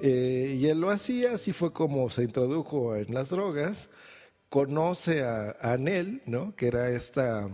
Eh, 0.00 0.56
y 0.58 0.66
él 0.66 0.80
lo 0.80 0.90
hacía, 0.90 1.32
así 1.32 1.52
fue 1.52 1.72
como 1.72 2.10
se 2.10 2.22
introdujo 2.22 2.96
en 2.96 3.14
las 3.14 3.30
drogas, 3.30 3.88
conoce 4.48 5.22
a, 5.24 5.56
a 5.60 5.76
¿no? 5.76 6.54
Que 6.56 6.68
era 6.68 6.90
esta 6.90 7.48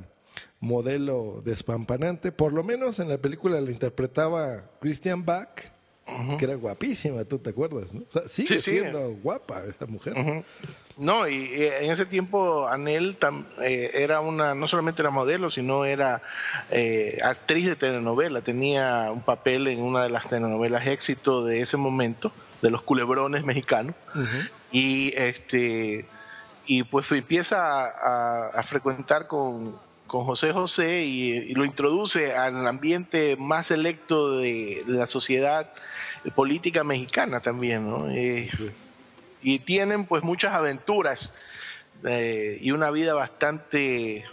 modelo 0.61 1.43
despampanante, 1.45 2.31
por 2.31 2.53
lo 2.53 2.63
menos 2.63 3.01
en 3.01 3.09
la 3.09 3.19
película 3.19 3.61
lo 3.61 3.71
interpretaba 3.71 4.71
Christian 4.81 5.25
Bach, 5.25 5.72
que 6.39 6.45
era 6.45 6.55
guapísima, 6.55 7.25
tú 7.25 7.39
te 7.39 7.51
acuerdas, 7.51 7.93
¿no? 7.93 8.03
O 8.03 8.13
sea, 8.13 8.29
sigue 8.29 8.61
siendo 8.61 9.13
guapa 9.23 9.63
esa 9.69 9.87
mujer. 9.87 10.45
No, 10.99 11.27
y, 11.27 11.51
en 11.55 11.91
ese 11.91 12.07
tiempo 12.07 12.69
Anel 12.69 13.17
eh, 13.63 13.91
era 13.95 14.21
una, 14.21 14.55
no 14.55 14.69
solamente 14.69 15.03
era 15.03 15.11
modelo, 15.11 15.51
sino 15.51 15.85
era 15.85 16.23
eh, 16.71 17.19
actriz 17.23 17.67
de 17.67 17.77
telenovela, 17.77 18.43
tenía 18.43 19.11
un 19.11 19.23
papel 19.23 19.69
en 19.69 19.81
una 19.81 20.03
de 20.03 20.11
las 20.11 20.29
telenovelas 20.29 20.87
éxito 20.87 21.45
de 21.45 21.61
ese 21.61 21.77
momento, 21.77 22.33
de 22.61 22.71
los 22.71 22.83
culebrones 22.83 23.45
mexicanos, 23.45 23.95
y 24.71 25.13
este 25.17 26.07
y 26.67 26.85
pues 26.85 27.11
empieza 27.13 27.87
a, 27.87 28.63
frecuentar 28.63 29.27
con, 29.27 29.77
con 30.13 30.27
José 30.27 30.53
José 30.53 31.05
y, 31.05 31.55
lo 31.55 31.65
introduce 31.65 32.35
al 32.35 32.67
ambiente 32.67 33.35
más 33.39 33.69
selecto 33.69 34.37
de 34.37 34.85
la 34.87 35.07
sociedad 35.07 35.73
política 36.37 36.85
mexicana 36.85 37.41
también, 37.41 37.89
¿no? 37.89 38.11
Eh, 38.11 38.51
y 39.41 39.61
tienen 39.61 40.05
pues 40.05 40.23
muchas 40.23 40.53
aventuras 40.53 41.33
eh, 42.05 42.59
y 42.61 42.73
una 42.73 42.91
vida 42.91 43.15
bastante... 43.15 44.27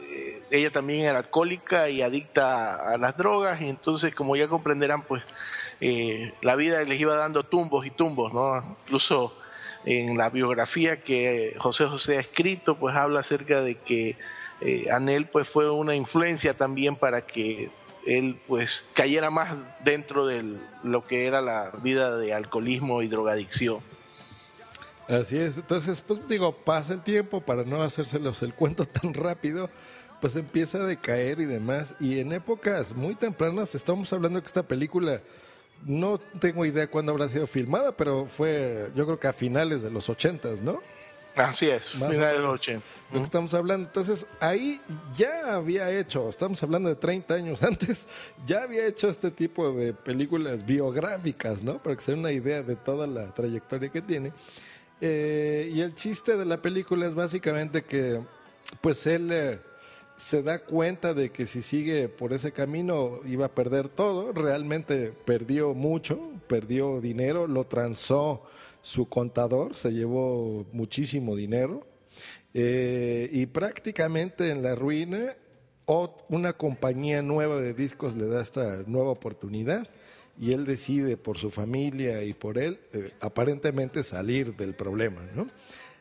Eh, 0.00 0.42
ella 0.50 0.70
también 0.70 1.00
era 1.00 1.18
alcohólica 1.18 1.90
y 1.90 2.00
adicta 2.00 2.76
a, 2.76 2.96
las 2.96 3.14
drogas 3.18 3.60
y 3.60 3.68
entonces 3.68 4.14
como 4.14 4.36
ya 4.36 4.48
comprenderán 4.48 5.02
pues 5.02 5.22
la 6.40 6.56
vida 6.56 6.82
les 6.84 6.98
iba 6.98 7.14
dando 7.16 7.42
tumbos 7.42 7.84
y 7.84 7.90
tumbos, 7.90 8.32
¿no? 8.32 8.78
Incluso 8.86 9.36
en 9.84 10.16
la 10.16 10.30
biografía 10.30 11.02
que 11.02 11.56
José 11.58 11.84
José 11.84 12.16
ha 12.16 12.20
escrito 12.20 12.78
pues 12.78 12.96
habla 12.96 13.20
acerca 13.20 13.60
de 13.60 13.76
que 13.76 14.16
Anel 14.90 15.26
pues 15.26 15.48
fue 15.48 15.70
una 15.70 15.94
influencia 15.94 16.56
también 16.56 16.96
para 16.96 17.26
que 17.26 17.70
él 18.06 18.40
pues 18.46 18.84
cayera 18.94 19.30
más 19.30 19.58
dentro 19.84 20.26
de 20.26 20.58
lo 20.82 21.06
que 21.06 21.26
era 21.26 21.40
la 21.40 21.70
vida 21.82 22.16
de 22.16 22.34
alcoholismo 22.34 23.02
y 23.02 23.08
drogadicción. 23.08 23.80
Así 25.08 25.38
es, 25.38 25.56
entonces 25.56 26.00
pues 26.00 26.26
digo, 26.28 26.54
pasa 26.54 26.92
el 26.92 27.02
tiempo 27.02 27.40
para 27.40 27.64
no 27.64 27.82
hacérselos 27.82 28.42
el 28.42 28.54
cuento 28.54 28.84
tan 28.86 29.12
rápido, 29.12 29.68
pues 30.20 30.36
empieza 30.36 30.78
a 30.78 30.86
decaer 30.86 31.40
y 31.40 31.46
demás, 31.46 31.94
y 31.98 32.20
en 32.20 32.32
épocas 32.32 32.94
muy 32.94 33.14
tempranas 33.16 33.74
estamos 33.74 34.12
hablando 34.12 34.40
que 34.40 34.46
esta 34.46 34.62
película, 34.62 35.20
no 35.84 36.18
tengo 36.18 36.64
idea 36.64 36.90
cuándo 36.90 37.10
habrá 37.10 37.28
sido 37.28 37.46
filmada, 37.46 37.96
pero 37.96 38.26
fue 38.26 38.90
yo 38.94 39.04
creo 39.06 39.18
que 39.18 39.28
a 39.28 39.32
finales 39.32 39.82
de 39.82 39.90
los 39.90 40.08
ochentas, 40.08 40.60
¿no? 40.60 40.80
Así 41.36 41.68
es, 41.68 41.90
finales 41.90 42.18
de 42.18 42.38
los 42.38 42.54
80. 42.54 42.84
Lo 43.12 43.18
que 43.18 43.24
estamos 43.24 43.54
hablando. 43.54 43.86
Entonces, 43.86 44.26
ahí 44.40 44.80
ya 45.16 45.54
había 45.54 45.90
hecho, 45.90 46.28
estamos 46.28 46.62
hablando 46.62 46.88
de 46.88 46.96
30 46.96 47.34
años 47.34 47.62
antes, 47.64 48.08
ya 48.46 48.62
había 48.62 48.86
hecho 48.86 49.08
este 49.08 49.30
tipo 49.30 49.72
de 49.72 49.92
películas 49.92 50.64
biográficas, 50.64 51.62
¿no? 51.62 51.82
Para 51.82 51.96
que 51.96 52.02
se 52.02 52.12
den 52.12 52.20
una 52.20 52.32
idea 52.32 52.62
de 52.62 52.76
toda 52.76 53.06
la 53.06 53.32
trayectoria 53.34 53.88
que 53.88 54.02
tiene. 54.02 54.32
Eh, 55.00 55.70
y 55.72 55.80
el 55.80 55.94
chiste 55.94 56.36
de 56.36 56.44
la 56.44 56.60
película 56.60 57.06
es 57.06 57.14
básicamente 57.14 57.82
que, 57.82 58.20
pues 58.80 59.06
él 59.06 59.30
eh, 59.32 59.60
se 60.16 60.42
da 60.42 60.58
cuenta 60.58 61.14
de 61.14 61.30
que 61.30 61.46
si 61.46 61.62
sigue 61.62 62.08
por 62.08 62.34
ese 62.34 62.52
camino 62.52 63.20
iba 63.24 63.46
a 63.46 63.54
perder 63.54 63.88
todo. 63.88 64.32
Realmente 64.32 65.12
perdió 65.24 65.72
mucho, 65.72 66.20
perdió 66.46 67.00
dinero, 67.00 67.46
lo 67.46 67.64
transó 67.64 68.42
su 68.82 69.08
contador, 69.08 69.74
se 69.74 69.92
llevó 69.92 70.66
muchísimo 70.72 71.36
dinero 71.36 71.86
eh, 72.54 73.28
y 73.32 73.46
prácticamente 73.46 74.50
en 74.50 74.62
la 74.62 74.74
ruina 74.74 75.36
una 76.28 76.52
compañía 76.52 77.20
nueva 77.20 77.58
de 77.60 77.74
discos 77.74 78.14
le 78.14 78.26
da 78.26 78.42
esta 78.42 78.84
nueva 78.86 79.10
oportunidad 79.10 79.88
y 80.38 80.52
él 80.52 80.64
decide 80.64 81.16
por 81.16 81.36
su 81.36 81.50
familia 81.50 82.22
y 82.22 82.32
por 82.32 82.58
él 82.58 82.80
eh, 82.92 83.12
aparentemente 83.20 84.02
salir 84.02 84.56
del 84.56 84.74
problema, 84.74 85.28
¿no? 85.34 85.48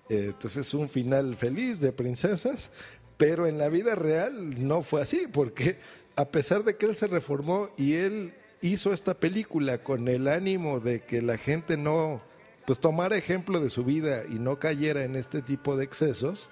Eh, 0.10 0.28
entonces 0.28 0.68
es 0.68 0.74
un 0.74 0.90
final 0.90 1.36
feliz 1.36 1.82
de 1.82 1.92
princesas, 1.92 2.72
pero 3.18 3.48
en 3.48 3.58
la 3.58 3.70
vida 3.70 3.96
real 3.96 4.66
no 4.66 4.82
fue 4.82 5.02
así, 5.02 5.28
porque 5.32 5.78
a 6.16 6.26
pesar 6.26 6.64
de 6.64 6.78
que 6.78 6.86
él 6.86 6.96
se 6.96 7.08
reformó 7.08 7.70
y 7.78 7.96
él 7.96 8.34
hizo 8.62 8.94
esta 8.94 9.14
película 9.14 9.84
con 9.84 10.08
el 10.08 10.28
ánimo 10.28 10.80
de 10.80 11.04
que 11.04 11.22
la 11.22 11.38
gente 11.38 11.78
no 11.78 12.22
pues 12.70 12.80
tomara 12.80 13.18
ejemplo 13.18 13.60
de 13.60 13.72
su 13.72 13.84
vida 13.84 14.26
y 14.30 14.38
no 14.38 14.60
cayera 14.60 15.04
en 15.04 15.16
este 15.16 15.42
tipo 15.42 15.76
de 15.76 15.84
excesos, 15.84 16.52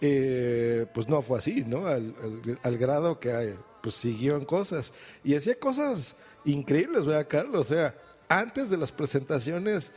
eh, 0.00 0.86
pues 0.94 1.08
no 1.08 1.20
fue 1.20 1.40
así, 1.40 1.64
¿no? 1.66 1.88
Al, 1.88 2.78
grado 2.78 3.18
que 3.18 3.56
pues 3.80 3.96
siguió 3.96 4.36
en 4.36 4.44
cosas. 4.44 4.92
Y 5.24 5.34
hacía 5.34 5.58
cosas 5.58 6.14
increíbles, 6.44 7.04
¿verdad, 7.06 7.26
Carlos? 7.28 7.68
O 7.68 7.74
sea, 7.74 7.92
antes 8.28 8.70
de 8.70 8.76
las 8.76 8.92
presentaciones 8.92 9.90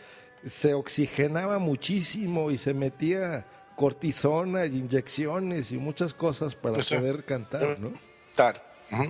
se 0.43 0.74
oxigenaba 0.74 1.60
muchísimo 1.60 2.50
y 2.50 2.58
se 2.58 2.74
metía 2.74 3.46
cortisona 3.76 4.66
y 4.66 4.80
inyecciones 4.80 5.72
y 5.72 5.78
muchas 5.78 6.16
cosas 6.16 6.56
para 6.56 6.84
poder 6.84 7.24
cantar, 7.24 7.80
¿no? 7.80 7.91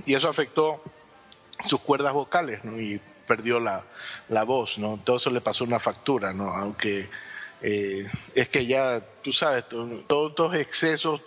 Y 0.06 0.14
eso 0.14 0.28
afectó 0.28 0.82
sus 1.68 1.82
cuerdas 1.82 2.14
vocales, 2.14 2.64
¿no? 2.64 2.80
Y 2.80 3.02
perdió 3.28 3.60
la, 3.60 3.84
la 4.30 4.44
voz, 4.44 4.78
¿no? 4.78 5.00
Todo 5.04 5.18
eso 5.18 5.30
le 5.30 5.42
pasó 5.42 5.64
una 5.64 5.80
factura, 5.80 6.34
¿no? 6.34 6.50
Aunque 6.50 7.10
eh, 7.62 8.08
es 8.34 8.50
que 8.50 8.66
ya, 8.66 9.02
tú 9.24 9.32
sabes, 9.34 9.66
todos 9.70 10.30
estos 10.30 10.56
excesos 10.56 11.22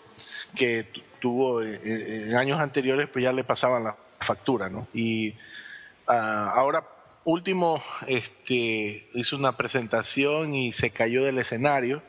que 0.55 0.87
tuvo 1.21 1.63
en, 1.63 2.35
años 2.37 2.61
anteriores, 2.61 3.09
pues 3.13 3.25
ya 3.25 3.33
le 3.33 3.45
pasaban 3.45 3.85
la 3.85 3.97
factura, 4.21 4.69
¿no? 4.69 4.87
Y 4.93 5.35
ah, 6.07 6.53
ahora 6.55 6.85
último, 7.25 7.83
este, 8.07 9.09
hizo 9.15 9.37
una 9.37 9.57
presentación 9.57 10.55
y 10.55 10.73
se 10.73 10.91
cayó 10.91 11.25
del 11.25 11.39
escenario 11.39 12.03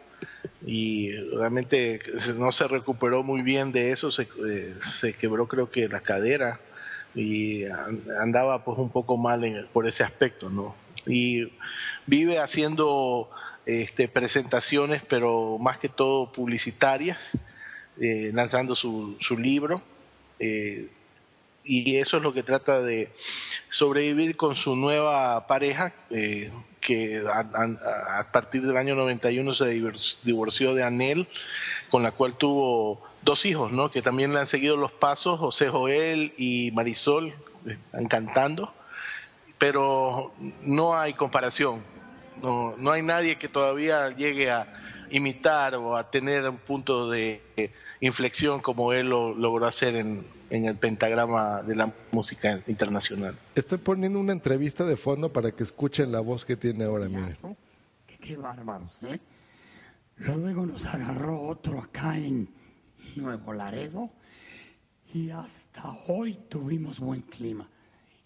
y 0.66 1.12
realmente 1.12 2.00
no 2.36 2.52
se 2.52 2.68
recuperó 2.68 3.24
muy 3.24 3.42
bien 3.42 3.72
de 3.72 3.92
eso, 3.92 4.12
se, 4.12 4.24
eh, 4.48 4.76
se 4.80 5.14
quebró 5.14 5.48
creo 5.48 5.72
que 5.72 5.88
la 5.88 6.02
cadera 6.02 6.60
y 7.16 7.64
andaba 8.20 8.64
pues 8.64 8.78
un 8.78 8.90
poco 8.90 9.18
mal 9.18 9.44
en, 9.44 9.68
por 9.68 9.88
ese 9.88 10.04
aspecto, 10.04 10.50
¿no? 10.50 10.76
Y 11.06 11.52
vive 12.06 12.40
haciendo 12.40 13.30
este, 13.66 14.08
presentaciones, 14.08 15.02
pero 15.08 15.58
más 15.58 15.78
que 15.78 15.90
todo 15.90 16.32
publicitarias, 16.32 17.18
eh, 18.00 18.32
lanzando 18.34 18.76
su, 18.76 19.18
su 19.20 19.38
libro. 19.38 19.82
Eh, 20.40 20.90
y 21.70 21.98
eso 21.98 22.18
es 22.18 22.24
lo 22.24 22.34
que 22.34 22.42
trata 22.42 22.82
de 22.82 23.12
sobrevivir 23.70 24.36
con 24.36 24.56
su 24.56 24.76
nueva 24.76 25.46
pareja, 25.46 25.94
eh, 26.10 26.52
que 26.82 27.22
a, 27.32 28.26
partir 28.32 28.64
del 28.64 28.76
año 28.76 28.96
91 28.96 29.54
se 29.54 29.80
divorció 30.24 30.74
de 30.74 30.84
Anel, 30.84 31.28
con 31.92 32.02
la 32.02 32.12
cual 32.12 32.38
tuvo 32.38 33.06
dos 33.22 33.46
hijos, 33.46 33.72
¿no? 33.72 33.92
que 33.92 34.02
también 34.02 34.34
le 34.34 34.40
han 34.40 34.48
seguido 34.48 34.78
los 34.78 34.92
pasos, 34.92 35.40
José 35.40 35.70
Joel 35.70 36.34
y 36.38 36.72
Marisol, 36.72 37.34
están 37.68 38.08
cantando, 38.08 38.74
pero 39.60 40.34
no 40.64 40.98
hay 40.98 41.14
comparación, 41.14 41.84
no, 42.42 42.76
no 42.78 42.92
hay 42.92 43.04
nadie 43.04 43.38
que 43.38 43.48
todavía 43.48 44.10
llegue 44.10 44.50
a 44.50 45.06
imitar 45.12 45.76
o 45.76 45.96
a 45.96 46.10
tener 46.10 46.50
un 46.50 46.58
punto 46.58 47.12
de 47.12 47.72
inflexión 48.00 48.60
como 48.60 48.92
él 48.92 49.10
lo 49.10 49.36
logró 49.36 49.68
hacer 49.68 49.96
en, 49.96 50.39
en 50.50 50.66
el 50.66 50.76
pentagrama 50.76 51.62
de 51.62 51.76
la 51.76 51.94
música 52.12 52.62
internacional. 52.68 53.38
Estoy 53.56 53.78
poniendo 53.78 54.20
una 54.20 54.34
entrevista 54.34 54.84
de 54.84 54.96
fondo 54.96 55.32
para 55.32 55.52
que 55.52 55.64
escuchen 55.64 56.12
la 56.12 56.20
voz 56.20 56.46
que 56.46 56.56
tiene 56.56 56.86
ahora, 56.86 57.08
mire. 57.08 57.36
Qué, 58.08 58.18
qué 58.18 58.38
bárbaros, 58.38 59.02
¿eh? 59.04 59.20
Luego 60.18 60.66
nos 60.66 60.86
agarró 60.86 61.42
otro 61.42 61.80
acá 61.80 62.18
en 62.18 62.50
Nuevo 63.16 63.54
Laredo 63.54 64.10
y 65.14 65.30
hasta 65.30 65.98
hoy 66.08 66.36
tuvimos 66.50 67.00
buen 67.00 67.22
clima. 67.22 67.70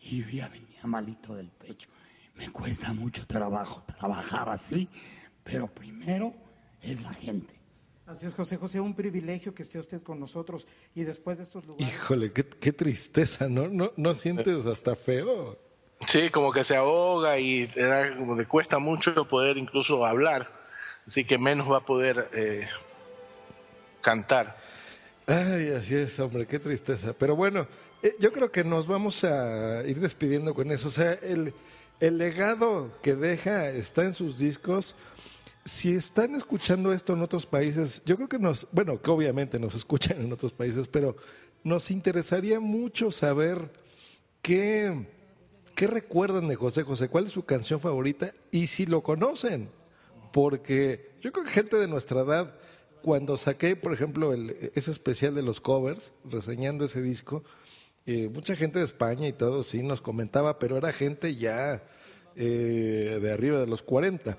Y 0.02 0.22
yo 0.22 0.30
ya 0.30 0.48
venía 0.50 0.82
malito 0.84 1.36
del 1.36 1.50
pecho. 1.50 1.90
Me 2.36 2.50
cuesta 2.50 2.94
mucho 2.94 3.26
trabajo 3.28 3.84
trabajar 3.84 4.50
así, 4.50 4.90
pero 5.44 5.68
primero 5.68 6.34
es 6.82 7.02
la 7.02 7.14
gente. 7.14 7.63
Así 8.06 8.26
es, 8.26 8.36
José 8.36 8.58
José, 8.58 8.80
un 8.82 8.96
privilegio 8.96 9.56
que 9.56 9.64
esté 9.64 9.80
usted 9.80 10.02
con 10.02 10.20
nosotros 10.20 10.68
y 10.94 11.04
después 11.04 11.38
de 11.38 11.44
estos 11.44 11.66
lugares. 11.66 11.94
Híjole, 11.94 12.34
qué, 12.34 12.46
qué 12.46 12.74
tristeza, 12.74 13.48
¿no? 13.48 13.70
¿no? 13.70 13.94
¿No 13.96 14.14
sientes 14.14 14.66
hasta 14.66 14.96
feo? 14.96 15.58
Sí, 16.08 16.30
como 16.30 16.52
que 16.52 16.66
se 16.66 16.76
ahoga 16.76 17.40
y 17.40 17.68
le 17.68 18.46
cuesta 18.46 18.78
mucho 18.80 19.26
poder 19.28 19.58
incluso 19.58 20.06
hablar, 20.06 20.52
así 21.08 21.24
que 21.24 21.38
menos 21.38 21.72
va 21.72 21.78
a 21.78 21.86
poder 21.86 22.30
eh, 22.34 22.68
cantar. 24.02 24.58
Ay, 25.26 25.70
así 25.70 25.96
es, 25.96 26.20
hombre, 26.20 26.46
qué 26.46 26.60
tristeza. 26.60 27.14
Pero 27.14 27.38
bueno, 27.38 27.68
eh, 28.02 28.16
yo 28.20 28.34
creo 28.34 28.52
que 28.52 28.66
nos 28.66 28.86
vamos 28.86 29.24
a 29.24 29.82
ir 29.86 30.02
despidiendo 30.02 30.54
con 30.54 30.72
eso. 30.72 30.90
O 30.90 30.92
sea, 30.92 31.14
el, 31.14 31.54
el 32.02 32.18
legado 32.18 32.92
que 33.02 33.16
deja 33.16 33.70
está 33.70 34.04
en 34.04 34.14
sus 34.14 34.38
discos 34.38 34.96
si 35.66 35.96
están 35.96 36.36
escuchando 36.36 36.92
esto 36.92 37.14
en 37.14 37.22
otros 37.22 37.46
países, 37.46 38.02
yo 38.06 38.16
creo 38.16 38.28
que 38.28 38.40
nos, 38.40 38.68
bueno, 38.72 39.02
que 39.02 39.10
obviamente 39.12 39.60
nos 39.60 39.76
escuchan 39.76 40.22
en 40.22 40.32
otros 40.32 40.52
países, 40.52 40.88
pero 40.88 41.16
nos 41.64 41.92
interesaría 41.92 42.60
mucho 42.60 43.12
saber 43.12 43.72
qué, 44.42 45.08
qué 45.76 45.88
recuerdan 45.88 46.48
de 46.48 46.56
José 46.56 46.84
José, 46.84 47.08
cuál 47.08 47.26
es 47.26 47.32
su 47.32 47.46
canción 47.46 47.80
favorita 47.80 48.34
y 48.52 48.68
si 48.68 48.86
lo 48.86 49.02
conocen, 49.02 49.70
porque 50.32 51.12
yo 51.22 51.32
creo 51.32 51.46
que 51.46 51.52
gente 51.52 51.78
de 51.78 51.88
nuestra 51.88 52.22
edad, 52.22 52.56
cuando 53.02 53.38
saqué, 53.38 53.76
por 53.76 53.94
ejemplo, 53.94 54.34
el, 54.34 54.72
ese 54.76 54.92
especial 54.92 55.36
de 55.36 55.44
los 55.44 55.62
covers, 55.62 56.14
reseñando 56.26 56.86
ese 56.86 57.02
disco, 57.02 57.44
eh, 58.06 58.30
mucha 58.34 58.56
gente 58.58 58.80
de 58.80 58.86
España 58.86 59.28
y 59.28 59.34
todo 59.34 59.64
sí 59.64 59.82
nos 59.82 60.02
comentaba, 60.02 60.60
pero 60.60 60.76
era 60.76 60.92
gente 60.92 61.36
ya 61.36 61.84
eh, 62.36 63.20
de 63.22 63.32
arriba 63.32 63.60
de 63.60 63.68
los 63.68 63.82
40 63.84 64.38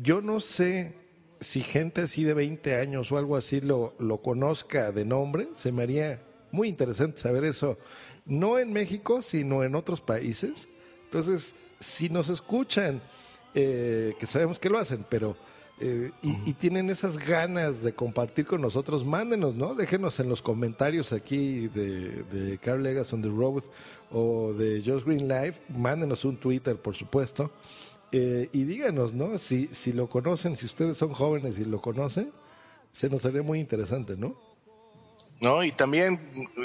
yo 0.00 0.20
no 0.20 0.40
sé 0.40 0.94
si 1.40 1.60
gente 1.60 2.02
así 2.02 2.24
de 2.24 2.34
20 2.34 2.76
años 2.76 3.10
o 3.10 3.18
algo 3.18 3.36
así 3.36 3.60
lo, 3.60 3.94
lo 3.98 4.22
conozca 4.22 4.92
de 4.92 5.04
nombre, 5.04 5.48
se 5.54 5.72
me 5.72 5.82
haría 5.82 6.22
muy 6.52 6.68
interesante 6.68 7.20
saber 7.20 7.44
eso, 7.44 7.78
no 8.24 8.58
en 8.58 8.72
México, 8.72 9.22
sino 9.22 9.64
en 9.64 9.74
otros 9.74 10.00
países. 10.00 10.68
Entonces, 11.04 11.54
si 11.80 12.08
nos 12.08 12.28
escuchan, 12.28 13.02
eh, 13.54 14.14
que 14.18 14.26
sabemos 14.26 14.58
que 14.58 14.70
lo 14.70 14.78
hacen, 14.78 15.04
pero 15.08 15.36
eh, 15.80 16.12
y, 16.22 16.52
tienen 16.52 16.90
esas 16.90 17.18
ganas 17.18 17.82
de 17.82 17.92
compartir 17.92 18.46
con 18.46 18.60
nosotros, 18.60 19.04
mándenos, 19.04 19.56
¿no? 19.56 19.74
Déjenos 19.74 20.20
en 20.20 20.28
los 20.28 20.40
comentarios 20.40 21.12
aquí 21.12 21.66
de, 21.68 22.22
de 22.24 22.58
Carl 22.58 22.82
Legas 22.82 23.12
on 23.12 23.20
the 23.20 23.28
Road 23.28 23.64
o 24.12 24.52
de 24.52 24.82
Just 24.86 25.06
Green 25.06 25.26
Live, 25.26 25.54
mándenos 25.68 26.24
un 26.24 26.36
Twitter, 26.36 26.76
por 26.76 26.94
supuesto. 26.94 27.50
Eh, 28.12 28.50
y 28.52 28.64
díganos, 28.64 29.14
¿no? 29.14 29.38
Si, 29.38 29.68
si 29.68 29.92
lo 29.92 30.08
conocen, 30.08 30.54
si 30.54 30.66
ustedes 30.66 30.98
son 30.98 31.12
jóvenes 31.14 31.58
y 31.58 31.64
lo 31.64 31.80
conocen, 31.80 32.30
se 32.92 33.08
nos 33.08 33.24
haría 33.24 33.42
muy 33.42 33.58
interesante, 33.58 34.16
¿no? 34.16 34.51
No, 35.42 35.64
y 35.64 35.72
también 35.72 36.20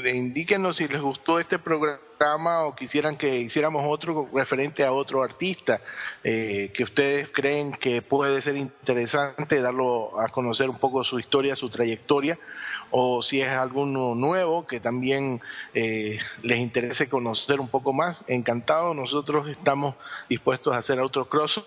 indíquenos 0.05 0.77
si 0.77 0.87
les 0.87 1.01
gustó 1.01 1.39
este 1.39 1.57
programa 1.57 2.65
o 2.65 2.75
quisieran 2.75 3.15
que 3.15 3.39
hiciéramos 3.39 3.83
otro 3.87 4.29
referente 4.31 4.85
a 4.85 4.91
otro 4.91 5.23
artista 5.23 5.81
eh, 6.23 6.71
que 6.75 6.83
ustedes 6.83 7.29
creen 7.29 7.71
que 7.71 8.03
puede 8.03 8.39
ser 8.39 8.55
interesante 8.55 9.61
darlo 9.61 10.21
a 10.21 10.29
conocer 10.29 10.69
un 10.69 10.77
poco 10.77 11.03
su 11.03 11.17
historia, 11.17 11.55
su 11.55 11.71
trayectoria 11.71 12.37
o 12.91 13.23
si 13.23 13.41
es 13.41 13.49
alguno 13.49 14.13
nuevo 14.13 14.67
que 14.67 14.79
también 14.79 15.41
eh, 15.73 16.19
les 16.43 16.59
interese 16.59 17.09
conocer 17.09 17.59
un 17.59 17.69
poco 17.69 17.93
más, 17.93 18.25
encantado, 18.27 18.93
nosotros 18.93 19.49
estamos 19.49 19.95
dispuestos 20.29 20.75
a 20.75 20.77
hacer 20.77 20.99
otro 20.99 21.25
cross 21.25 21.63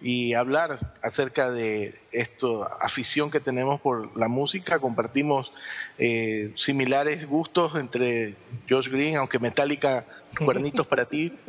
y 0.00 0.34
hablar 0.34 0.94
acerca 1.02 1.50
de 1.50 1.94
esta 2.12 2.46
afición 2.80 3.30
que 3.30 3.40
tenemos 3.40 3.80
por 3.80 4.16
la 4.16 4.28
música. 4.28 4.78
Compartimos 4.78 5.50
eh, 5.98 6.52
similares 6.56 7.26
gustos 7.26 7.74
entre 7.76 8.34
Josh 8.68 8.88
Green, 8.88 9.16
aunque 9.16 9.38
Metallica, 9.38 10.04
cuernitos 10.44 10.86
para 10.86 11.06
ti. 11.06 11.32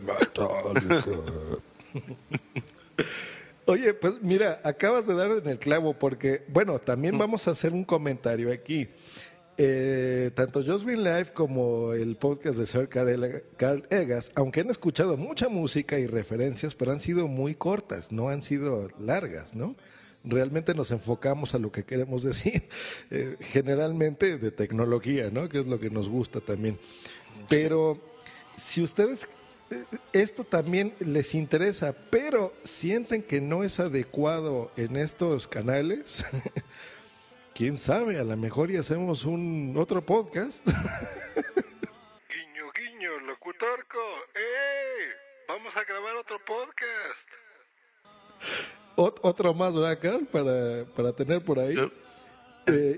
Metallica. 0.00 1.04
Oye, 3.66 3.94
pues 3.94 4.20
mira, 4.20 4.60
acabas 4.62 5.06
de 5.06 5.14
dar 5.14 5.30
en 5.30 5.48
el 5.48 5.58
clavo 5.58 5.94
porque, 5.94 6.44
bueno, 6.48 6.78
también 6.78 7.16
vamos 7.16 7.48
a 7.48 7.52
hacer 7.52 7.72
un 7.72 7.84
comentario 7.84 8.52
aquí. 8.52 8.88
Eh, 9.56 10.32
tanto 10.34 10.64
Just 10.64 10.84
Green 10.84 11.04
Live 11.04 11.32
como 11.32 11.92
el 11.92 12.16
podcast 12.16 12.58
de 12.58 12.66
Sir 12.66 12.88
Carl 12.88 13.86
Egas, 13.88 14.32
aunque 14.34 14.60
han 14.60 14.70
escuchado 14.70 15.16
mucha 15.16 15.48
música 15.48 15.98
y 15.98 16.08
referencias, 16.08 16.74
pero 16.74 16.90
han 16.90 16.98
sido 16.98 17.28
muy 17.28 17.54
cortas, 17.54 18.10
no 18.10 18.28
han 18.30 18.42
sido 18.42 18.88
largas, 18.98 19.54
¿no? 19.54 19.76
Realmente 20.24 20.74
nos 20.74 20.90
enfocamos 20.90 21.54
a 21.54 21.58
lo 21.58 21.70
que 21.70 21.84
queremos 21.84 22.24
decir, 22.24 22.68
eh, 23.10 23.36
generalmente 23.40 24.38
de 24.38 24.50
tecnología, 24.50 25.30
¿no? 25.30 25.48
Que 25.48 25.60
es 25.60 25.66
lo 25.66 25.78
que 25.78 25.90
nos 25.90 26.08
gusta 26.08 26.40
también. 26.40 26.78
Pero 27.48 28.00
si 28.56 28.82
ustedes 28.82 29.28
esto 30.12 30.44
también 30.44 30.92
les 31.00 31.34
interesa, 31.34 31.94
pero 32.10 32.52
sienten 32.62 33.22
que 33.22 33.40
no 33.40 33.64
es 33.64 33.80
adecuado 33.80 34.70
en 34.76 34.96
estos 34.96 35.48
canales, 35.48 36.24
quién 37.54 37.78
sabe, 37.78 38.18
a 38.18 38.24
lo 38.24 38.36
mejor 38.36 38.70
y 38.70 38.76
hacemos 38.76 39.24
un 39.24 39.74
otro 39.76 40.04
podcast. 40.04 40.66
guiño, 42.28 42.72
guiño, 42.74 43.20
locutorco, 43.20 43.98
¡eh! 44.34 45.12
Vamos 45.48 45.76
a 45.76 45.84
grabar 45.84 46.16
otro 46.16 46.38
podcast. 46.44 47.28
otro 48.96 49.54
más, 49.54 49.74
¿verdad, 49.76 50.20
Para, 50.32 50.84
para 50.96 51.12
tener 51.12 51.44
por 51.44 51.58
ahí. 51.58 51.76
Eh, 52.66 52.96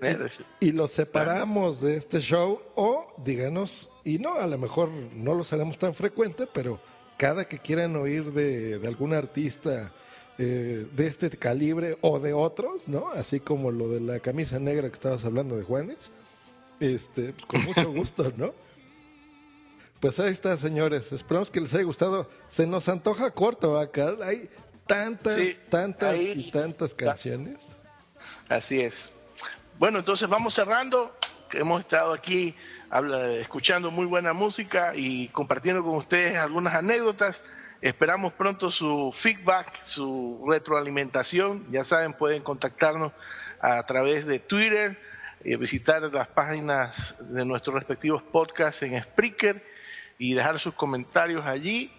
y, 0.61 0.71
los 0.71 0.93
separamos 0.93 1.81
de 1.81 1.97
este 1.97 2.21
show 2.21 2.63
o 2.77 3.13
díganos, 3.19 3.91
y 4.05 4.19
no, 4.19 4.35
a 4.35 4.47
lo 4.47 4.59
mejor 4.59 4.89
no 4.91 5.35
los 5.35 5.53
haremos 5.53 5.77
tan 5.77 5.93
frecuente, 5.93 6.47
pero 6.47 6.81
cada 7.17 7.47
que 7.47 7.59
quieran 7.59 7.97
oír 7.97 8.33
de, 8.33 8.81
algún 8.87 9.13
artista 9.13 9.93
eh, 10.39 10.87
de 10.93 11.07
este 11.07 11.31
calibre 11.31 11.97
o 12.03 12.21
de 12.21 12.35
otros, 12.35 12.89
¿no? 12.89 13.09
Así 13.11 13.41
como 13.41 13.71
lo 13.71 13.89
de 13.89 14.01
la 14.01 14.21
camisa 14.21 14.59
negra 14.59 14.89
que 14.89 14.95
estabas 14.95 15.25
hablando 15.25 15.57
de 15.57 15.63
Juanes, 15.63 16.11
este, 16.79 17.33
pues 17.33 17.47
con 17.47 17.65
mucho 17.65 17.91
gusto, 17.93 18.33
¿no? 18.37 18.53
Pues 20.01 20.21
ahí 20.21 20.33
está, 20.33 20.57
señores. 20.59 21.11
Esperamos 21.11 21.51
que 21.51 21.61
les 21.61 21.73
haya 21.75 21.85
gustado. 21.85 22.29
Se 22.49 22.67
nos 22.67 22.89
antoja 22.89 23.31
corto, 23.31 23.73
¿verdad, 23.73 23.91
Carl? 23.93 24.23
Hay 24.23 24.51
tantas, 24.87 25.39
tantas 25.71 26.19
y 26.21 26.51
tantas 26.51 26.95
canciones. 26.95 27.73
Así 28.49 28.81
es. 28.81 29.11
Bueno, 29.79 30.01
entonces 30.01 30.29
vamos 30.29 30.55
cerrando. 30.55 31.17
Hemos 31.53 31.81
estado 31.81 32.13
aquí 32.13 32.55
escuchando 33.41 33.91
muy 33.91 34.07
buena 34.07 34.33
música 34.33 34.93
y 34.95 35.29
compartiendo 35.29 35.83
con 35.83 35.97
ustedes 35.97 36.37
algunas 36.37 36.75
anécdotas 36.75 37.41
Esperamos 37.83 38.33
pronto 38.33 38.71
su 38.71 39.13
feedback, 39.17 39.83
su 39.83 40.45
retroalimentación. 40.49 41.67
Ya 41.71 41.85
saben, 41.85 42.15
pueden 42.15 42.43
contactarnos 42.43 43.13
a 43.61 43.85
través 43.85 44.27
de 44.27 44.39
Twitter, 44.39 44.99
eh, 45.45 45.57
visitar 45.57 46.03
las 46.03 46.29
páginas 46.29 47.15
de 47.21 47.45
nuestros 47.45 47.75
respectivos 47.75 48.23
podcasts 48.23 48.83
en 48.83 49.01
Spreaker 49.03 49.63
y 50.19 50.35
dejar 50.35 50.59
sus 50.59 50.75
comentarios 50.75 51.45
allí 51.45 51.91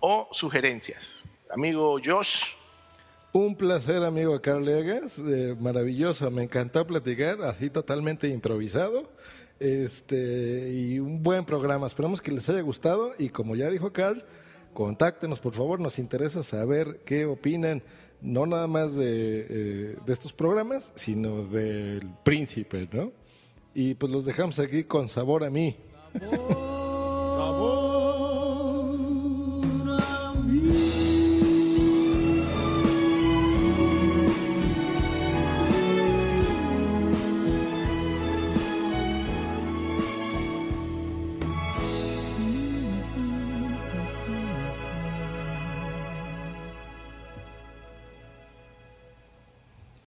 o 0.00 0.28
sugerencias. 0.32 1.22
Amigo 1.50 1.98
Josh. 2.04 2.42
Un 3.32 3.54
placer, 3.54 4.02
amigo 4.02 4.40
Carlegas, 4.42 5.20
eh, 5.20 5.54
maravilloso, 5.60 6.28
me 6.32 6.42
encantó 6.42 6.84
platicar, 6.84 7.40
así 7.42 7.70
totalmente 7.70 8.26
improvisado, 8.26 9.08
este, 9.60 10.70
y 10.72 10.98
un 10.98 11.22
buen 11.22 11.44
programa, 11.44 11.86
esperamos 11.86 12.20
que 12.20 12.32
les 12.32 12.48
haya 12.48 12.60
gustado, 12.62 13.12
y 13.18 13.28
como 13.28 13.54
ya 13.54 13.70
dijo 13.70 13.92
Carl, 13.92 14.24
contáctenos 14.72 15.40
por 15.40 15.54
favor, 15.54 15.80
nos 15.80 15.98
interesa 15.98 16.42
saber 16.42 17.00
qué 17.04 17.26
opinan, 17.26 17.82
no 18.20 18.46
nada 18.46 18.66
más 18.66 18.94
de, 18.94 19.46
eh, 19.48 19.96
de 20.04 20.12
estos 20.12 20.32
programas, 20.32 20.92
sino 20.94 21.44
del 21.44 22.08
príncipe, 22.24 22.88
¿no? 22.92 23.12
Y 23.74 23.94
pues 23.94 24.12
los 24.12 24.24
dejamos 24.24 24.58
aquí 24.58 24.84
con 24.84 25.08
sabor 25.08 25.44
a 25.44 25.50
mí. 25.50 25.76